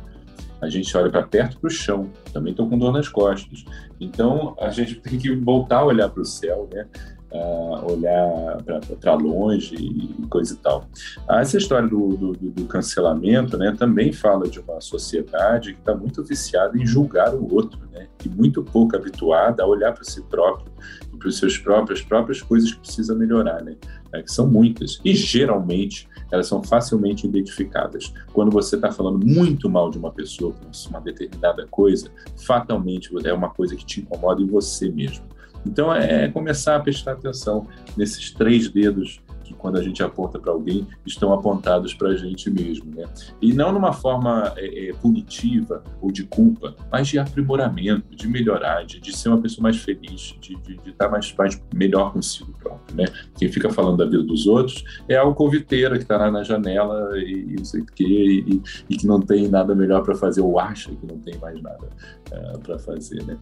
a 0.61 0.68
gente 0.68 0.94
olha 0.96 1.11
para 1.11 1.23
perto 1.23 1.59
para 1.59 1.68
o 1.68 1.70
chão, 1.70 2.11
também 2.33 2.51
estou 2.51 2.68
com 2.68 2.79
dor 2.79 2.92
nas 2.92 3.09
costas. 3.09 3.64
Então 4.01 4.55
a 4.61 4.70
gente 4.70 4.96
tem 4.96 5.18
que 5.18 5.35
voltar 5.35 5.79
a 5.79 5.85
olhar 5.85 6.09
para 6.09 6.23
o 6.23 6.27
céu, 6.27 6.68
né? 6.73 6.87
uh, 7.33 7.92
olhar 7.92 8.59
para 9.01 9.14
longe 9.14 9.75
e 9.75 10.27
coisa 10.29 10.55
e 10.55 10.57
tal. 10.57 10.87
Ah, 11.29 11.40
essa 11.40 11.57
história 11.57 11.88
do, 11.88 12.16
do, 12.16 12.33
do, 12.33 12.64
cancelamento 12.66 13.57
né, 13.57 13.75
também 13.79 14.12
fala 14.12 14.49
de 14.49 14.59
uma 14.61 14.81
sociedade 14.81 15.75
que 15.75 15.81
está 15.81 15.94
muito 15.94 16.23
viciada 16.23 16.77
em 16.77 16.87
julgar 16.87 17.35
o 17.35 17.53
outro, 17.53 17.81
né, 17.92 18.09
e 18.25 18.29
muito 18.29 18.62
pouco 18.62 18.96
habituada 18.96 19.62
a 19.62 19.66
olhar 19.66 19.92
para 19.92 20.05
si 20.05 20.23
próprio 20.23 20.70
e 21.12 21.16
para 21.16 21.29
as 21.29 21.37
suas 21.37 21.57
próprias, 21.59 22.03
próprias 22.03 22.42
coisas 22.42 22.73
que 22.73 22.81
precisa 22.81 23.14
melhorar, 23.14 23.62
né, 23.62 23.77
é, 24.12 24.23
que 24.23 24.33
são 24.33 24.46
muitas. 24.46 25.01
E 25.05 25.14
geralmente 25.14 26.09
elas 26.31 26.46
são 26.46 26.62
facilmente 26.62 27.27
identificadas. 27.27 28.12
Quando 28.33 28.51
você 28.51 28.77
está 28.77 28.90
falando 28.90 29.25
muito 29.27 29.68
mal 29.68 29.90
de 29.90 29.99
uma 29.99 30.12
pessoa 30.12 30.53
por 30.53 30.68
uma 30.88 31.01
determinada 31.01 31.66
coisa, 31.66 32.11
fatalmente 32.37 33.11
é 33.25 33.33
uma 33.33 33.51
coisa 33.51 33.75
que 33.75 33.85
te 33.85 34.01
incomoda 34.01 34.40
em 34.40 34.46
você 34.46 34.88
mesmo. 34.88 35.25
Então, 35.66 35.92
é 35.94 36.29
começar 36.29 36.77
a 36.77 36.81
prestar 36.81 37.12
atenção 37.12 37.66
nesses 37.96 38.31
três 38.31 38.68
dedos 38.68 39.20
que, 39.51 39.55
quando 39.55 39.77
a 39.77 39.83
gente 39.83 40.03
aponta 40.03 40.39
para 40.39 40.53
alguém, 40.53 40.87
estão 41.05 41.33
apontados 41.33 41.93
para 41.93 42.11
a 42.11 42.17
gente 42.17 42.49
mesmo. 42.49 42.95
Né? 42.95 43.05
E 43.43 43.53
não 43.53 43.73
numa 43.73 43.93
forma 43.93 44.53
é, 44.57 44.89
é, 44.89 44.93
punitiva 44.93 45.83
ou 46.01 46.13
de 46.13 46.25
culpa, 46.25 46.75
mas 46.91 47.09
de 47.09 47.19
aprimoramento, 47.19 48.15
de 48.15 48.29
melhorar, 48.29 48.85
de, 48.85 49.01
de 49.01 49.17
ser 49.17 49.29
uma 49.29 49.41
pessoa 49.41 49.65
mais 49.65 49.77
feliz, 49.77 50.37
de, 50.41 50.57
estar 50.87 51.09
mais, 51.09 51.35
mais 51.37 51.61
melhor 51.75 52.13
consigo 52.13 52.53
próprio. 52.59 52.97
Né? 52.97 53.05
Quem 53.37 53.51
fica 53.51 53.71
falando 53.71 53.99
da 53.99 54.05
vida 54.05 54.23
dos 54.23 54.47
outros 54.47 54.85
é 55.09 55.17
a 55.17 55.23
alcoviteira 55.23 55.97
que 55.97 56.05
está 56.05 56.17
lá 56.17 56.31
na 56.31 56.43
janela 56.43 57.19
e, 57.19 57.57
não 57.59 57.65
sei 57.65 57.81
o 57.81 57.87
quê, 57.87 58.05
e, 58.47 58.63
e, 58.89 58.97
que 58.97 59.07
não 59.07 59.21
tem 59.21 59.49
nada 59.49 59.75
melhor 59.75 60.03
para 60.03 60.15
fazer, 60.15 60.41
ou 60.41 60.59
acha 60.59 60.91
que 60.95 61.07
não 61.07 61.19
tem 61.19 61.37
mais 61.39 61.61
nada 61.61 61.89
uh, 62.33 62.59
para 62.61 62.79
fazer. 62.79 63.25
Né? 63.25 63.37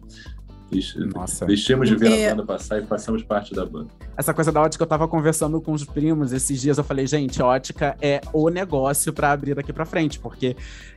Nossa. 1.13 1.45
Deixemos 1.45 1.89
de 1.89 1.95
ver 1.95 2.11
é... 2.11 2.27
a 2.27 2.35
banda 2.35 2.45
passar 2.45 2.81
e 2.81 2.85
façamos 2.85 3.23
parte 3.23 3.53
da 3.53 3.65
banda. 3.65 3.87
Essa 4.15 4.33
coisa 4.33 4.51
da 4.51 4.61
ótica, 4.61 4.83
eu 4.83 4.87
tava 4.87 5.07
conversando 5.07 5.59
com 5.61 5.71
os 5.71 5.83
primos 5.83 6.33
esses 6.33 6.61
dias, 6.61 6.77
eu 6.77 6.83
falei, 6.83 7.07
gente, 7.07 7.41
ótica 7.41 7.95
é 8.01 8.21
o 8.33 8.49
negócio 8.49 9.13
para 9.13 9.31
abrir 9.31 9.55
daqui 9.55 9.71
para 9.71 9.85
frente, 9.85 10.19
porque 10.19 10.55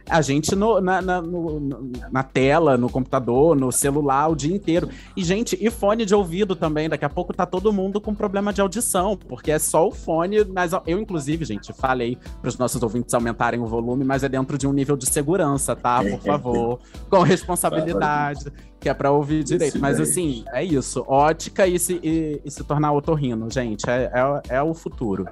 a 0.09 0.21
gente 0.21 0.55
no, 0.55 0.81
na, 0.81 1.01
na, 1.01 1.23
no, 1.23 1.91
na 2.11 2.23
tela, 2.23 2.77
no 2.77 2.91
computador, 2.91 3.57
no 3.57 3.71
celular 3.71 4.29
o 4.29 4.35
dia 4.35 4.55
inteiro. 4.55 4.89
E, 5.17 5.23
gente, 5.23 5.57
e 5.61 5.71
fone 5.71 6.05
de 6.05 6.15
ouvido 6.15 6.57
também, 6.57 6.89
daqui 6.89 7.05
a 7.05 7.09
pouco 7.09 7.33
tá 7.33 7.47
todo 7.47 7.73
mundo 7.73 8.01
com 8.01 8.15
problema 8.15 8.53
de 8.53 8.61
audição, 8.61 9.17
porque 9.17 9.51
é 9.51 9.59
só 9.59 9.87
o 9.87 9.93
fone, 9.93 10.45
mas 10.45 10.73
eu, 10.87 10.99
inclusive, 10.99 11.45
gente, 11.45 11.73
falei 11.73 12.19
para 12.41 12.49
os 12.49 12.59
nossos 12.59 12.83
ouvintes 12.83 13.15
aumentarem 13.15 13.61
o 13.61 13.67
volume, 13.67 14.05
mas 14.05 14.23
é 14.23 14.29
dentro 14.29 14.59
de 14.59 14.67
um 14.67 14.73
nível 14.73 14.97
de 14.97 15.07
segurança, 15.07 15.77
tá? 15.77 16.03
Por 16.03 16.21
favor, 16.21 16.81
com 17.09 17.23
responsabilidade 17.23 18.53
que 18.83 18.89
é 18.89 18.95
para 18.95 19.13
ouvir 19.13 19.45
direito. 19.45 19.62
Mas 19.79 20.01
assim, 20.01 20.45
é 20.53 20.65
isso. 20.65 21.05
Ótica 21.07 21.67
e 21.67 21.79
se, 21.79 22.01
e, 22.03 22.41
e 22.45 22.51
se 22.51 22.65
tornar 22.65 22.93
otorrino, 22.93 23.51
gente. 23.51 23.89
É, 23.89 24.11
é, 24.15 24.57
é, 24.57 24.63
o 24.63 24.75
futuro. 24.75 25.27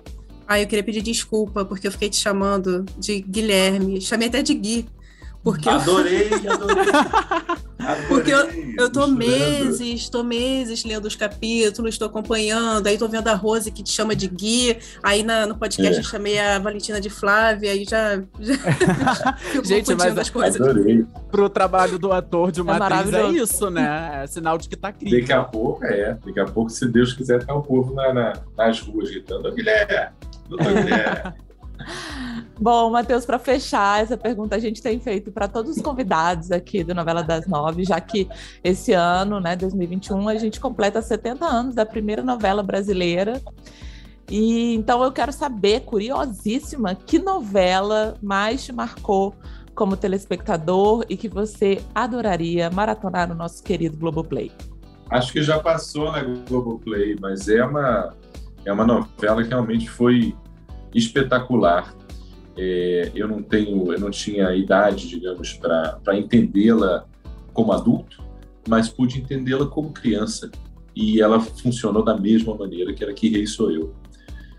Ah, 0.47 0.61
eu 0.61 0.67
queria 0.67 0.83
pedir 0.83 1.03
desculpa, 1.03 1.65
porque 1.65 1.87
eu 1.87 1.93
fiquei 1.93 2.11
te 2.11 2.17
chamando 2.17 2.85
de 2.99 3.21
Guilherme. 3.21 4.01
Chamei 4.01 4.29
até 4.29 4.43
de 4.43 4.55
Gui. 4.55 4.87
Porque 5.43 5.69
adorei, 5.69 6.29
adorei. 6.49 6.85
Porque 8.09 8.31
eu, 8.31 8.47
eu 8.77 8.93
tô 8.93 9.07
meses, 9.07 10.09
tô 10.09 10.23
meses 10.23 10.85
lendo 10.85 11.07
os 11.07 11.17
capítulos, 11.17 11.97
tô 11.97 12.05
acompanhando, 12.05 12.87
aí 12.87 12.99
tô 12.99 13.09
vendo 13.09 13.29
a 13.29 13.35
Rose 13.35 13.71
que 13.71 13.83
te 13.83 13.91
chama 13.91 14.15
de 14.15 14.29
Gui, 14.29 14.79
aí 15.03 15.23
na, 15.23 15.47
no 15.47 15.57
podcast 15.57 15.97
é. 15.97 15.99
eu 15.99 16.05
chamei 16.05 16.39
a 16.39 16.59
Valentina 16.59 17.01
de 17.01 17.09
Flávia, 17.09 17.73
aí 17.73 17.85
já, 17.85 18.23
já 18.39 18.55
Gente, 19.65 19.95
mas 19.95 20.17
as 20.17 20.29
coisas. 20.29 20.61
Adorei. 20.61 21.05
Pro 21.31 21.49
trabalho 21.49 21.99
do 21.99 22.13
ator 22.13 22.53
de 22.53 22.61
uma 22.61 22.77
é 22.77 22.83
atriz 22.83 23.15
é 23.15 23.29
isso, 23.29 23.71
né? 23.71 24.23
É 24.23 24.27
sinal 24.27 24.59
de 24.59 24.69
que 24.69 24.77
tá 24.77 24.93
crítico. 24.93 25.21
Daqui 25.21 25.33
a 25.33 25.43
pouco, 25.43 25.85
é. 25.85 26.19
Daqui 26.25 26.41
a 26.41 26.45
pouco, 26.45 26.71
se 26.71 26.87
Deus 26.87 27.15
quiser, 27.15 27.45
tá 27.45 27.55
o 27.55 27.63
povo 27.63 27.95
na, 27.95 28.13
na, 28.13 28.33
nas 28.57 28.81
ruas 28.81 29.11
gritando, 29.11 29.51
Guilherme, 29.53 30.11
doutor 30.49 30.75
Guilherme. 30.75 31.50
Bom, 32.61 32.91
Matheus, 32.91 33.25
para 33.25 33.39
fechar 33.39 34.03
essa 34.03 34.17
pergunta, 34.17 34.55
a 34.55 34.59
gente 34.59 34.83
tem 34.83 35.01
feito 35.01 35.33
para 35.33 35.49
todos 35.49 35.77
os 35.77 35.83
convidados 35.83 36.51
aqui 36.51 36.85
do 36.85 36.95
Novela 36.95 37.23
das 37.23 37.47
Nove, 37.47 37.85
já 37.85 38.01
que 38.01 38.29
esse 38.63 38.93
ano, 38.93 39.41
né, 39.41 39.57
2021, 39.57 40.29
a 40.29 40.35
gente 40.37 40.61
completa 40.61 41.01
70 41.01 41.47
anos 41.47 41.75
da 41.75 41.87
primeira 41.87 42.23
novela 42.23 42.63
brasileira. 42.63 43.41
E 44.31 44.75
então 44.75 45.03
eu 45.03 45.11
quero 45.11 45.33
saber, 45.33 45.81
curiosíssima, 45.81 46.95
que 46.95 47.19
novela 47.19 48.15
mais 48.23 48.65
te 48.65 48.73
marcou 48.73 49.35
como 49.75 49.97
telespectador 49.97 51.05
e 51.09 51.17
que 51.17 51.29
você 51.29 51.83
adoraria 51.95 52.71
maratonar 52.71 53.27
no 53.27 53.35
nosso 53.35 53.63
querido 53.63 53.97
Globoplay? 53.97 54.53
Acho 55.09 55.33
que 55.33 55.43
já 55.43 55.59
passou 55.59 56.13
na 56.13 56.23
Globoplay, 56.23 57.17
mas 57.21 57.49
é 57.49 57.65
uma, 57.65 58.15
é 58.65 58.73
uma 58.73 58.87
novela 58.87 59.43
que 59.43 59.49
realmente 59.49 59.89
foi 59.89 60.37
espetacular. 60.95 61.95
É, 62.57 63.11
eu 63.15 63.29
não 63.29 63.43
tenho, 63.43 63.93
eu 63.93 64.01
não 64.01 64.11
tinha 64.11 64.55
idade, 64.55 65.09
digamos, 65.09 65.55
para 65.55 66.17
entendê-la 66.17 67.07
como 67.53 67.73
adulto, 67.73 68.23
mas 68.69 68.89
pude 68.89 69.19
entendê-la 69.19 69.67
como 69.67 69.93
criança. 69.93 70.51
E 70.95 71.21
ela 71.21 71.41
funcionou 71.41 72.03
da 72.03 72.17
mesma 72.17 72.55
maneira 72.55 72.93
que 72.93 73.03
era 73.03 73.13
Que 73.13 73.29
Rei 73.29 73.47
Sou 73.47 73.71
Eu. 73.71 73.95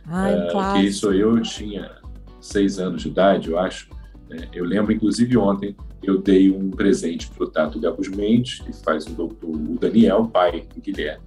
Ai, 0.07 0.33
uh, 0.33 0.73
que 0.73 0.79
Rei 0.79 0.91
Sou 0.91 1.13
Eu, 1.13 1.37
eu 1.37 1.43
tinha 1.43 1.91
seis 2.39 2.79
anos 2.79 3.03
de 3.03 3.09
idade, 3.09 3.49
eu 3.49 3.59
acho. 3.59 3.89
É, 4.29 4.47
eu 4.53 4.65
lembro, 4.65 4.91
inclusive, 4.91 5.37
ontem 5.37 5.75
eu 6.01 6.19
dei 6.19 6.49
um 6.49 6.71
presente 6.71 7.29
para 7.29 7.43
o 7.43 7.47
Tato 7.47 7.79
Gabus 7.79 8.09
Mendes, 8.09 8.59
que 8.59 8.73
faz 8.83 9.05
o, 9.05 9.11
doutor, 9.11 9.49
o 9.49 9.77
Daniel, 9.79 10.25
pai 10.25 10.65
do 10.73 10.81
Guilherme, 10.81 11.23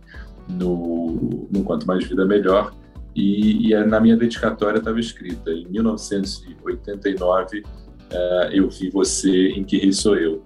no, 0.49 1.49
no 1.51 1.63
Quanto 1.63 1.87
Mais 1.87 2.05
Vida 2.05 2.25
Melhor. 2.25 2.75
E, 3.15 3.73
e 3.73 3.85
na 3.85 4.01
minha 4.01 4.17
dedicatória 4.17 4.79
estava 4.79 4.99
escrita: 4.99 5.51
em 5.51 5.67
1989 5.69 7.59
uh, 7.59 7.62
eh, 8.11 8.51
eu 8.53 8.69
vi 8.69 8.91
você 8.91 9.49
em 9.51 9.65
Que 9.65 9.79
Rei 9.79 9.93
Sou 9.93 10.17
Eu, 10.17 10.43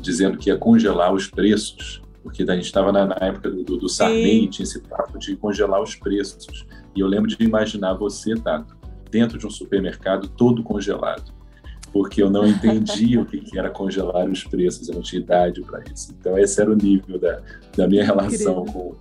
dizendo 0.00 0.38
que 0.38 0.50
ia 0.50 0.56
congelar 0.56 1.12
os 1.12 1.26
preços, 1.26 2.02
porque 2.22 2.42
a 2.42 2.54
gente 2.54 2.66
estava 2.66 2.92
na, 2.92 3.06
na, 3.06 3.16
época 3.20 3.50
do, 3.50 3.64
do, 3.64 3.76
do 3.76 3.88
Sarney, 3.88 4.48
tinha 4.48 4.64
esse 4.64 4.80
papo 4.80 5.18
de 5.18 5.36
congelar 5.36 5.82
os 5.82 5.96
preços. 5.96 6.66
E 6.94 7.00
eu 7.00 7.06
lembro 7.06 7.28
de 7.28 7.36
imaginar 7.42 7.94
você, 7.94 8.34
Tato, 8.34 8.76
dentro 9.10 9.38
de 9.38 9.46
um 9.46 9.50
supermercado 9.50 10.28
todo 10.28 10.62
congelado 10.62 11.34
porque 11.94 12.20
eu 12.20 12.28
não 12.28 12.44
entendia 12.44 13.20
o 13.20 13.24
que 13.24 13.56
era 13.56 13.70
congelar 13.70 14.28
os 14.28 14.42
preços, 14.42 14.88
eu 14.88 14.96
não 14.96 15.00
tinha 15.00 15.22
idade 15.22 15.62
para 15.62 15.80
isso. 15.94 16.12
Então, 16.18 16.36
esse 16.36 16.60
era 16.60 16.68
o 16.68 16.74
nível 16.74 17.20
da, 17.20 17.40
da 17.76 17.86
minha 17.86 18.04
relação 18.04 18.64
com, 18.64 18.96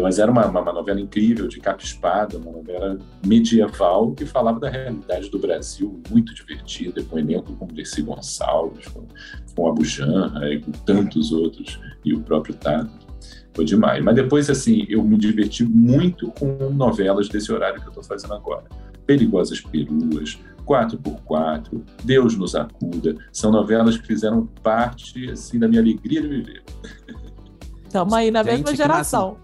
Mas 0.00 0.18
era 0.18 0.30
uma, 0.30 0.46
uma, 0.46 0.72
novela 0.72 1.00
incrível, 1.00 1.46
de 1.46 1.60
capa 1.60 1.82
espada, 1.84 2.36
uma 2.36 2.50
novela 2.50 2.98
medieval 3.24 4.10
que 4.12 4.26
falava 4.26 4.58
da 4.58 4.68
realidade 4.68 5.30
do 5.30 5.38
Brasil, 5.38 6.02
muito 6.10 6.34
divertida, 6.34 7.02
com 7.04 7.18
elenco 7.18 7.54
como 7.54 7.72
Dercy 7.72 8.02
Gonçalves, 8.02 8.88
com, 8.88 9.06
com 9.54 9.68
Abu 9.68 9.84
Janra 9.84 10.52
e 10.52 10.60
com 10.60 10.72
tantos 10.72 11.30
outros, 11.30 11.78
e 12.04 12.12
o 12.12 12.20
próprio 12.20 12.54
Tato. 12.54 12.90
Foi 13.54 13.64
demais. 13.64 14.02
Mas 14.02 14.14
depois, 14.16 14.50
assim, 14.50 14.86
eu 14.88 15.02
me 15.04 15.16
diverti 15.16 15.62
muito 15.62 16.32
com 16.32 16.70
novelas 16.70 17.28
desse 17.28 17.52
horário 17.52 17.80
que 17.80 17.86
eu 17.86 17.90
estou 17.90 18.02
fazendo 18.02 18.34
agora. 18.34 18.64
Perigosas 19.06 19.60
Peruas, 19.60 20.38
4x4, 20.66 21.82
Deus 22.04 22.36
nos 22.36 22.54
acuda. 22.54 23.14
São 23.32 23.50
novelas 23.50 23.96
que 23.96 24.06
fizeram 24.06 24.46
parte, 24.62 25.30
assim, 25.30 25.58
da 25.58 25.68
minha 25.68 25.80
alegria 25.80 26.22
de 26.22 26.28
viver. 26.28 26.62
Estamos 27.92 28.14
aí 28.14 28.30
na 28.30 28.42
Gente, 28.42 28.62
mesma 28.64 28.74
geração. 28.74 29.36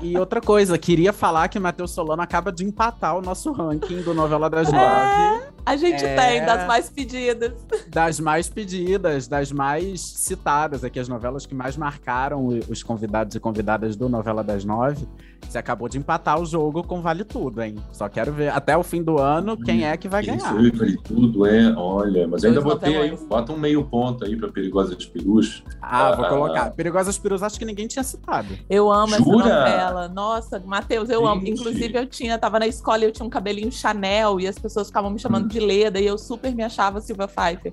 E, 0.00 0.12
e, 0.12 0.18
outra 0.18 0.40
coisa, 0.40 0.78
queria 0.78 1.12
falar 1.12 1.46
que 1.48 1.60
Matheus 1.60 1.90
Solano 1.90 2.22
acaba 2.22 2.50
de 2.50 2.64
empatar 2.64 3.14
o 3.14 3.20
nosso 3.20 3.52
ranking 3.52 4.00
do 4.00 4.14
Novela 4.14 4.48
das 4.48 4.72
é, 4.72 4.72
Nove. 4.72 5.51
A 5.64 5.76
gente 5.76 6.04
é, 6.04 6.16
tem, 6.16 6.44
das 6.44 6.66
mais 6.66 6.90
pedidas. 6.90 7.52
Das 7.88 8.18
mais 8.18 8.48
pedidas, 8.48 9.28
das 9.28 9.52
mais 9.52 10.00
citadas, 10.00 10.82
aqui 10.82 10.98
as 10.98 11.08
novelas 11.08 11.46
que 11.46 11.54
mais 11.54 11.76
marcaram 11.76 12.48
os 12.68 12.82
convidados 12.82 13.36
e 13.36 13.40
convidadas 13.40 13.94
do 13.94 14.08
Novela 14.08 14.42
das 14.42 14.64
Nove. 14.64 15.06
Você 15.48 15.58
acabou 15.58 15.88
de 15.88 15.98
empatar 15.98 16.40
o 16.40 16.46
jogo 16.46 16.82
com 16.82 17.02
Vale 17.02 17.24
Tudo, 17.24 17.62
hein? 17.62 17.76
Só 17.92 18.08
quero 18.08 18.32
ver 18.32 18.50
até 18.50 18.76
o 18.76 18.82
fim 18.82 19.02
do 19.02 19.18
ano 19.18 19.56
quem 19.56 19.84
é 19.84 19.96
que 19.96 20.08
vai 20.08 20.24
ganhar. 20.24 20.58
Isso, 20.62 20.78
Vale 20.78 20.96
Tudo, 21.02 21.46
é. 21.46 21.74
Olha, 21.76 22.26
mas 22.26 22.44
ainda 22.44 22.60
botei 22.60 22.96
aí, 22.96 23.16
bota 23.28 23.52
um 23.52 23.58
meio 23.58 23.84
ponto 23.84 24.24
aí 24.24 24.34
pra 24.34 24.48
Perigosas 24.48 25.04
Perus. 25.04 25.62
Ah, 25.80 26.08
ah, 26.08 26.16
vou 26.16 26.26
colocar. 26.26 26.70
Perigosas 26.70 27.18
Perus 27.18 27.42
acho 27.42 27.58
que 27.58 27.64
ninguém 27.64 27.86
tinha 27.86 28.02
citado. 28.02 28.56
Eu 28.68 28.90
amo 28.90 29.14
Jura? 29.16 29.46
essa 29.46 29.58
novela. 29.58 30.08
Nossa, 30.08 30.58
Matheus, 30.60 31.10
eu 31.10 31.20
Gente. 31.20 31.30
amo. 31.30 31.46
Inclusive, 31.46 31.98
eu 31.98 32.06
tinha, 32.06 32.38
tava 32.38 32.58
na 32.58 32.66
escola 32.66 33.00
e 33.00 33.04
eu 33.04 33.12
tinha 33.12 33.26
um 33.26 33.30
cabelinho 33.30 33.70
Chanel 33.70 34.40
e 34.40 34.46
as 34.46 34.58
pessoas 34.58 34.86
ficavam 34.86 35.10
me 35.10 35.18
chamando. 35.18 35.51
De 35.52 35.60
Leda 35.60 36.00
e 36.00 36.06
eu 36.06 36.18
super 36.18 36.54
me 36.54 36.62
achava 36.62 37.00
Silva 37.00 37.28
Pfeiffer. 37.28 37.72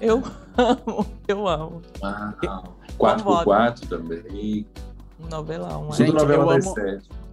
Eu 0.00 0.22
amo, 0.56 1.06
eu 1.28 1.46
amo. 1.46 1.82
Uau. 2.02 2.78
4x4 2.98 3.88
também. 3.88 4.66
Novelão, 5.30 5.88
é. 5.90 5.92
Gente, 5.96 6.12
novela 6.12 6.44
eu 6.44 6.50
amo, 6.50 6.74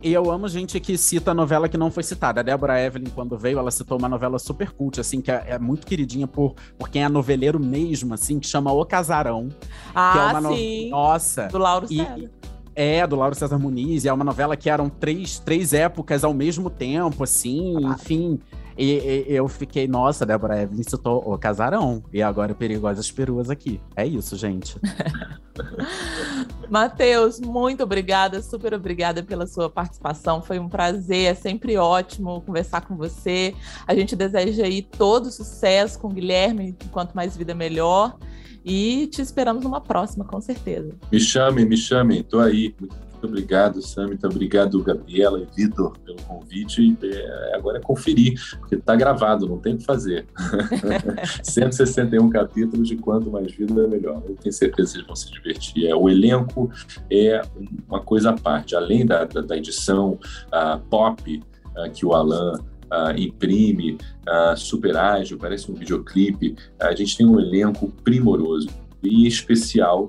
e 0.01 0.13
eu 0.13 0.31
amo 0.31 0.47
gente 0.47 0.79
que 0.79 0.97
cita 0.97 1.33
novela 1.33 1.69
que 1.69 1.77
não 1.77 1.91
foi 1.91 2.03
citada. 2.03 2.39
A 2.39 2.43
Débora 2.43 2.79
Evelyn, 2.81 3.09
quando 3.13 3.37
veio, 3.37 3.59
ela 3.59 3.71
citou 3.71 3.97
uma 3.97 4.09
novela 4.09 4.39
super 4.39 4.71
cult, 4.71 4.99
assim, 4.99 5.21
que 5.21 5.31
é, 5.31 5.45
é 5.47 5.59
muito 5.59 5.85
queridinha 5.85 6.27
por, 6.27 6.55
por 6.77 6.89
quem 6.89 7.03
é 7.03 7.09
noveleiro 7.09 7.59
mesmo, 7.59 8.13
assim, 8.13 8.39
que 8.39 8.47
chama 8.47 8.71
O 8.71 8.83
Casarão. 8.85 9.49
Ah, 9.93 10.11
que 10.11 10.17
é 10.17 10.21
uma 10.21 10.55
sim. 10.55 10.85
No... 10.85 10.91
Nossa. 10.91 11.47
Do 11.47 11.57
Lauro 11.57 11.87
e, 11.89 11.97
César. 11.97 12.31
É, 12.75 13.07
do 13.07 13.15
Lauro 13.15 13.35
César 13.35 13.57
Muniz, 13.57 14.03
e 14.03 14.07
é 14.07 14.13
uma 14.13 14.23
novela 14.23 14.57
que 14.57 14.69
eram 14.69 14.89
três, 14.89 15.39
três 15.39 15.73
épocas 15.73 16.23
ao 16.23 16.33
mesmo 16.33 16.69
tempo, 16.69 17.23
assim, 17.23 17.75
ah. 17.85 17.91
enfim. 17.91 18.39
E, 18.77 19.25
e, 19.29 19.33
eu 19.33 19.47
fiquei, 19.47 19.87
nossa, 19.87 20.25
Débora 20.25 20.61
Evelyn 20.61 20.83
citou 20.83 21.23
o 21.25 21.37
casarão. 21.37 22.03
E 22.11 22.21
agora 22.21 22.53
Perigosas 22.53 23.09
Peruas 23.11 23.49
aqui. 23.49 23.79
É 23.95 24.05
isso, 24.05 24.35
gente. 24.35 24.77
Matheus, 26.69 27.39
muito 27.39 27.83
obrigada, 27.83 28.41
super 28.41 28.73
obrigada 28.73 29.23
pela 29.23 29.47
sua 29.47 29.69
participação. 29.69 30.41
Foi 30.41 30.59
um 30.59 30.67
prazer, 30.67 31.31
é 31.31 31.33
sempre 31.33 31.77
ótimo 31.77 32.41
conversar 32.41 32.81
com 32.81 32.95
você. 32.95 33.55
A 33.87 33.95
gente 33.95 34.15
deseja 34.15 34.65
aí 34.65 34.81
todo 34.81 35.31
sucesso 35.31 35.99
com 35.99 36.07
o 36.07 36.11
Guilherme, 36.11 36.75
quanto 36.91 37.15
mais 37.15 37.37
vida 37.37 37.53
melhor. 37.53 38.17
E 38.65 39.07
te 39.07 39.21
esperamos 39.21 39.63
numa 39.63 39.79
próxima, 39.79 40.25
com 40.25 40.41
certeza. 40.41 40.95
Me 41.11 41.19
chame, 41.19 41.63
me 41.65 41.77
chame, 41.77 42.21
estou 42.21 42.41
aí. 42.41 42.75
Muito 42.79 43.04
obrigado, 43.23 43.81
Samita. 43.81 44.27
Obrigado, 44.27 44.81
Gabriela 44.81 45.39
e 45.39 45.47
Vitor, 45.55 45.97
pelo 45.99 46.21
convite. 46.23 46.81
E, 46.81 46.97
é, 47.05 47.55
agora 47.55 47.77
é 47.77 47.81
conferir, 47.81 48.39
porque 48.59 48.75
está 48.75 48.95
gravado, 48.95 49.47
não 49.47 49.57
tem 49.57 49.75
o 49.75 49.77
que 49.77 49.85
fazer. 49.85 50.25
161 51.43 52.29
capítulos 52.29 52.87
de 52.87 52.95
quanto 52.95 53.29
mais 53.29 53.51
vida 53.53 53.83
é 53.83 53.87
melhor. 53.87 54.21
Eu 54.27 54.35
tenho 54.35 54.53
certeza 54.53 54.93
que 54.93 54.97
vocês 54.97 55.05
vão 55.05 55.15
se 55.15 55.31
divertir. 55.31 55.87
É, 55.87 55.95
o 55.95 56.09
elenco 56.09 56.69
é 57.11 57.41
uma 57.87 58.01
coisa 58.01 58.31
à 58.31 58.33
parte. 58.33 58.75
Além 58.75 59.05
da, 59.05 59.25
da, 59.25 59.41
da 59.41 59.57
edição 59.57 60.19
uh, 60.47 60.79
pop 60.89 61.43
uh, 61.77 61.91
que 61.91 62.05
o 62.05 62.13
Alan 62.13 62.53
Uh, 62.85 63.19
imprime, 63.19 63.97
uh, 64.29 64.55
super 64.55 64.95
ágil, 64.95 65.39
parece 65.39 65.71
um 65.71 65.73
videoclipe. 65.73 66.55
Uh, 66.79 66.85
a 66.85 66.95
gente 66.95 67.17
tem 67.17 67.25
um 67.25 67.39
elenco 67.39 67.91
primoroso 68.03 68.69
e 69.01 69.27
especial 69.27 70.07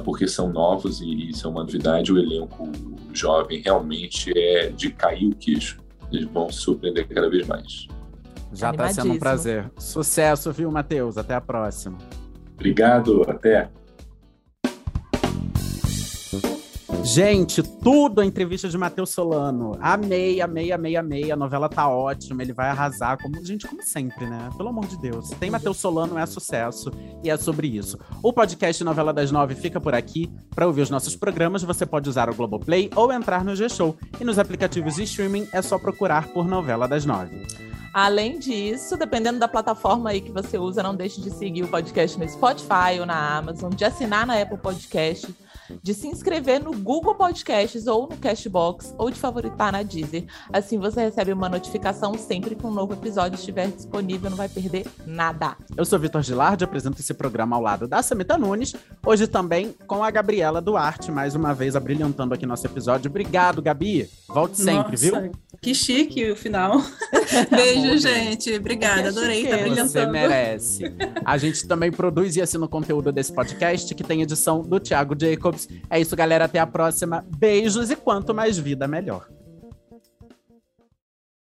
porque 0.00 0.26
são 0.26 0.50
novos 0.50 1.00
e 1.00 1.30
isso 1.30 1.46
é 1.46 1.50
uma 1.50 1.62
novidade. 1.62 2.12
O 2.12 2.18
elenco 2.18 2.70
jovem 3.12 3.60
realmente 3.60 4.32
é 4.36 4.68
de 4.68 4.90
cair 4.90 5.28
o 5.28 5.36
queixo. 5.36 5.78
Eles 6.10 6.26
vão 6.26 6.50
se 6.50 6.60
surpreender 6.60 7.08
cada 7.08 7.28
vez 7.28 7.46
mais. 7.46 7.88
Já 8.52 8.70
está 8.70 8.88
sendo 8.92 9.12
um 9.12 9.18
prazer. 9.18 9.70
Sucesso, 9.78 10.52
viu, 10.52 10.70
Matheus? 10.70 11.16
Até 11.16 11.34
a 11.34 11.40
próxima. 11.40 11.96
Obrigado, 12.54 13.22
até. 13.28 13.70
Gente, 17.04 17.64
tudo 17.64 18.20
a 18.20 18.24
entrevista 18.24 18.68
de 18.68 18.78
Matheus 18.78 19.10
Solano. 19.10 19.76
Amei, 19.80 20.40
amei, 20.40 20.70
amei, 20.70 20.96
amei. 20.96 21.32
A 21.32 21.36
novela 21.36 21.68
tá 21.68 21.88
ótima, 21.88 22.42
ele 22.42 22.52
vai 22.52 22.68
arrasar, 22.68 23.20
como 23.20 23.44
gente, 23.44 23.66
como 23.66 23.82
sempre, 23.82 24.24
né? 24.24 24.48
Pelo 24.56 24.68
amor 24.68 24.86
de 24.86 24.96
Deus. 24.96 25.30
Tem 25.30 25.50
Matheus 25.50 25.78
Solano, 25.78 26.16
é 26.16 26.24
sucesso. 26.26 26.92
E 27.22 27.28
é 27.28 27.36
sobre 27.36 27.66
isso. 27.66 27.98
O 28.22 28.32
podcast 28.32 28.84
Novela 28.84 29.12
das 29.12 29.32
Nove 29.32 29.56
fica 29.56 29.80
por 29.80 29.94
aqui. 29.94 30.32
Para 30.54 30.66
ouvir 30.66 30.82
os 30.82 30.90
nossos 30.90 31.16
programas, 31.16 31.64
você 31.64 31.84
pode 31.84 32.08
usar 32.08 32.30
o 32.30 32.34
Globoplay 32.34 32.88
ou 32.94 33.12
entrar 33.12 33.44
no 33.44 33.56
G-Show. 33.56 33.96
E 34.20 34.24
nos 34.24 34.38
aplicativos 34.38 34.94
de 34.94 35.02
streaming 35.02 35.48
é 35.52 35.60
só 35.60 35.78
procurar 35.78 36.28
por 36.28 36.46
Novela 36.46 36.86
das 36.86 37.04
Nove. 37.04 37.44
Além 37.92 38.38
disso, 38.38 38.96
dependendo 38.96 39.40
da 39.40 39.48
plataforma 39.48 40.10
aí 40.10 40.20
que 40.20 40.30
você 40.30 40.56
usa, 40.56 40.82
não 40.82 40.94
deixe 40.94 41.20
de 41.20 41.30
seguir 41.30 41.64
o 41.64 41.68
podcast 41.68 42.18
no 42.18 42.26
Spotify 42.26 43.00
ou 43.00 43.04
na 43.04 43.36
Amazon, 43.36 43.70
de 43.74 43.84
assinar 43.84 44.24
na 44.24 44.40
Apple 44.40 44.56
Podcast 44.56 45.26
de 45.82 45.94
se 45.94 46.08
inscrever 46.08 46.62
no 46.62 46.72
Google 46.72 47.14
Podcasts 47.14 47.86
ou 47.86 48.08
no 48.08 48.16
Cashbox 48.16 48.94
ou 48.98 49.10
de 49.10 49.18
favoritar 49.18 49.72
na 49.72 49.82
Deezer. 49.82 50.24
Assim 50.52 50.78
você 50.78 51.02
recebe 51.02 51.32
uma 51.32 51.48
notificação 51.48 52.14
sempre 52.18 52.54
que 52.54 52.66
um 52.66 52.70
novo 52.70 52.92
episódio 52.92 53.36
estiver 53.36 53.68
disponível, 53.68 54.30
não 54.30 54.36
vai 54.36 54.48
perder 54.48 54.86
nada. 55.06 55.56
Eu 55.76 55.84
sou 55.84 55.98
Vitor 55.98 56.22
Gilardi, 56.22 56.64
apresento 56.64 57.00
esse 57.00 57.14
programa 57.14 57.56
ao 57.56 57.62
lado 57.62 57.86
da 57.86 58.02
Samita 58.02 58.36
Nunes, 58.36 58.74
hoje 59.04 59.26
também 59.26 59.74
com 59.86 60.02
a 60.02 60.10
Gabriela 60.10 60.60
Duarte, 60.60 61.10
mais 61.10 61.34
uma 61.34 61.54
vez 61.54 61.76
abrilhantando 61.76 62.34
aqui 62.34 62.46
nosso 62.46 62.66
episódio. 62.66 63.08
Obrigado, 63.08 63.62
Gabi. 63.62 64.08
Volte 64.28 64.56
sempre, 64.56 64.92
Nossa, 64.92 65.20
viu? 65.20 65.32
Que 65.60 65.74
chique 65.74 66.30
o 66.30 66.36
final. 66.36 66.82
Beijo, 67.50 67.98
gente. 67.98 68.52
Obrigada, 68.54 69.08
adorei 69.08 69.44
estar 69.44 69.58
chique. 69.58 69.70
Você 69.70 69.70
brilhantando. 69.70 70.12
merece. 70.12 70.94
A 71.24 71.38
gente 71.38 71.66
também 71.66 71.90
produz 71.90 72.36
e 72.36 72.42
assina 72.42 72.64
o 72.64 72.68
conteúdo 72.68 73.12
desse 73.12 73.32
podcast, 73.32 73.94
que 73.94 74.02
tem 74.02 74.22
edição 74.22 74.62
do 74.62 74.80
Thiago 74.80 75.14
Jacobs. 75.18 75.61
É 75.90 76.00
isso, 76.00 76.16
galera. 76.16 76.44
Até 76.44 76.58
a 76.58 76.66
próxima. 76.66 77.24
Beijos 77.36 77.90
e 77.90 77.96
quanto 77.96 78.34
mais 78.34 78.58
vida, 78.58 78.86
melhor. 78.86 79.28